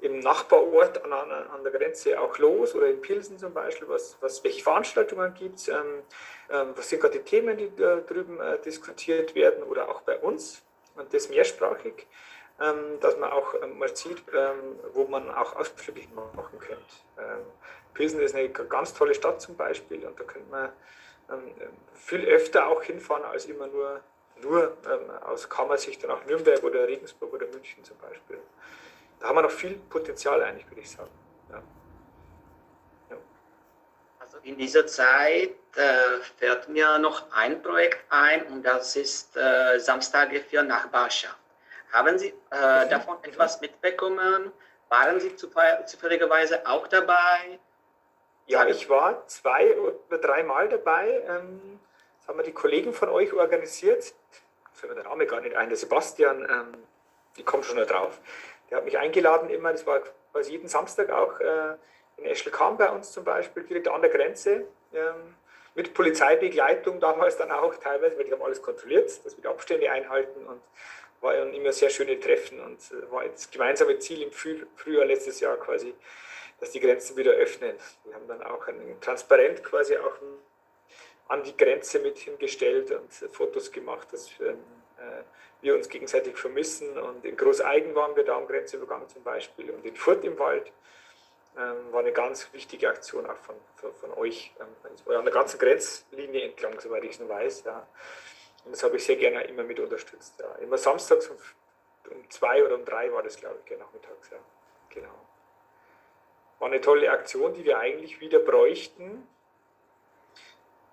im 0.02 0.20
Nachbarort 0.20 1.04
an, 1.06 1.14
an, 1.14 1.64
der 1.64 1.72
Grenze 1.72 2.20
auch 2.20 2.38
los 2.38 2.76
oder 2.76 2.88
in 2.88 3.00
Pilsen 3.02 3.38
zum 3.38 3.54
Beispiel, 3.54 3.88
was, 3.88 4.18
was 4.20 4.44
welche 4.44 4.62
Veranstaltungen 4.62 5.34
gibt 5.34 5.60
es, 5.60 5.70
ähm, 5.70 6.04
ähm, 6.52 6.74
was 6.76 6.90
sind 6.90 7.02
gerade 7.02 7.20
die 7.20 7.24
Themen, 7.24 7.58
die 7.58 7.74
da 7.76 7.98
drüben 7.98 8.40
äh, 8.42 8.60
diskutiert 8.60 9.34
werden 9.34 9.64
oder 9.64 9.90
auch 9.90 10.02
bei 10.02 10.18
uns 10.18 10.62
und 10.96 11.14
das 11.14 11.30
mehrsprachig, 11.30 12.06
ähm, 12.60 13.00
dass 13.00 13.18
man 13.18 13.32
auch 13.32 13.54
ähm, 13.62 13.78
mal 13.78 13.96
sieht, 13.96 14.24
ähm, 14.34 14.78
wo 14.92 15.06
man 15.06 15.34
auch 15.34 15.56
Ausflüge 15.56 16.02
machen 16.14 16.60
könnte. 16.60 16.84
Ähm, 17.94 17.96
Pilsen 17.96 18.20
ist 18.22 18.36
eine 18.36 18.50
ganz 18.50 18.94
tolle 18.94 19.14
Stadt 19.14 19.42
zum 19.42 19.56
Beispiel 19.56 20.06
und 20.06 20.20
da 20.20 20.24
könnte 20.24 20.50
man 20.50 20.70
viel 21.94 22.26
öfter 22.26 22.68
auch 22.68 22.84
hinfahren 22.84 23.24
als 23.24 23.46
immer 23.46 23.66
nur, 23.68 24.02
nur 24.42 24.78
aus 25.26 25.50
Kammersicht 25.50 26.06
nach 26.06 26.26
Nürnberg 26.26 26.62
oder 26.64 26.86
Regensburg 26.86 27.34
oder 27.34 27.48
München 27.48 27.84
zum 27.84 27.98
Beispiel 27.98 28.40
da 29.24 29.30
haben 29.30 29.38
wir 29.38 29.44
noch 29.44 29.52
viel 29.52 29.76
Potenzial 29.90 30.44
eigentlich, 30.44 30.70
würde 30.70 30.82
ich 30.82 30.92
sagen. 30.92 31.10
Ja. 31.50 31.62
Ja. 33.10 33.18
Also 34.20 34.38
in 34.44 34.58
dieser 34.58 34.86
Zeit 34.86 35.56
äh, 35.76 36.20
fällt 36.38 36.68
mir 36.68 36.98
noch 37.00 37.32
ein 37.32 37.62
Projekt 37.62 38.04
ein 38.10 38.44
und 38.48 38.64
das 38.64 38.98
ist 38.98 39.38
äh, 39.38 39.80
Samstage 39.80 40.42
für 40.42 40.62
Nachbarschaft. 40.62 41.38
Haben 41.94 42.20
Sie 42.20 42.34
äh, 42.52 42.86
mhm. 42.86 42.90
davon 42.90 43.18
etwas 43.24 43.62
mitbekommen? 43.62 44.52
Waren 44.90 45.22
Sie 45.22 45.34
zufälligerweise 45.38 46.68
auch 46.68 46.86
dabei? 46.88 47.60
Ja, 48.46 48.68
ich 48.68 48.90
war 48.90 49.26
zwei 49.28 49.78
oder 49.78 50.18
dreimal 50.18 50.68
dabei. 50.68 51.24
Ähm, 51.28 51.80
das 52.20 52.28
haben 52.28 52.38
wir 52.38 52.44
die 52.44 52.52
Kollegen 52.52 52.94
von 52.94 53.10
euch 53.10 53.34
organisiert. 53.34 54.14
Fällt 54.74 54.92
mir 54.92 55.02
der 55.02 55.10
Name 55.10 55.26
gar 55.26 55.42
nicht 55.42 55.56
ein. 55.56 55.70
Der 55.70 55.78
Sebastian, 55.78 56.42
ähm, 56.42 56.84
die 57.38 57.44
kommt 57.44 57.66
schon 57.66 57.78
da 57.78 57.86
drauf. 57.86 58.20
Der 58.70 58.78
hat 58.78 58.86
mich 58.86 58.98
eingeladen 58.98 59.50
immer. 59.50 59.72
Das 59.72 59.86
war 59.86 60.02
quasi 60.32 60.52
jeden 60.52 60.68
Samstag 60.68 61.10
auch 61.10 61.40
äh, 61.40 61.76
in 62.18 62.26
Eschelkam 62.26 62.78
bei 62.78 62.90
uns 62.90 63.12
zum 63.12 63.24
Beispiel, 63.24 63.64
direkt 63.64 63.88
an 63.88 64.02
der 64.02 64.10
Grenze. 64.10 64.68
Ähm, 64.94 65.36
mit 65.76 65.94
Polizeibegleitung 65.94 67.00
damals 67.00 67.38
dann 67.38 67.52
auch 67.52 67.76
teilweise, 67.76 68.18
weil 68.18 68.26
die 68.26 68.32
haben 68.32 68.44
alles 68.44 68.62
kontrolliert, 68.62 69.26
dass 69.26 69.36
wir 69.36 69.42
die 69.42 69.48
Abstände 69.48 69.90
einhalten 69.90 70.46
und 70.46 70.62
war 71.22 71.36
immer 71.36 71.72
sehr 71.72 71.90
schöne 71.90 72.20
Treffen 72.20 72.60
und 72.60 72.80
äh, 72.92 73.12
war 73.12 73.24
das 73.26 73.50
gemeinsame 73.50 73.98
Ziel 74.00 74.22
im 74.22 74.32
Frühjahr 74.32 75.06
letztes 75.06 75.40
Jahr 75.40 75.56
quasi, 75.58 75.96
dass 76.64 76.72
die 76.72 76.80
Grenzen 76.80 77.18
wieder 77.18 77.34
öffnen. 77.34 77.76
Wir 78.06 78.16
haben 78.16 78.26
dann 78.26 78.42
auch 78.42 78.66
ein 78.68 78.98
Transparent 79.02 79.62
quasi 79.66 79.98
auch 79.98 80.16
an 81.28 81.44
die 81.44 81.58
Grenze 81.58 82.00
mit 82.00 82.18
hingestellt 82.18 82.90
und 82.92 83.12
Fotos 83.34 83.70
gemacht, 83.70 84.08
dass 84.14 84.30
ähm, 84.40 84.60
äh, 84.98 85.24
wir 85.60 85.76
uns 85.76 85.90
gegenseitig 85.90 86.38
vermissen. 86.38 86.98
Und 86.98 87.26
in 87.26 87.36
Großeigen 87.36 87.94
waren 87.96 88.16
wir 88.16 88.24
da 88.24 88.38
am 88.38 88.48
Grenzübergang 88.48 89.10
zum 89.10 89.24
Beispiel 89.24 89.72
und 89.72 89.86
in 89.86 89.98
Furt 89.98 90.24
im 90.24 90.40
Wald. 90.40 90.72
Ähm, 91.58 91.92
war 91.92 92.00
eine 92.00 92.14
ganz 92.14 92.48
wichtige 92.54 92.88
Aktion 92.88 93.26
auch 93.26 93.38
von, 93.40 93.56
von, 93.76 93.94
von 93.96 94.14
euch. 94.14 94.54
Ähm, 94.62 95.14
an 95.14 95.26
der 95.26 95.34
ganzen 95.34 95.60
Grenzlinie 95.60 96.44
entlang, 96.44 96.80
soweit 96.80 97.04
ich 97.04 97.12
es 97.12 97.20
noch 97.20 97.28
weiß. 97.28 97.66
Ja. 97.66 97.86
Und 98.64 98.72
das 98.72 98.84
habe 98.84 98.96
ich 98.96 99.04
sehr 99.04 99.18
gerne 99.18 99.44
immer 99.44 99.64
mit 99.64 99.82
unterstützt. 99.82 100.40
Ja. 100.40 100.56
Immer 100.62 100.78
samstags 100.78 101.28
um, 101.28 101.36
um 102.10 102.30
zwei 102.30 102.64
oder 102.64 102.76
um 102.76 102.86
drei 102.86 103.12
war 103.12 103.22
das, 103.22 103.36
glaube 103.36 103.60
ich, 103.66 103.78
nachmittags. 103.78 104.30
Ja. 104.32 104.38
Genau. 104.92 105.23
War 106.64 106.70
eine 106.70 106.80
tolle 106.80 107.12
Aktion, 107.12 107.54
die 107.54 107.66
wir 107.66 107.78
eigentlich 107.78 108.22
wieder 108.22 108.40
bräuchten. 108.40 109.28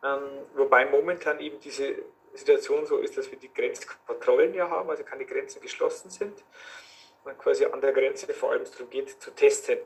Ähm, 0.02 0.20
wobei 0.56 0.84
momentan 0.86 1.38
eben 1.38 1.60
diese 1.60 1.94
Situation 2.34 2.86
so 2.86 2.96
ist, 2.96 3.16
dass 3.16 3.30
wir 3.30 3.38
die 3.38 3.54
Grenzkontrollen 3.54 4.52
ja 4.52 4.68
haben, 4.68 4.90
also 4.90 5.04
keine 5.04 5.24
Grenzen 5.24 5.62
geschlossen 5.62 6.10
sind. 6.10 6.42
Und 7.22 7.38
quasi 7.38 7.66
an 7.66 7.80
der 7.80 7.92
Grenze 7.92 8.26
vor 8.34 8.50
allem 8.50 8.64
darum 8.64 8.90
geht, 8.90 9.22
zu 9.22 9.30
testen. 9.30 9.78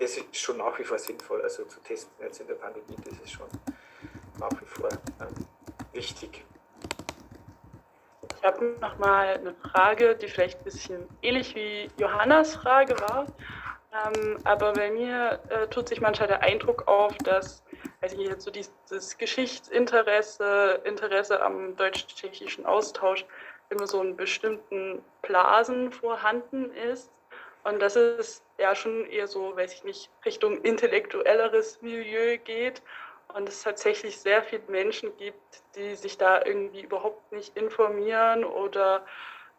Das 0.00 0.16
ist 0.16 0.34
schon 0.34 0.56
nach 0.56 0.78
wie 0.78 0.84
vor 0.84 0.98
sinnvoll, 0.98 1.42
also 1.42 1.66
zu 1.66 1.78
testen 1.80 2.14
jetzt 2.24 2.40
in 2.40 2.46
der 2.46 2.54
Pandemie, 2.54 2.96
das 3.04 3.18
ist 3.18 3.32
schon 3.32 3.48
nach 4.40 4.58
wie 4.58 4.64
vor 4.64 4.88
ähm, 5.20 5.34
wichtig. 5.92 6.46
Ich 8.38 8.42
habe 8.42 8.74
noch 8.80 8.96
mal 8.96 9.34
eine 9.34 9.54
Frage, 9.54 10.16
die 10.16 10.28
vielleicht 10.28 10.60
ein 10.60 10.64
bisschen 10.64 11.06
ähnlich 11.20 11.54
wie 11.54 11.90
Johannas 11.98 12.54
Frage 12.54 12.98
war. 13.00 13.26
Ähm, 14.04 14.38
aber 14.44 14.72
bei 14.72 14.90
mir 14.90 15.40
äh, 15.48 15.66
tut 15.68 15.88
sich 15.88 16.00
manchmal 16.00 16.28
der 16.28 16.42
Eindruck 16.42 16.88
auf, 16.88 17.16
dass 17.18 17.62
also 18.00 18.20
jetzt 18.20 18.44
so 18.44 18.50
dieses 18.50 19.18
Geschichtsinteresse, 19.18 20.80
Interesse 20.84 21.42
am 21.42 21.76
deutsch-tschechischen 21.76 22.66
Austausch 22.66 23.24
immer 23.70 23.86
so 23.86 24.02
in 24.02 24.16
bestimmten 24.16 25.02
Blasen 25.22 25.92
vorhanden 25.92 26.70
ist. 26.72 27.10
Und 27.64 27.80
dass 27.80 27.96
es 27.96 28.44
ja 28.58 28.74
schon 28.74 29.06
eher 29.06 29.26
so, 29.26 29.56
weiß 29.56 29.72
ich 29.72 29.84
nicht, 29.84 30.10
Richtung 30.24 30.62
intellektuelleres 30.62 31.82
Milieu 31.82 32.38
geht 32.38 32.80
und 33.34 33.48
es 33.48 33.62
tatsächlich 33.62 34.20
sehr 34.20 34.42
viele 34.44 34.62
Menschen 34.68 35.16
gibt, 35.16 35.62
die 35.74 35.96
sich 35.96 36.16
da 36.16 36.44
irgendwie 36.44 36.82
überhaupt 36.82 37.32
nicht 37.32 37.56
informieren 37.56 38.44
oder 38.44 39.04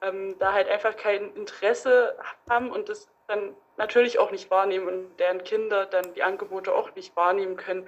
ähm, 0.02 0.38
da 0.39 0.54
halt 0.54 0.69
einfach 0.69 0.95
kein 0.95 1.34
Interesse 1.36 2.17
haben 2.50 2.71
und 2.71 2.88
das 2.88 3.10
dann 3.28 3.54
natürlich 3.78 4.20
auch 4.20 4.32
nicht 4.32 4.52
wahrnehmen 4.52 4.88
und 4.88 5.18
deren 5.18 5.44
Kinder 5.44 5.86
dann 5.86 6.13
die 6.13 6.24
Angebote 6.24 6.74
auch 6.74 6.94
nicht 6.96 7.16
wahrnehmen 7.16 7.56
können. 7.56 7.88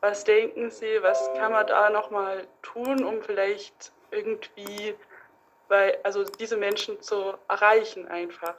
Was 0.00 0.24
denken 0.24 0.70
Sie, 0.70 1.02
was 1.02 1.32
kann 1.34 1.52
man 1.52 1.66
da 1.66 1.90
nochmal 1.90 2.46
tun, 2.62 3.04
um 3.04 3.22
vielleicht 3.22 3.92
irgendwie 4.10 4.94
bei, 5.68 6.02
also 6.02 6.24
diese 6.24 6.56
Menschen 6.56 7.00
zu 7.00 7.34
erreichen 7.48 8.08
einfach? 8.08 8.54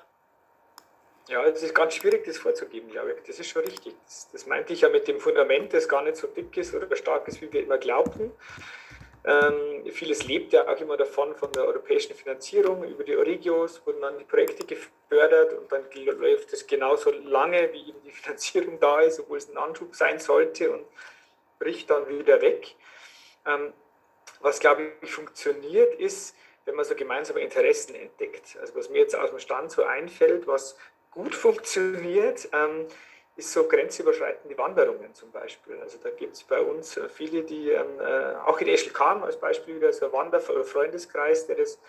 Ja, 1.28 1.44
es 1.46 1.62
ist 1.62 1.76
ganz 1.76 1.96
schwierig, 1.96 2.26
das 2.26 2.38
vorzugeben, 2.38 2.90
glaube 2.90 3.14
ich. 3.14 3.24
Das 3.26 3.40
ist 3.40 3.50
schon 3.50 3.64
richtig. 3.64 3.96
Das, 4.06 4.30
das 4.32 4.46
meinte 4.48 4.74
ich 4.74 4.82
ja 4.82 4.90
mit 4.90 5.08
dem 5.08 5.20
Fundament, 5.20 5.74
das 5.74 5.88
gar 5.88 6.04
nicht 6.04 6.18
so 6.18 6.28
dick 6.28 6.56
ist 6.58 6.74
oder 6.74 6.94
stark 6.96 7.28
ist, 7.28 7.42
wie 7.42 7.52
wir 7.52 7.64
immer 7.64 7.78
glaubten. 7.78 8.32
Ähm, 9.24 9.86
vieles 9.92 10.26
lebt 10.26 10.52
ja 10.54 10.68
auch 10.68 10.80
immer 10.80 10.98
davon, 10.98 11.36
von 11.36 11.52
der 11.52 11.66
europäischen 11.66 12.16
Finanzierung 12.16 12.84
über 12.84 13.04
die 13.04 13.16
Oregios 13.16 13.86
wurden 13.86 14.02
dann 14.02 14.18
die 14.18 14.24
Projekte 14.24 14.66
gefördert 14.66 15.54
und 15.54 15.72
dann 15.72 15.86
läuft 16.20 16.52
es 16.54 16.66
genauso 16.66 17.12
lange, 17.12 17.72
wie 17.72 17.90
eben 17.90 18.02
die 18.04 18.12
Finanzierung 18.12 18.80
da 18.80 19.02
ist, 19.02 19.20
obwohl 19.20 19.38
es 19.38 19.50
ein 19.50 19.58
Anschub 19.58 19.96
sein 19.96 20.20
sollte 20.20 20.72
und 20.72 20.86
bricht 21.60 21.90
dann 21.92 22.08
wieder 22.10 22.42
weg. 22.42 22.76
Ähm, 23.46 23.74
was, 24.40 24.60
glaube 24.60 24.92
ich, 25.02 25.12
funktioniert, 25.12 25.94
ist, 25.96 26.36
wenn 26.66 26.76
man 26.76 26.86
so 26.86 26.96
gemeinsame 26.96 27.42
Interessen 27.42 27.94
entdeckt. 27.94 28.58
Also 28.60 28.76
was 28.76 28.90
mir 28.90 29.00
jetzt 29.00 29.16
aus 29.16 29.30
dem 29.30 29.40
Stand 29.40 29.72
so 29.72 29.84
einfällt, 29.84 30.48
was 30.48 30.78
gut 31.12 31.36
funktioniert, 31.36 32.50
ähm, 32.54 32.88
ist 33.42 33.54
so 33.54 33.68
grenzüberschreitende 33.68 34.58
Wanderungen 34.58 35.14
zum 35.16 35.32
Beispiel. 35.32 35.80
Also 35.82 35.98
da 36.02 36.12
gibt 36.12 36.36
es 36.36 36.44
bei 36.44 36.62
uns 36.62 36.96
äh, 36.98 37.10
viele, 37.10 37.42
die 37.44 37.72
ähm, 37.72 38.00
äh, 38.00 38.36
auch 38.46 38.60
in 38.62 38.68
Eschelkam 38.68 39.24
als 39.24 39.38
Beispiel 39.38 39.76
wieder 39.76 39.92
so 39.92 40.06
ein 40.06 40.14
Wanderfreundeskreis, 40.14 41.48
der 41.48 41.56
das 41.56 41.80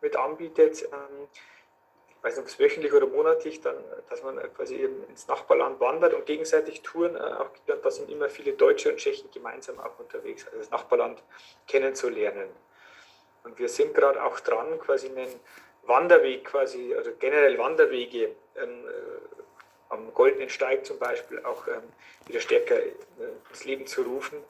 mit 0.00 0.16
anbietet. 0.16 0.84
Ähm, 0.84 1.28
ich 2.08 2.24
weiß 2.24 2.36
nicht, 2.36 2.42
ob 2.42 2.48
es 2.48 2.58
wöchentlich 2.58 2.92
oder 2.92 3.06
monatlich, 3.06 3.60
dann, 3.60 3.76
dass 4.08 4.22
man 4.22 4.38
quasi 4.54 4.76
eben 4.76 5.04
ins 5.08 5.26
Nachbarland 5.26 5.80
wandert 5.80 6.14
und 6.14 6.26
gegenseitig 6.26 6.82
Touren 6.82 7.16
äh, 7.16 7.18
auch 7.18 7.50
und 7.66 7.84
da 7.84 7.90
sind 7.90 8.10
immer 8.10 8.28
viele 8.28 8.52
Deutsche 8.52 8.90
und 8.90 8.98
Tschechen 8.98 9.30
gemeinsam 9.32 9.80
auch 9.80 9.98
unterwegs, 9.98 10.46
also 10.46 10.58
das 10.58 10.70
Nachbarland 10.70 11.22
kennenzulernen. 11.66 12.48
Und 13.42 13.58
wir 13.58 13.68
sind 13.68 13.94
gerade 13.94 14.22
auch 14.22 14.38
dran, 14.40 14.78
quasi 14.78 15.08
einen 15.08 15.40
Wanderweg 15.84 16.44
quasi, 16.44 16.94
also 16.94 17.10
generell 17.18 17.58
Wanderwege 17.58 18.36
ähm, 18.56 18.86
äh, 18.86 19.29
am 19.90 20.12
Goldenen 20.14 20.48
Steig 20.48 20.86
zum 20.86 20.98
Beispiel 20.98 21.44
auch 21.44 21.66
ähm, 21.68 21.82
wieder 22.26 22.40
stärker 22.40 22.76
äh, 22.76 22.92
ins 23.50 23.64
Leben 23.64 23.86
zu 23.86 24.02
rufen. 24.02 24.42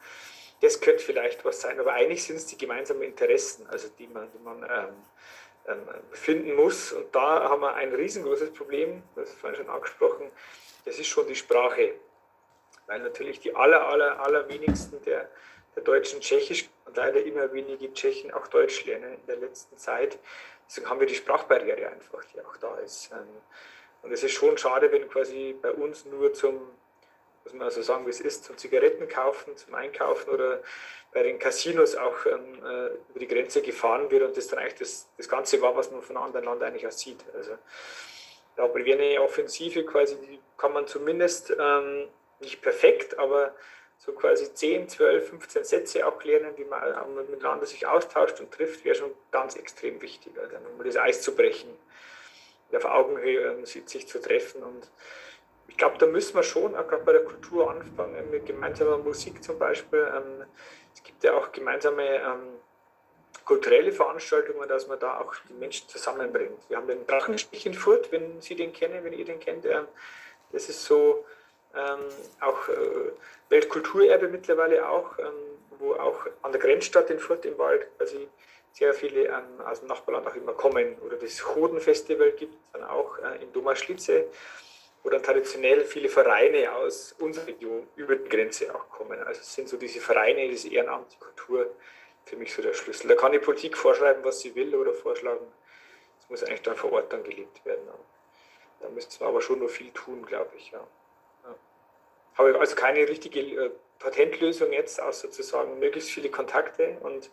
Das 0.61 0.81
könnte 0.81 1.03
vielleicht 1.03 1.44
was 1.44 1.61
sein, 1.61 1.81
aber 1.81 1.94
eigentlich 1.94 2.22
sind 2.22 2.37
es 2.37 2.46
die 2.46 2.59
gemeinsamen 2.59 3.03
Interessen, 3.03 3.66
also 3.68 3.88
die 3.98 4.07
man, 4.07 4.31
die 4.33 4.38
man 4.38 4.62
ähm, 4.62 4.94
ähm, 5.66 5.88
finden 6.12 6.55
muss. 6.55 6.92
Und 6.92 7.14
da 7.14 7.48
haben 7.48 7.62
wir 7.62 7.74
ein 7.74 7.94
riesengroßes 7.94 8.53
Problem, 8.53 9.03
das 9.16 9.31
ist 9.31 9.38
vorhin 9.38 9.57
schon 9.57 9.70
angesprochen, 9.70 10.31
das 10.85 10.98
ist 10.98 11.09
schon 11.09 11.26
die 11.26 11.37
Sprache. 11.37 11.94
Weil 12.87 13.00
natürlich 13.00 13.40
die 13.40 13.55
aller, 13.55 13.87
aller, 13.87 14.20
aller 14.20 14.48
wenigsten 14.48 15.03
der, 15.05 15.31
der 15.76 15.83
Deutschen 15.83 16.20
Tschechisch 16.20 16.68
und 16.85 16.96
leider 16.96 17.22
immer 17.22 17.53
wenige 17.53 17.92
Tschechen 17.94 18.33
auch 18.33 18.46
Deutsch 18.48 18.85
lernen 18.85 19.14
in 19.14 19.26
der 19.26 19.37
letzten 19.37 19.76
Zeit. 19.79 20.18
Deswegen 20.66 20.90
haben 20.90 21.00
wir 21.00 21.07
die 21.07 21.14
Sprachbarriere 21.14 21.88
einfach, 21.88 22.24
die 22.26 22.40
auch 22.40 22.57
da 22.59 22.76
ist. 22.79 23.11
Ähm, 23.12 23.29
und 24.02 24.12
es 24.12 24.22
ist 24.22 24.32
schon 24.32 24.56
schade, 24.58 24.90
wenn 24.92 25.08
quasi 25.08 25.56
bei 25.60 25.72
uns 25.72 26.04
nur 26.04 26.32
zum 26.32 26.60
muss 27.44 27.54
man 27.54 27.62
also 27.62 27.82
sagen, 27.82 28.06
wie 28.06 28.10
es 28.10 28.20
ist, 28.20 28.44
zum 28.44 28.56
Zigaretten 28.58 29.08
kaufen, 29.08 29.56
zum 29.56 29.74
Einkaufen 29.74 30.30
oder 30.30 30.62
bei 31.12 31.22
den 31.22 31.38
Casinos 31.38 31.96
auch 31.96 32.26
ähm, 32.26 32.54
äh, 32.64 32.86
über 33.08 33.18
die 33.18 33.26
Grenze 33.26 33.62
gefahren 33.62 34.10
wird 34.10 34.22
und 34.22 34.36
das 34.36 34.48
dann 34.48 34.58
eigentlich 34.58 34.78
das, 34.78 35.08
das 35.16 35.28
Ganze 35.28 35.60
war, 35.60 35.76
was 35.76 35.90
man 35.90 36.02
von 36.02 36.16
anderen 36.16 36.44
Land 36.46 36.62
eigentlich 36.62 36.86
auch 36.86 36.92
sieht. 36.92 37.24
Also 37.34 37.56
da 38.56 38.72
wäre 38.74 38.98
eine 38.98 39.22
Offensive 39.22 39.84
quasi, 39.84 40.16
die 40.16 40.38
kann 40.56 40.72
man 40.72 40.86
zumindest 40.86 41.54
ähm, 41.58 42.08
nicht 42.40 42.62
perfekt, 42.62 43.18
aber 43.18 43.54
so 43.98 44.12
quasi 44.12 44.52
10, 44.52 44.88
12, 44.88 45.28
15 45.30 45.64
Sätze 45.64 46.06
auch 46.06 46.22
lernen, 46.22 46.56
wie 46.56 46.64
man 46.64 46.82
miteinander 47.30 47.66
sich 47.66 47.86
austauscht 47.86 48.40
und 48.40 48.50
trifft, 48.52 48.84
wäre 48.84 48.94
schon 48.94 49.10
ganz 49.30 49.56
extrem 49.56 50.00
wichtig, 50.00 50.32
also 50.38 50.56
um 50.56 50.84
das 50.84 50.96
Eis 50.96 51.20
zu 51.20 51.34
brechen, 51.34 51.68
auf 52.76 52.85
Augenhöhe 52.85 53.52
ähm, 53.52 53.66
sich 53.66 54.06
zu 54.06 54.20
treffen 54.20 54.62
und 54.62 54.90
ich 55.70 55.76
glaube, 55.76 55.98
da 55.98 56.06
müssen 56.06 56.35
wir 56.35 56.42
schon 56.42 56.74
auch 56.74 56.87
gerade 56.88 57.04
bei 57.04 57.12
der 57.12 57.24
Kultur 57.24 57.70
anfangen, 57.70 58.30
mit 58.30 58.45
gemeinsamer 58.45 58.99
Musik 58.99 59.42
zum 59.42 59.59
Beispiel. 59.59 60.01
Ähm, 60.14 60.45
es 60.92 61.03
gibt 61.03 61.22
ja 61.22 61.34
auch 61.34 61.53
gemeinsame 61.53 62.16
ähm, 62.16 62.59
kulturelle 63.45 63.92
Veranstaltungen, 63.92 64.68
dass 64.68 64.88
man 64.88 64.99
da 64.99 65.20
auch 65.20 65.32
die 65.49 65.55
Menschen 65.55 65.88
zusammenbringt. 65.88 66.59
Wir 66.68 66.76
haben 66.76 66.88
den 66.88 67.07
Drachenstich 67.07 67.64
in 67.66 67.74
Furt, 67.74 68.11
wenn 68.11 68.40
Sie 68.40 68.57
den 68.57 68.72
kennen, 68.72 69.05
wenn 69.05 69.12
ihr 69.12 69.24
den 69.24 69.40
kennt. 69.40 69.64
Ähm, 69.64 69.86
das 70.53 70.68
ist 70.68 70.84
so 70.84 71.24
auch 72.40 72.68
äh, 72.68 73.12
Weltkulturerbe 73.49 74.26
mittlerweile 74.26 74.88
auch, 74.88 75.11
wo 75.78 75.92
auch 75.92 76.26
an 76.42 76.51
der 76.51 76.61
Grenzstadt 76.61 77.11
in 77.11 77.20
Furt 77.20 77.45
im 77.45 77.57
Wald 77.59 77.86
quasi 77.97 78.28
sehr 78.73 78.95
viele 78.95 79.45
aus 79.64 79.81
dem 79.81 79.89
Nachbarland 79.89 80.27
auch 80.27 80.35
immer 80.35 80.53
kommen. 80.53 80.99
Oder 81.01 81.16
das 81.16 81.55
Hodenfestival 81.55 82.33
gibt 82.33 82.55
es 82.55 82.61
dann 82.73 82.85
auch 82.85 83.18
äh, 83.18 83.43
in 83.43 83.53
Domaschlitze 83.53 84.27
wo 85.03 85.09
dann 85.09 85.23
traditionell 85.23 85.85
viele 85.85 86.09
Vereine 86.09 86.73
aus 86.75 87.14
unserer 87.18 87.47
Region 87.47 87.87
über 87.97 88.16
die 88.16 88.29
Grenze 88.29 88.75
auch 88.75 88.89
kommen. 88.91 89.18
Also 89.23 89.41
es 89.41 89.55
sind 89.55 89.68
so 89.68 89.77
diese 89.77 90.01
Vereine, 90.01 90.49
diese 90.49 90.68
Ehrenamt, 90.68 91.12
die 91.12 91.18
Kultur 91.18 91.75
für 92.25 92.37
mich 92.37 92.53
so 92.53 92.61
der 92.61 92.75
Schlüssel. 92.75 93.09
Da 93.09 93.14
kann 93.14 93.33
die 93.33 93.39
Politik 93.39 93.77
vorschreiben, 93.77 94.23
was 94.25 94.41
sie 94.41 94.55
will 94.55 94.75
oder 94.75 94.93
vorschlagen. 94.93 95.47
Das 96.18 96.29
muss 96.29 96.45
eigentlich 96.45 96.62
dann 96.62 96.77
vor 96.77 96.93
Ort 96.93 97.12
dann 97.12 97.25
gelebt 97.25 97.64
werden. 97.64 97.83
Da 98.81 98.89
müssten 98.91 99.21
wir 99.21 99.29
aber 99.29 99.41
schon 99.41 99.61
noch 99.61 99.71
viel 99.71 99.91
tun, 99.93 100.25
glaube 100.27 100.51
ich. 100.57 100.71
Ja. 100.71 100.87
ja. 101.45 101.55
Habe 102.35 102.59
also 102.59 102.77
keine 102.77 103.09
richtige 103.09 103.41
äh, 103.41 103.71
Patentlösung 103.99 104.73
jetzt, 104.73 105.01
außer 105.01 105.31
zu 105.31 105.43
sagen, 105.43 105.79
möglichst 105.79 106.11
viele 106.11 106.31
Kontakte 106.31 106.99
und 107.01 107.31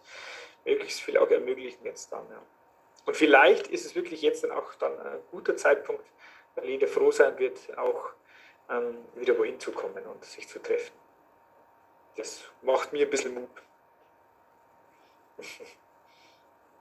möglichst 0.68 1.02
viel 1.02 1.18
auch 1.18 1.30
ermöglichen 1.30 1.84
jetzt 1.86 2.12
dann. 2.12 2.30
Ja. 2.30 2.42
Und 3.06 3.16
vielleicht 3.16 3.68
ist 3.68 3.86
es 3.86 3.96
wirklich 3.96 4.22
jetzt 4.22 4.44
dann 4.44 4.52
auch 4.52 4.76
dann 4.76 5.00
ein 5.00 5.20
guter 5.32 5.56
Zeitpunkt, 5.56 6.06
weil 6.56 6.66
jeder 6.66 6.88
froh 6.88 7.12
sein 7.12 7.38
wird, 7.40 7.58
auch 7.78 8.12
ähm, 8.70 8.98
wieder 9.16 9.38
wohin 9.38 9.60
zu 9.60 9.72
kommen 9.72 10.06
und 10.06 10.24
sich 10.26 10.48
zu 10.48 10.60
treffen. 10.60 10.94
Das 12.18 12.44
macht 12.62 12.92
mir 12.94 13.06
ein 13.06 13.10
bisschen 13.10 13.34
Mut. 13.34 13.50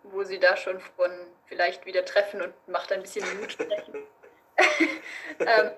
Wo 0.03 0.23
Sie 0.25 0.39
da 0.39 0.57
schon 0.57 0.81
von 0.81 1.11
vielleicht 1.47 1.87
wieder 1.87 2.05
treffen 2.05 2.43
und 2.43 2.55
macht 2.69 2.93
ein 2.93 3.03
bisschen 3.03 3.25
Mut 3.41 3.53
sprechen. 3.53 4.07
ähm, 5.39 5.71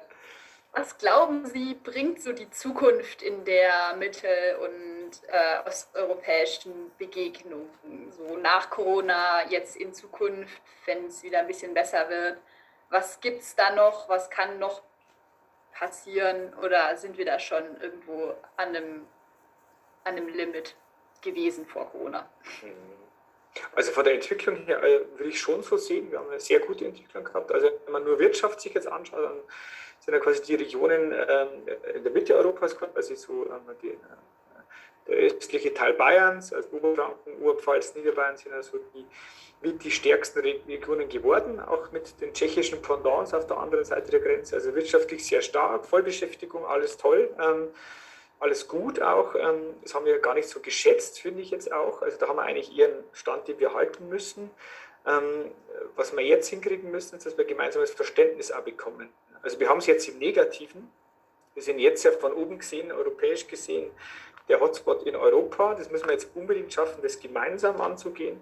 was 0.72 0.98
glauben 0.98 1.46
Sie, 1.46 1.74
bringt 1.74 2.22
so 2.22 2.32
die 2.32 2.50
Zukunft 2.50 3.22
in 3.22 3.44
der 3.44 3.96
mittel- 3.96 4.56
und 4.56 4.97
äh, 5.28 5.66
osteuropäischen 5.66 6.90
Begegnungen? 6.98 7.70
So 8.10 8.36
nach 8.36 8.70
Corona, 8.70 9.48
jetzt 9.48 9.76
in 9.76 9.92
Zukunft, 9.92 10.60
wenn 10.86 11.06
es 11.06 11.22
wieder 11.22 11.40
ein 11.40 11.46
bisschen 11.46 11.74
besser 11.74 12.08
wird. 12.08 12.38
Was 12.90 13.20
gibt 13.20 13.42
es 13.42 13.54
da 13.54 13.74
noch? 13.74 14.08
Was 14.08 14.30
kann 14.30 14.58
noch 14.58 14.82
passieren? 15.72 16.54
Oder 16.62 16.96
sind 16.96 17.18
wir 17.18 17.24
da 17.24 17.38
schon 17.38 17.80
irgendwo 17.80 18.34
an 18.56 18.68
einem, 18.68 19.06
an 20.04 20.16
einem 20.16 20.28
Limit 20.28 20.74
gewesen 21.22 21.66
vor 21.66 21.90
Corona? 21.90 22.28
Also 23.74 23.92
von 23.92 24.04
der 24.04 24.14
Entwicklung 24.14 24.56
her 24.66 24.82
äh, 24.82 25.00
würde 25.16 25.30
ich 25.30 25.40
schon 25.40 25.62
so 25.62 25.76
sehen, 25.76 26.10
wir 26.10 26.18
haben 26.18 26.30
eine 26.30 26.40
sehr 26.40 26.60
gute 26.60 26.84
Entwicklung 26.84 27.24
gehabt. 27.24 27.50
Also 27.52 27.68
wenn 27.84 27.92
man 27.92 28.04
nur 28.04 28.18
Wirtschaft 28.18 28.60
sich 28.60 28.74
jetzt 28.74 28.86
anschaut, 28.86 29.24
dann 29.24 29.40
sind 30.00 30.14
ja 30.14 30.20
quasi 30.20 30.42
die 30.42 30.54
Regionen 30.54 31.12
ähm, 31.12 31.48
in 31.94 32.02
der 32.02 32.12
Mitte 32.12 32.36
Europas, 32.36 32.76
also 32.94 33.14
so 33.14 33.46
ähm, 33.46 33.60
die, 33.82 33.88
äh, 33.88 33.98
der 35.08 35.16
östliche 35.16 35.74
Teil 35.74 35.94
Bayerns, 35.94 36.52
also 36.52 36.68
Oberfranken, 36.76 37.40
Oberpfalz, 37.40 37.94
Niederbayern 37.94 38.36
sind 38.36 38.52
also 38.52 38.78
die, 38.94 39.04
mit 39.60 39.82
die 39.82 39.90
stärksten 39.90 40.40
Regionen 40.40 41.08
geworden, 41.08 41.60
auch 41.60 41.90
mit 41.90 42.20
den 42.20 42.32
tschechischen 42.32 42.80
Pendants 42.80 43.34
auf 43.34 43.46
der 43.46 43.58
anderen 43.58 43.84
Seite 43.84 44.10
der 44.10 44.20
Grenze. 44.20 44.54
Also 44.54 44.74
wirtschaftlich 44.74 45.26
sehr 45.26 45.42
stark, 45.42 45.86
Vollbeschäftigung, 45.86 46.64
alles 46.64 46.96
toll. 46.96 47.30
Ähm, 47.40 47.68
alles 48.40 48.68
gut 48.68 49.02
auch. 49.02 49.34
Ähm, 49.34 49.74
das 49.82 49.94
haben 49.94 50.04
wir 50.04 50.18
gar 50.18 50.34
nicht 50.34 50.48
so 50.48 50.60
geschätzt, 50.60 51.20
finde 51.20 51.42
ich 51.42 51.50
jetzt 51.50 51.72
auch. 51.72 52.02
Also 52.02 52.18
da 52.18 52.28
haben 52.28 52.36
wir 52.36 52.42
eigentlich 52.42 52.76
eher 52.76 52.88
einen 52.88 53.04
Stand, 53.12 53.48
den 53.48 53.58
wir 53.58 53.74
halten 53.74 54.08
müssen. 54.08 54.50
Ähm, 55.06 55.50
was 55.96 56.14
wir 56.14 56.24
jetzt 56.24 56.48
hinkriegen 56.48 56.90
müssen, 56.90 57.16
ist, 57.16 57.26
dass 57.26 57.36
wir 57.36 57.44
gemeinsames 57.44 57.90
Verständnis 57.90 58.52
auch 58.52 58.62
bekommen. 58.62 59.08
Also 59.42 59.58
wir 59.58 59.68
haben 59.68 59.78
es 59.78 59.86
jetzt 59.86 60.08
im 60.08 60.18
Negativen. 60.18 60.90
Wir 61.54 61.62
sind 61.62 61.78
jetzt 61.80 62.04
ja 62.04 62.12
von 62.12 62.32
oben 62.32 62.58
gesehen, 62.58 62.92
europäisch 62.92 63.46
gesehen, 63.48 63.90
der 64.48 64.60
Hotspot 64.60 65.02
in 65.04 65.16
Europa. 65.16 65.74
Das 65.74 65.90
müssen 65.90 66.06
wir 66.06 66.12
jetzt 66.12 66.30
unbedingt 66.34 66.72
schaffen, 66.72 67.00
das 67.02 67.20
gemeinsam 67.20 67.80
anzugehen. 67.80 68.40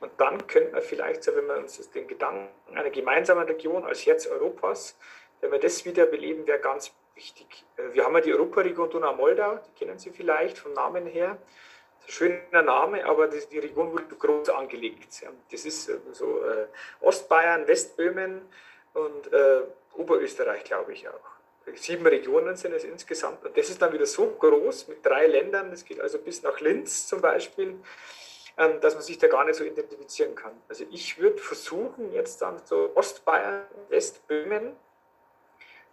Und 0.00 0.12
dann 0.18 0.46
könnten 0.46 0.74
wir 0.74 0.82
vielleicht, 0.82 1.26
wenn 1.26 1.46
wir 1.46 1.56
uns 1.56 1.90
den 1.90 2.06
Gedanken 2.06 2.48
einer 2.74 2.90
gemeinsamen 2.90 3.46
Region 3.46 3.84
als 3.84 4.04
Herz 4.04 4.26
Europas, 4.26 4.96
wenn 5.40 5.52
wir 5.52 5.58
das 5.58 5.84
wieder 5.84 6.06
beleben, 6.06 6.46
wäre 6.46 6.58
ganz 6.58 6.92
wichtig. 7.14 7.64
Äh, 7.76 7.94
wir 7.94 8.04
haben 8.04 8.14
ja 8.14 8.20
die 8.20 8.32
Europaregion 8.32 8.90
Donau-Moldau, 8.90 9.58
die 9.66 9.84
kennen 9.84 9.98
Sie 9.98 10.10
vielleicht 10.10 10.58
vom 10.58 10.72
Namen 10.74 11.06
her. 11.06 11.38
Schöner 12.06 12.62
Name, 12.62 13.04
aber 13.04 13.26
das, 13.26 13.48
die 13.48 13.58
Region 13.58 13.90
wurde 13.92 14.04
groß 14.04 14.50
angelegt. 14.50 15.24
Das 15.50 15.64
ist 15.64 15.88
äh, 15.88 15.98
so 16.12 16.44
äh, 16.44 16.66
Ostbayern, 17.00 17.66
Westböhmen 17.66 18.42
und 18.94 19.28
Oberösterreich, 19.92 20.64
glaube 20.64 20.94
ich 20.94 21.06
auch. 21.06 21.35
Sieben 21.74 22.06
Regionen 22.06 22.56
sind 22.56 22.72
es 22.72 22.84
insgesamt. 22.84 23.44
Und 23.44 23.56
das 23.56 23.68
ist 23.68 23.82
dann 23.82 23.92
wieder 23.92 24.06
so 24.06 24.26
groß 24.26 24.88
mit 24.88 25.04
drei 25.04 25.26
Ländern, 25.26 25.70
das 25.70 25.84
geht 25.84 26.00
also 26.00 26.18
bis 26.18 26.42
nach 26.42 26.60
Linz 26.60 27.06
zum 27.06 27.20
Beispiel, 27.20 27.74
ähm, 28.56 28.80
dass 28.80 28.94
man 28.94 29.02
sich 29.02 29.18
da 29.18 29.26
gar 29.26 29.44
nicht 29.44 29.56
so 29.56 29.64
identifizieren 29.64 30.34
kann. 30.34 30.52
Also 30.68 30.84
ich 30.90 31.18
würde 31.18 31.38
versuchen, 31.38 32.12
jetzt 32.12 32.40
dann 32.40 32.60
so 32.64 32.92
Ostbayern, 32.94 33.66
Westböhmen, 33.88 34.76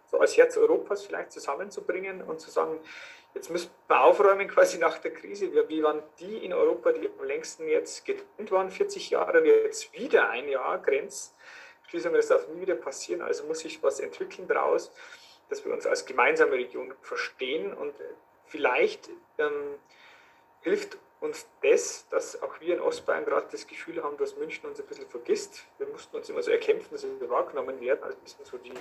so 0.06 0.20
als 0.20 0.36
Herz 0.36 0.56
Europas 0.56 1.04
vielleicht 1.04 1.32
zusammenzubringen 1.32 2.22
und 2.22 2.40
zu 2.40 2.50
sagen, 2.50 2.78
jetzt 3.34 3.50
müssen 3.50 3.70
wir 3.88 4.00
aufräumen 4.00 4.46
quasi 4.46 4.78
nach 4.78 4.98
der 4.98 5.12
Krise. 5.12 5.50
Wie 5.68 5.82
waren 5.82 6.02
die 6.20 6.44
in 6.44 6.52
Europa, 6.52 6.92
die 6.92 7.10
am 7.18 7.26
längsten 7.26 7.68
jetzt 7.68 8.04
getrennt 8.04 8.52
waren, 8.52 8.70
40 8.70 9.10
Jahre, 9.10 9.44
jetzt 9.44 9.92
wieder 9.92 10.30
ein 10.30 10.48
Jahr 10.48 10.78
Grenzschließung, 10.78 12.12
das 12.12 12.28
darf 12.28 12.46
nie 12.48 12.60
wieder 12.60 12.76
passieren. 12.76 13.22
Also 13.22 13.44
muss 13.44 13.58
sich 13.58 13.82
was 13.82 13.98
entwickeln 13.98 14.46
daraus, 14.46 14.92
dass 15.48 15.64
wir 15.64 15.72
uns 15.72 15.86
als 15.86 16.06
gemeinsame 16.06 16.52
Region 16.52 16.92
verstehen 17.02 17.72
und 17.74 17.94
vielleicht 18.46 19.08
ähm, 19.38 19.78
hilft 20.62 20.98
uns 21.20 21.46
das, 21.62 22.06
dass 22.10 22.42
auch 22.42 22.60
wir 22.60 22.74
in 22.74 22.80
Ostbayern 22.80 23.24
gerade 23.24 23.46
das 23.50 23.66
Gefühl 23.66 24.02
haben, 24.02 24.16
dass 24.18 24.36
München 24.36 24.68
uns 24.68 24.80
ein 24.80 24.86
bisschen 24.86 25.08
vergisst. 25.08 25.64
Wir 25.78 25.86
mussten 25.86 26.16
uns 26.16 26.28
immer 26.28 26.42
so 26.42 26.50
erkämpfen, 26.50 26.88
dass 26.90 27.04
wir 27.04 27.30
wahrgenommen 27.30 27.80
werden, 27.80 28.02
also 28.02 28.16
ein 28.16 28.22
bisschen 28.22 28.44
so 28.44 28.58
die 28.58 28.72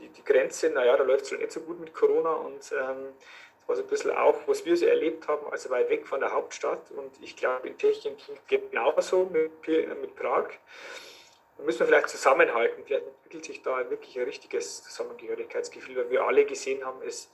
die, 0.00 0.08
die 0.08 0.24
Grenze, 0.24 0.70
naja, 0.70 0.96
da 0.96 1.04
läuft 1.04 1.26
es 1.26 1.32
nicht 1.32 1.52
so 1.52 1.60
gut 1.60 1.78
mit 1.78 1.94
Corona 1.94 2.32
und 2.32 2.72
ähm, 2.72 3.12
das 3.58 3.68
war 3.68 3.76
so 3.76 3.82
ein 3.82 3.88
bisschen 3.88 4.10
auch, 4.12 4.36
was 4.46 4.64
wir 4.64 4.76
so 4.76 4.86
erlebt 4.86 5.28
haben, 5.28 5.46
also 5.50 5.70
weit 5.70 5.88
weg 5.90 6.06
von 6.06 6.20
der 6.20 6.32
Hauptstadt 6.32 6.90
und 6.92 7.12
ich 7.20 7.36
glaube, 7.36 7.68
in 7.68 7.78
Tschechien 7.78 8.16
geht 8.48 8.70
genauso 8.70 9.24
mit, 9.26 9.66
mit 9.66 10.16
Prag. 10.16 10.48
Da 11.60 11.66
müssen 11.66 11.80
wir 11.80 11.88
vielleicht 11.88 12.08
zusammenhalten, 12.08 12.82
vielleicht 12.86 13.06
entwickelt 13.06 13.44
sich 13.44 13.60
da 13.60 13.90
wirklich 13.90 14.18
ein 14.18 14.24
richtiges 14.24 14.82
Zusammengehörigkeitsgefühl, 14.82 15.94
weil 15.94 16.08
wir 16.08 16.24
alle 16.24 16.46
gesehen 16.46 16.82
haben, 16.86 17.02
es 17.02 17.30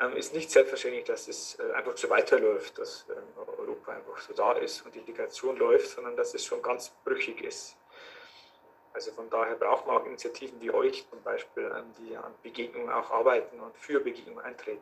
ähm, 0.00 0.16
ist 0.16 0.32
nicht 0.32 0.50
selbstverständlich, 0.50 1.04
dass 1.04 1.28
es 1.28 1.58
äh, 1.60 1.72
einfach 1.74 1.94
so 1.94 2.08
weiterläuft, 2.08 2.78
dass 2.78 3.04
ähm, 3.10 3.22
Europa 3.58 3.92
einfach 3.92 4.16
so 4.20 4.32
da 4.32 4.52
ist 4.52 4.86
und 4.86 4.94
die 4.94 5.00
Integration 5.00 5.58
läuft, 5.58 5.88
sondern 5.88 6.16
dass 6.16 6.32
es 6.32 6.46
schon 6.46 6.62
ganz 6.62 6.94
brüchig 7.04 7.42
ist. 7.42 7.76
Also 8.94 9.12
von 9.12 9.28
daher 9.28 9.56
braucht 9.56 9.86
man 9.86 9.98
auch 9.98 10.06
Initiativen 10.06 10.58
wie 10.62 10.70
euch 10.70 11.06
zum 11.10 11.22
Beispiel, 11.22 11.64
ähm, 11.64 11.92
die 11.98 12.16
an 12.16 12.34
Begegnungen 12.42 12.88
auch 12.88 13.10
arbeiten 13.10 13.60
und 13.60 13.76
für 13.76 14.00
Begegnungen 14.00 14.42
eintreten. 14.42 14.80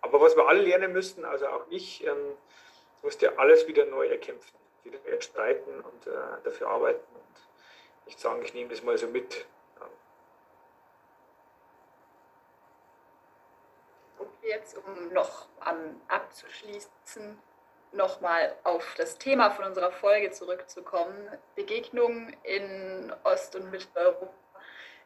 Aber 0.00 0.20
was 0.20 0.36
wir 0.36 0.46
alle 0.46 0.62
lernen 0.62 0.92
müssten, 0.92 1.24
also 1.24 1.48
auch 1.48 1.64
ich, 1.70 2.06
musste 3.02 3.36
alles 3.40 3.66
wieder 3.66 3.84
neu 3.86 4.06
erkämpfen, 4.06 4.56
wieder 4.92 5.20
streiten 5.20 5.80
und 5.80 6.06
äh, 6.06 6.12
dafür 6.44 6.68
arbeiten 6.68 7.14
und 7.14 8.06
nicht 8.06 8.20
sagen, 8.20 8.42
ich 8.42 8.54
nehme 8.54 8.70
das 8.70 8.82
mal 8.82 8.96
so 8.96 9.06
mit. 9.06 9.46
Jetzt, 14.42 14.76
um 14.76 15.12
noch 15.12 15.48
um, 15.68 16.00
abzuschließen, 16.06 17.36
nochmal 17.92 18.54
auf 18.62 18.94
das 18.96 19.18
Thema 19.18 19.50
von 19.50 19.64
unserer 19.64 19.90
Folge 19.90 20.30
zurückzukommen, 20.30 21.28
Begegnungen 21.56 22.36
in 22.44 23.12
Ost- 23.24 23.56
und 23.56 23.70
Mitteleuropa. 23.72 24.32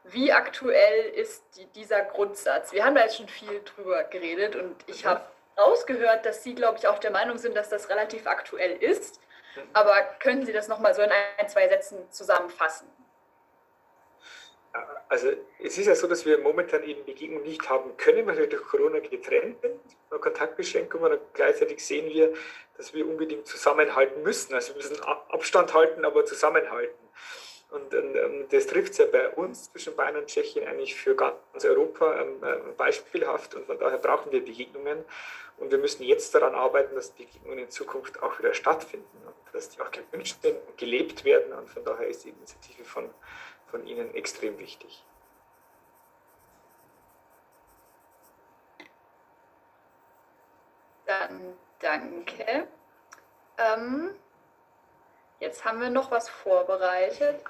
Wie 0.05 0.33
aktuell 0.33 1.11
ist 1.11 1.45
die, 1.57 1.67
dieser 1.67 2.03
Grundsatz? 2.03 2.73
Wir 2.73 2.85
haben 2.85 2.95
da 2.95 3.03
jetzt 3.03 3.17
schon 3.17 3.29
viel 3.29 3.63
drüber 3.65 4.05
geredet 4.05 4.57
und 4.57 4.77
ich 4.87 5.05
habe 5.05 5.23
rausgehört, 5.59 6.25
dass 6.25 6.43
Sie, 6.43 6.55
glaube 6.55 6.79
ich, 6.79 6.89
auch 6.89 6.99
der 6.99 7.11
Meinung 7.11 7.39
sind, 7.39 7.57
dass 7.57 7.69
das 7.69 7.89
relativ 7.89 8.27
aktuell 8.27 8.83
ist. 8.83 9.21
Aber 9.73 9.95
können 10.21 10.45
Sie 10.47 10.53
das 10.53 10.69
nochmal 10.69 10.95
so 10.95 11.03
in 11.03 11.11
ein, 11.11 11.49
zwei 11.49 11.69
Sätzen 11.69 12.11
zusammenfassen? 12.11 12.89
Also 15.09 15.33
es 15.59 15.77
ist 15.77 15.87
ja 15.87 15.97
so, 15.97 16.07
dass 16.07 16.25
wir 16.25 16.39
momentan 16.39 16.85
eben 16.85 17.05
Begegnungen 17.05 17.43
nicht 17.43 17.69
haben 17.69 17.97
können, 17.97 18.27
weil 18.27 18.39
wir 18.39 18.49
durch 18.49 18.63
Corona 18.63 19.01
getrennt 19.01 19.61
sind, 19.61 19.81
Kontaktbeschränkungen 20.09 21.13
und 21.13 21.21
gleichzeitig 21.35 21.85
sehen 21.85 22.09
wir, 22.09 22.33
dass 22.77 22.95
wir 22.95 23.05
unbedingt 23.07 23.49
zusammenhalten 23.49 24.23
müssen. 24.23 24.55
Also 24.55 24.75
wir 24.75 24.77
müssen 24.77 25.03
Abstand 25.03 25.75
halten, 25.75 26.05
aber 26.05 26.25
zusammenhalten. 26.25 27.09
Und, 27.71 27.95
und 27.95 28.53
das 28.53 28.67
trifft 28.67 28.93
es 28.93 28.99
ja 28.99 29.07
bei 29.07 29.29
uns 29.31 29.71
zwischen 29.71 29.95
Bayern 29.95 30.17
und 30.17 30.27
Tschechien 30.27 30.67
eigentlich 30.67 30.95
für 30.95 31.15
ganz 31.15 31.65
Europa 31.65 32.21
ähm, 32.21 32.43
ähm, 32.43 32.77
beispielhaft 32.77 33.55
und 33.55 33.67
von 33.67 33.79
daher 33.79 33.99
brauchen 33.99 34.33
wir 34.33 34.45
Begegnungen 34.45 35.05
und 35.61 35.71
wir 35.71 35.79
müssen 35.79 36.03
jetzt 36.03 36.35
daran 36.35 36.55
arbeiten, 36.55 36.95
dass 36.95 37.11
Begegnungen 37.11 37.59
in 37.61 37.71
Zukunft 37.71 38.23
auch 38.23 38.39
wieder 38.39 38.55
stattfinden 38.55 39.07
und 39.25 39.35
dass 39.55 39.71
die 39.71 39.81
auch 39.81 39.91
gewünscht 39.91 40.43
sind 40.43 40.57
und 40.67 40.77
gelebt 40.79 41.25
werden 41.25 41.53
und 41.53 41.71
von 41.71 41.85
daher 41.85 42.09
ist 42.09 42.25
die 42.25 42.31
Initiative 42.31 42.85
von 42.85 43.11
von 43.71 43.87
Ihnen 43.87 44.13
extrem 44.15 44.59
wichtig. 44.59 45.05
Dann 51.07 51.57
danke. 51.79 52.67
Ähm, 53.59 54.15
jetzt 55.39 55.65
haben 55.65 55.81
wir 55.81 55.91
noch 55.91 56.11
was 56.11 56.29
vorbereitet. 56.29 57.43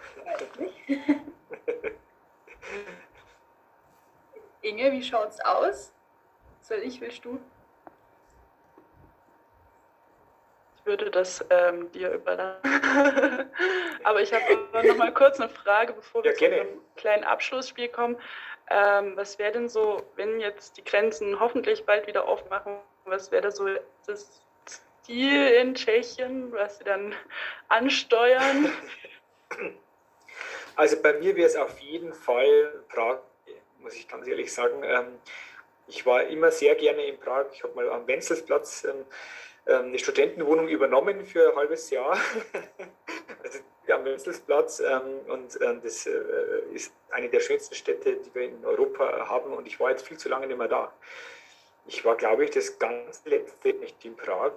Inge, 4.63 4.93
wie 4.93 5.03
schaut 5.03 5.31
es 5.31 5.41
aus? 5.41 5.93
Soll 6.61 6.79
ich, 6.79 7.01
willst 7.01 7.25
du? 7.25 7.41
Ich 10.81 10.87
würde 10.87 11.11
das 11.11 11.45
ähm, 11.51 11.93
dir 11.93 12.11
überlassen. 12.13 12.63
Aber 14.03 14.23
ich 14.23 14.33
habe 14.33 14.45
noch 14.73 14.97
mal 14.97 15.13
kurz 15.13 15.39
eine 15.39 15.51
Frage, 15.51 15.93
bevor 15.93 16.25
wir 16.25 16.33
ja, 16.33 16.39
zu 16.39 16.45
einem 16.47 16.81
kleinen 16.97 17.25
Abschlussspiel 17.25 17.89
kommen. 17.89 18.17
Ähm, 18.71 19.17
was 19.17 19.39
wäre 19.39 19.53
denn 19.53 19.69
so, 19.69 20.03
wenn 20.17 20.41
jetzt 20.41 20.79
die 20.79 20.85
Grenzen 20.85 21.39
hoffentlich 21.39 21.85
bald 21.85 22.07
wieder 22.07 22.27
aufmachen, 22.27 22.79
was 23.05 23.31
wäre 23.31 23.43
da 23.43 23.51
so 23.51 23.67
das 24.07 24.41
Ziel 25.03 25.49
in 25.49 25.75
Tschechien, 25.75 26.53
was 26.53 26.79
sie 26.79 26.85
dann 26.85 27.15
ansteuern? 27.69 28.73
Also 30.77 31.03
bei 31.03 31.15
mir 31.15 31.37
wäre 31.37 31.49
es 31.49 31.57
auf 31.57 31.79
jeden 31.81 32.15
Fall 32.15 32.85
Prag, 32.89 33.19
muss 33.81 33.95
ich 33.95 34.09
ganz 34.09 34.27
ehrlich 34.27 34.53
sagen. 34.53 34.83
Ähm, 34.83 35.19
ich 35.89 36.07
war 36.07 36.23
immer 36.25 36.53
sehr 36.53 36.77
gerne 36.77 37.05
in 37.05 37.19
Prag. 37.19 37.47
Ich 37.53 37.65
habe 37.65 37.75
mal 37.75 37.91
am 37.91 38.07
Wenzelsplatz 38.07 38.85
ähm, 38.85 39.05
eine 39.79 39.99
Studentenwohnung 39.99 40.69
übernommen 40.69 41.25
für 41.25 41.51
ein 41.51 41.57
halbes 41.57 41.91
Jahr. 41.91 42.19
also 43.43 43.59
am 43.93 44.05
Wenzelsplatz 44.05 44.81
und 45.27 45.59
das 45.83 46.07
äh, 46.07 46.13
ist 46.73 46.93
eine 47.11 47.29
der 47.29 47.41
schönsten 47.41 47.75
Städte, 47.75 48.17
die 48.17 48.33
wir 48.35 48.43
in 48.43 48.65
Europa 48.65 49.29
haben 49.29 49.53
und 49.53 49.67
ich 49.67 49.81
war 49.81 49.91
jetzt 49.91 50.07
viel 50.07 50.17
zu 50.17 50.29
lange 50.29 50.47
nicht 50.47 50.59
mehr 50.59 50.69
da. 50.69 50.93
Ich 51.87 52.05
war, 52.05 52.17
glaube 52.17 52.45
ich, 52.45 52.51
das 52.51 52.79
ganze 52.79 53.29
letzte 53.29 53.73
nicht 53.73 54.05
in 54.05 54.17
Prag 54.17 54.53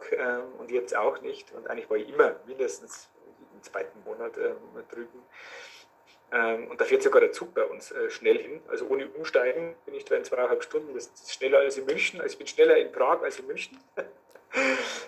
und 0.60 0.70
jetzt 0.70 0.96
auch 0.96 1.20
nicht 1.22 1.52
und 1.54 1.68
eigentlich 1.68 1.90
war 1.90 1.98
ich 1.98 2.10
immer 2.10 2.36
mindestens 2.46 3.10
im 3.56 3.64
zweiten 3.64 4.04
Monat 4.04 4.34
drüben. 4.92 5.24
Ähm, 6.34 6.68
und 6.68 6.82
da 6.82 6.86
fährt 6.86 7.04
sogar 7.04 7.22
der 7.22 7.32
Zug 7.32 7.54
bei 7.54 7.64
uns 7.64 7.92
äh, 7.92 8.10
schnell 8.10 8.40
hin. 8.40 8.62
Also 8.68 8.88
ohne 8.88 9.08
Umsteigen 9.08 9.76
bin 9.86 9.94
ich 9.94 10.06
da 10.06 10.16
in 10.16 10.24
zweieinhalb 10.24 10.64
Stunden. 10.64 10.94
Das 10.96 11.06
ist 11.06 11.32
schneller 11.32 11.60
als 11.60 11.78
in 11.78 11.86
München. 11.86 12.20
Also 12.20 12.34
ich 12.34 12.38
bin 12.40 12.48
schneller 12.48 12.76
in 12.78 12.92
Prag 12.92 13.22
als 13.22 13.40
in 13.40 13.48
München. 13.48 13.80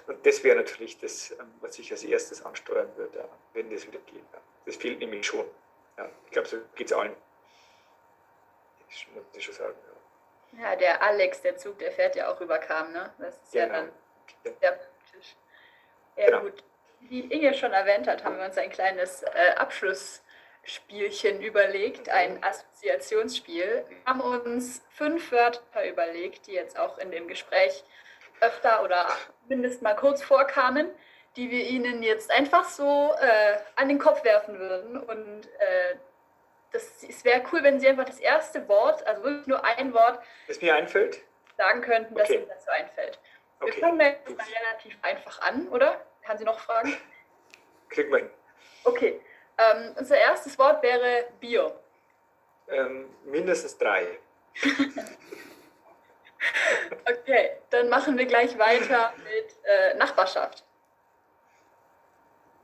und 0.07 0.25
das 0.25 0.43
wäre 0.43 0.55
natürlich 0.55 0.97
das, 0.99 1.31
ähm, 1.31 1.53
was 1.61 1.77
ich 1.79 1.91
als 1.91 2.03
erstes 2.03 2.43
ansteuern 2.43 2.89
würde, 2.95 3.27
wenn 3.53 3.69
das 3.69 3.85
wieder 3.85 3.99
geht. 3.99 4.23
Das 4.65 4.75
fehlt 4.75 4.99
nämlich 4.99 5.25
schon. 5.25 5.45
Ja, 5.97 6.09
ich 6.25 6.31
glaube, 6.31 6.47
so 6.47 6.57
geht 6.75 6.87
es 6.87 6.93
allen. 6.93 7.15
Das 8.89 9.05
muss 9.13 9.23
ich 9.33 9.43
schon 9.43 9.53
sagen. 9.53 9.75
Ja. 10.53 10.69
ja. 10.69 10.75
der 10.75 11.01
Alex, 11.01 11.41
der 11.41 11.57
Zug, 11.57 11.77
der 11.79 11.91
fährt 11.91 12.15
ja 12.15 12.31
auch 12.31 12.41
über 12.41 12.57
Kam, 12.57 12.91
ne? 12.91 13.13
Das 13.19 13.35
ist 13.35 13.51
genau. 13.51 13.65
ja 13.65 13.73
dann 13.73 13.91
sehr 14.59 14.71
praktisch. 14.71 15.35
Ja, 16.15 16.25
genau. 16.25 16.41
gut. 16.41 16.63
Wie 17.01 17.21
Inge 17.21 17.53
schon 17.53 17.71
erwähnt 17.71 18.07
hat, 18.07 18.23
haben 18.23 18.37
wir 18.37 18.45
uns 18.45 18.57
ein 18.57 18.71
kleines 18.71 19.21
äh, 19.23 19.53
Abschluss 19.57 20.23
Spielchen 20.65 21.41
überlegt, 21.41 22.09
ein 22.09 22.43
Assoziationsspiel. 22.43 23.85
Wir 23.87 23.97
haben 24.05 24.21
uns 24.21 24.81
fünf 24.89 25.31
Wörter 25.31 25.87
überlegt, 25.87 26.47
die 26.47 26.53
jetzt 26.53 26.79
auch 26.79 26.97
in 26.97 27.11
dem 27.11 27.27
Gespräch 27.27 27.83
öfter 28.45 28.83
oder 28.83 29.07
mindestens 29.47 29.81
mal 29.81 29.95
kurz 29.95 30.23
vorkamen, 30.23 30.89
die 31.35 31.51
wir 31.51 31.65
Ihnen 31.65 32.03
jetzt 32.03 32.31
einfach 32.31 32.65
so 32.65 33.13
äh, 33.19 33.57
an 33.75 33.89
den 33.89 33.99
Kopf 33.99 34.23
werfen 34.23 34.57
würden. 34.57 34.97
Und 34.97 35.45
äh, 35.59 35.95
das, 36.71 37.03
es 37.03 37.23
wäre 37.25 37.43
cool, 37.51 37.63
wenn 37.63 37.79
Sie 37.79 37.87
einfach 37.87 38.05
das 38.05 38.19
erste 38.19 38.67
Wort, 38.67 39.05
also 39.05 39.23
wirklich 39.23 39.47
nur 39.47 39.63
ein 39.63 39.93
Wort, 39.93 40.19
das 40.47 40.61
mir 40.61 40.75
einfällt, 40.75 41.21
sagen 41.57 41.81
könnten, 41.81 42.15
dass 42.15 42.29
okay. 42.29 42.39
Ihnen 42.39 42.49
dazu 42.49 42.69
einfällt. 42.69 43.19
Wir 43.59 43.67
okay. 43.69 43.79
fangen 43.79 43.99
jetzt 43.99 44.37
mal 44.37 44.45
relativ 44.45 44.97
einfach 45.01 45.41
an, 45.41 45.67
oder? 45.69 46.01
Haben 46.23 46.37
Sie 46.37 46.45
noch 46.45 46.59
Fragen? 46.59 46.97
Kriegen 47.89 48.11
wir 48.11 48.19
hin. 48.19 48.29
Okay. 48.83 49.21
Ähm, 49.57 49.95
unser 49.97 50.17
erstes 50.17 50.57
Wort 50.59 50.83
wäre 50.83 51.27
Bio. 51.39 51.71
Ähm, 52.67 53.09
mindestens 53.25 53.77
drei. 53.77 54.19
okay, 57.09 57.57
dann 57.85 57.89
machen 57.89 58.17
wir 58.17 58.25
gleich 58.25 58.57
weiter 58.57 59.13
mit 59.23 59.55
äh, 59.63 59.95
Nachbarschaft. 59.95 60.63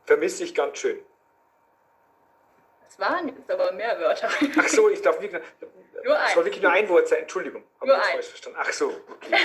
Vermisse 0.06 0.44
ich 0.44 0.56
ganz 0.56 0.78
schön. 0.78 1.00
Das 2.86 3.00
waren 3.00 3.28
jetzt 3.30 3.50
aber 3.50 3.72
mehr 3.72 4.00
Wörter. 4.00 4.30
Ach 4.58 4.68
so, 4.68 4.90
ich 4.90 5.02
darf 5.02 5.22
wirklich 5.22 5.42
nur 6.04 6.18
ein. 6.18 6.34
soll 6.34 6.46
wirklich 6.46 6.62
nur 6.62 6.72
ein 6.72 6.90
Wort 6.90 7.08
sein. 7.08 7.20
Entschuldigung, 7.20 7.64
habe 7.80 7.92
ich 7.92 8.14
falsch 8.14 8.28
verstanden. 8.28 8.60
Ach 8.62 8.74
so, 8.74 8.88
okay. 9.10 9.38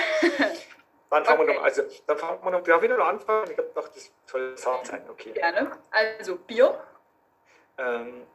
Dann 1.09 1.23
fangen 1.23 1.39
okay. 1.39 1.47
wir 1.47 1.55
noch, 1.55 1.63
also 1.63 1.83
dann 2.05 2.17
fangen 2.17 2.43
wir 2.43 2.51
noch, 2.51 2.63
darf 2.63 2.83
ich 2.83 2.89
noch 2.89 2.99
anfangen? 2.99 3.49
Ich 3.49 3.57
habe 3.57 3.69
gedacht, 3.69 3.91
das 3.95 4.11
soll 4.25 4.57
Saat 4.57 4.87
sein, 4.87 5.09
okay. 5.09 5.31
Gerne. 5.31 5.71
Also 5.89 6.35
Bio. 6.35 6.77
Ähm, 7.77 8.27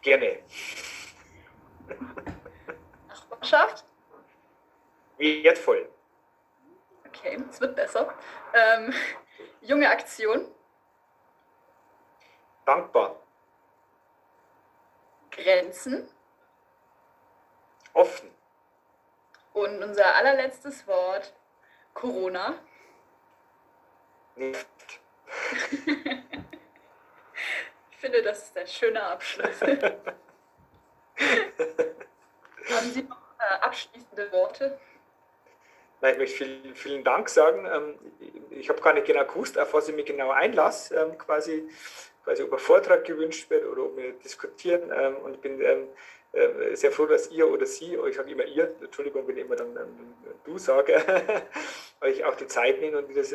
gerne. 0.00 0.38
Nachbarschaft? 3.08 3.84
Wertvoll. 5.18 5.88
Okay, 7.26 7.42
es 7.50 7.60
wird 7.60 7.74
besser. 7.74 8.14
Ähm, 8.54 8.94
junge 9.60 9.90
Aktion? 9.90 10.46
Dankbar. 12.64 13.16
Grenzen? 15.30 16.08
Offen. 17.92 18.30
Und 19.52 19.82
unser 19.82 20.14
allerletztes 20.14 20.86
Wort, 20.86 21.34
Corona. 21.94 22.54
Nicht. 24.36 24.68
Ich 27.90 28.00
finde, 28.12 28.22
das 28.22 28.42
ist 28.44 28.56
ein 28.56 28.66
schöner 28.68 29.10
Abschluss. 29.10 29.60
Haben 29.62 29.80
Sie 32.92 33.02
noch 33.02 33.16
äh, 33.38 33.54
abschließende 33.62 34.30
Worte? 34.30 34.78
Nein, 36.00 36.14
ich 36.14 36.18
möchte 36.18 36.36
vielen, 36.36 36.74
vielen 36.74 37.04
Dank 37.04 37.28
sagen. 37.28 37.66
Ähm, 37.72 37.94
ich 38.50 38.68
habe 38.68 38.80
gar 38.80 38.92
nicht 38.92 39.06
genau 39.06 39.24
gewusst, 39.24 39.58
auf 39.58 39.72
was 39.74 39.88
ich 39.88 39.94
mich 39.94 40.06
genau 40.06 40.30
einlasse, 40.30 40.94
ähm, 40.94 41.18
quasi, 41.18 41.68
quasi 42.24 42.42
ob 42.42 42.52
ein 42.52 42.58
Vortrag 42.58 43.04
gewünscht 43.04 43.48
wird 43.50 43.66
oder 43.66 43.84
ob 43.84 43.96
wir 43.96 44.12
diskutieren. 44.12 44.92
Ähm, 44.94 45.16
und 45.16 45.34
ich 45.34 45.40
bin 45.40 45.60
äh, 45.60 46.76
sehr 46.76 46.92
froh, 46.92 47.06
dass 47.06 47.30
ihr 47.30 47.50
oder 47.50 47.64
sie, 47.64 47.96
ich 48.08 48.16
sage 48.16 48.30
immer 48.30 48.44
ihr, 48.44 48.74
Entschuldigung, 48.82 49.26
wenn 49.26 49.38
ich 49.38 49.44
immer 49.44 49.56
dann 49.56 49.78
du 50.44 50.58
sage, 50.58 51.02
euch 52.02 52.24
auch 52.24 52.34
die 52.34 52.46
Zeit 52.46 52.80
nehmen 52.80 52.96
und 52.96 53.16
das 53.16 53.34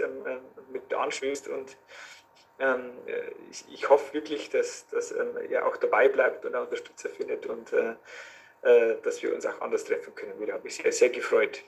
mit 0.71 0.93
anschließt 0.93 1.47
und 1.47 1.75
ähm, 2.59 2.91
ich, 3.71 3.89
hoffe 3.89 4.13
wirklich, 4.13 4.51
dass, 4.51 4.87
dass 4.89 5.11
er 5.11 5.65
auch 5.65 5.77
dabei 5.77 6.09
bleibt 6.09 6.45
und 6.45 6.53
Unterstützer 6.53 7.09
findet 7.09 7.47
und 7.47 7.73
äh, 7.73 7.95
äh, 8.61 8.97
dass 9.01 9.23
wir 9.23 9.33
uns 9.33 9.45
auch 9.47 9.59
anders 9.61 9.83
treffen 9.85 10.13
können. 10.13 10.33
Da 10.45 10.53
habe 10.53 10.67
ich 10.67 10.75
sehr, 10.75 10.91
sehr 10.91 11.09
gefreut 11.09 11.63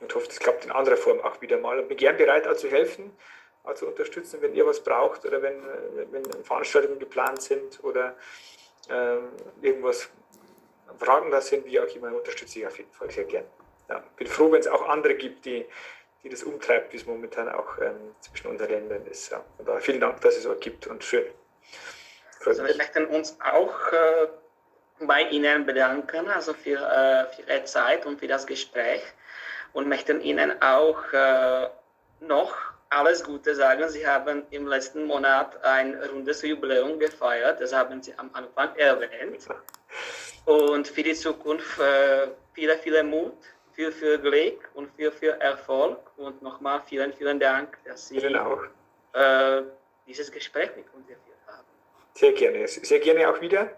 und 0.00 0.14
hoffe, 0.14 0.26
das 0.26 0.38
klappt 0.38 0.64
in 0.64 0.70
anderer 0.70 0.96
Form 0.96 1.20
auch 1.20 1.40
wieder 1.40 1.58
mal. 1.58 1.78
Und 1.78 1.88
bin 1.88 1.96
gern 1.96 2.16
bereit, 2.16 2.46
auch 2.46 2.56
zu 2.56 2.68
helfen, 2.68 3.16
auch 3.64 3.74
zu 3.74 3.86
unterstützen, 3.86 4.40
wenn 4.40 4.54
ihr 4.54 4.66
was 4.66 4.80
braucht 4.80 5.24
oder 5.24 5.42
wenn, 5.42 5.60
wenn 6.10 6.24
Veranstaltungen 6.44 6.98
geplant 6.98 7.42
sind 7.42 7.82
oder 7.84 8.16
ähm, 8.90 9.28
irgendwas 9.60 10.08
Fragen 10.98 11.30
da 11.30 11.40
sind, 11.40 11.66
wie 11.66 11.78
auch 11.80 11.94
immer, 11.94 12.14
unterstütze 12.14 12.60
ich 12.60 12.66
auf 12.66 12.78
jeden 12.78 12.92
Fall 12.92 13.10
sehr 13.10 13.24
gern. 13.24 13.44
Ja, 13.88 14.02
bin 14.16 14.26
froh, 14.26 14.50
wenn 14.52 14.60
es 14.60 14.68
auch 14.68 14.88
andere 14.88 15.14
gibt, 15.14 15.44
die 15.44 15.66
die 16.22 16.28
das 16.28 16.42
umtreibt, 16.42 16.92
wie 16.92 16.96
es 16.96 17.06
momentan 17.06 17.48
auch 17.48 17.78
ähm, 17.78 18.14
zwischen 18.20 18.48
unseren 18.48 18.70
Ländern 18.70 19.06
ist. 19.06 19.30
Ja. 19.30 19.44
Und 19.58 19.82
vielen 19.82 20.00
Dank, 20.00 20.20
dass 20.20 20.36
es 20.36 20.46
euch 20.46 20.60
gibt 20.60 20.86
und 20.86 21.02
schön. 21.04 21.24
also 22.44 22.64
wir 22.64 22.76
möchten 22.76 23.06
uns 23.06 23.36
auch 23.40 23.92
äh, 23.92 24.26
bei 25.00 25.22
Ihnen 25.22 25.64
bedanken, 25.64 26.28
also 26.28 26.54
für, 26.54 26.76
äh, 26.76 27.32
für 27.34 27.42
Ihre 27.42 27.64
Zeit 27.64 28.04
und 28.04 28.18
für 28.18 28.26
das 28.26 28.46
Gespräch 28.46 29.02
und 29.72 29.88
möchten 29.88 30.20
Ihnen 30.20 30.60
auch 30.62 31.12
äh, 31.12 31.68
noch 32.20 32.54
alles 32.90 33.22
Gute 33.22 33.54
sagen. 33.54 33.88
Sie 33.88 34.06
haben 34.06 34.44
im 34.50 34.66
letzten 34.66 35.04
Monat 35.04 35.62
ein 35.64 35.94
rundes 36.12 36.42
Jubiläum 36.42 36.98
gefeiert, 36.98 37.60
das 37.60 37.72
haben 37.72 38.02
Sie 38.02 38.14
am 38.16 38.30
Anfang 38.32 38.74
erwähnt. 38.76 39.46
Und 40.46 40.88
für 40.88 41.02
die 41.02 41.14
Zukunft 41.14 41.78
äh, 41.78 42.28
viele, 42.54 42.78
viele 42.78 43.02
Mut 43.02 43.36
viel, 43.78 43.92
viel 43.92 44.18
Glück 44.18 44.68
und 44.74 44.90
viel, 44.96 45.12
viel 45.12 45.36
Erfolg. 45.38 45.98
Und 46.16 46.42
nochmal 46.42 46.82
vielen, 46.86 47.12
vielen 47.12 47.38
Dank, 47.38 47.78
dass 47.84 48.08
Sie 48.08 48.16
äh, 48.16 49.62
dieses 50.06 50.32
Gespräch 50.32 50.70
mit 50.76 50.86
uns 50.94 51.06
geführt 51.06 51.38
haben. 51.46 51.66
Sehr 52.14 52.32
gerne. 52.32 52.66
Sehr 52.66 52.98
gerne 52.98 53.30
auch 53.30 53.40
wieder. 53.40 53.70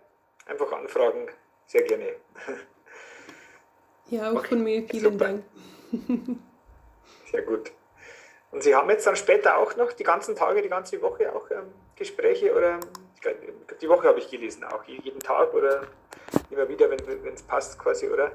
Einfach 0.47 0.73
anfragen. 0.73 1.29
Sehr 1.67 1.83
gerne. 1.83 2.15
Ja, 4.07 4.31
auch 4.31 4.37
okay. 4.37 4.49
von 4.49 4.65
mir 4.65 4.83
vielen 4.89 5.13
Super. 5.13 5.25
Dank. 5.27 5.45
Sehr 7.31 7.43
gut. 7.43 7.73
Und 8.51 8.63
Sie 8.63 8.75
haben 8.75 8.91
jetzt 8.91 9.07
dann 9.07 9.17
später 9.17 9.59
auch 9.59 9.77
noch 9.77 9.93
die 9.93 10.03
ganzen 10.03 10.35
Tage, 10.35 10.63
die 10.63 10.69
ganze 10.69 11.01
Woche 11.03 11.33
auch 11.33 11.51
ähm, 11.51 11.73
Gespräche 11.97 12.55
oder 12.55 12.81
die 13.81 13.89
Woche 13.89 14.09
habe 14.09 14.19
ich 14.19 14.31
gelesen, 14.31 14.65
auch 14.65 14.83
jeden 14.85 15.21
Tag 15.21 15.53
oder 15.55 15.83
immer 16.51 16.69
wieder, 16.69 16.91
wenn 16.91 17.35
es 17.35 17.43
passt 17.43 17.79
quasi, 17.79 18.09
oder? 18.09 18.33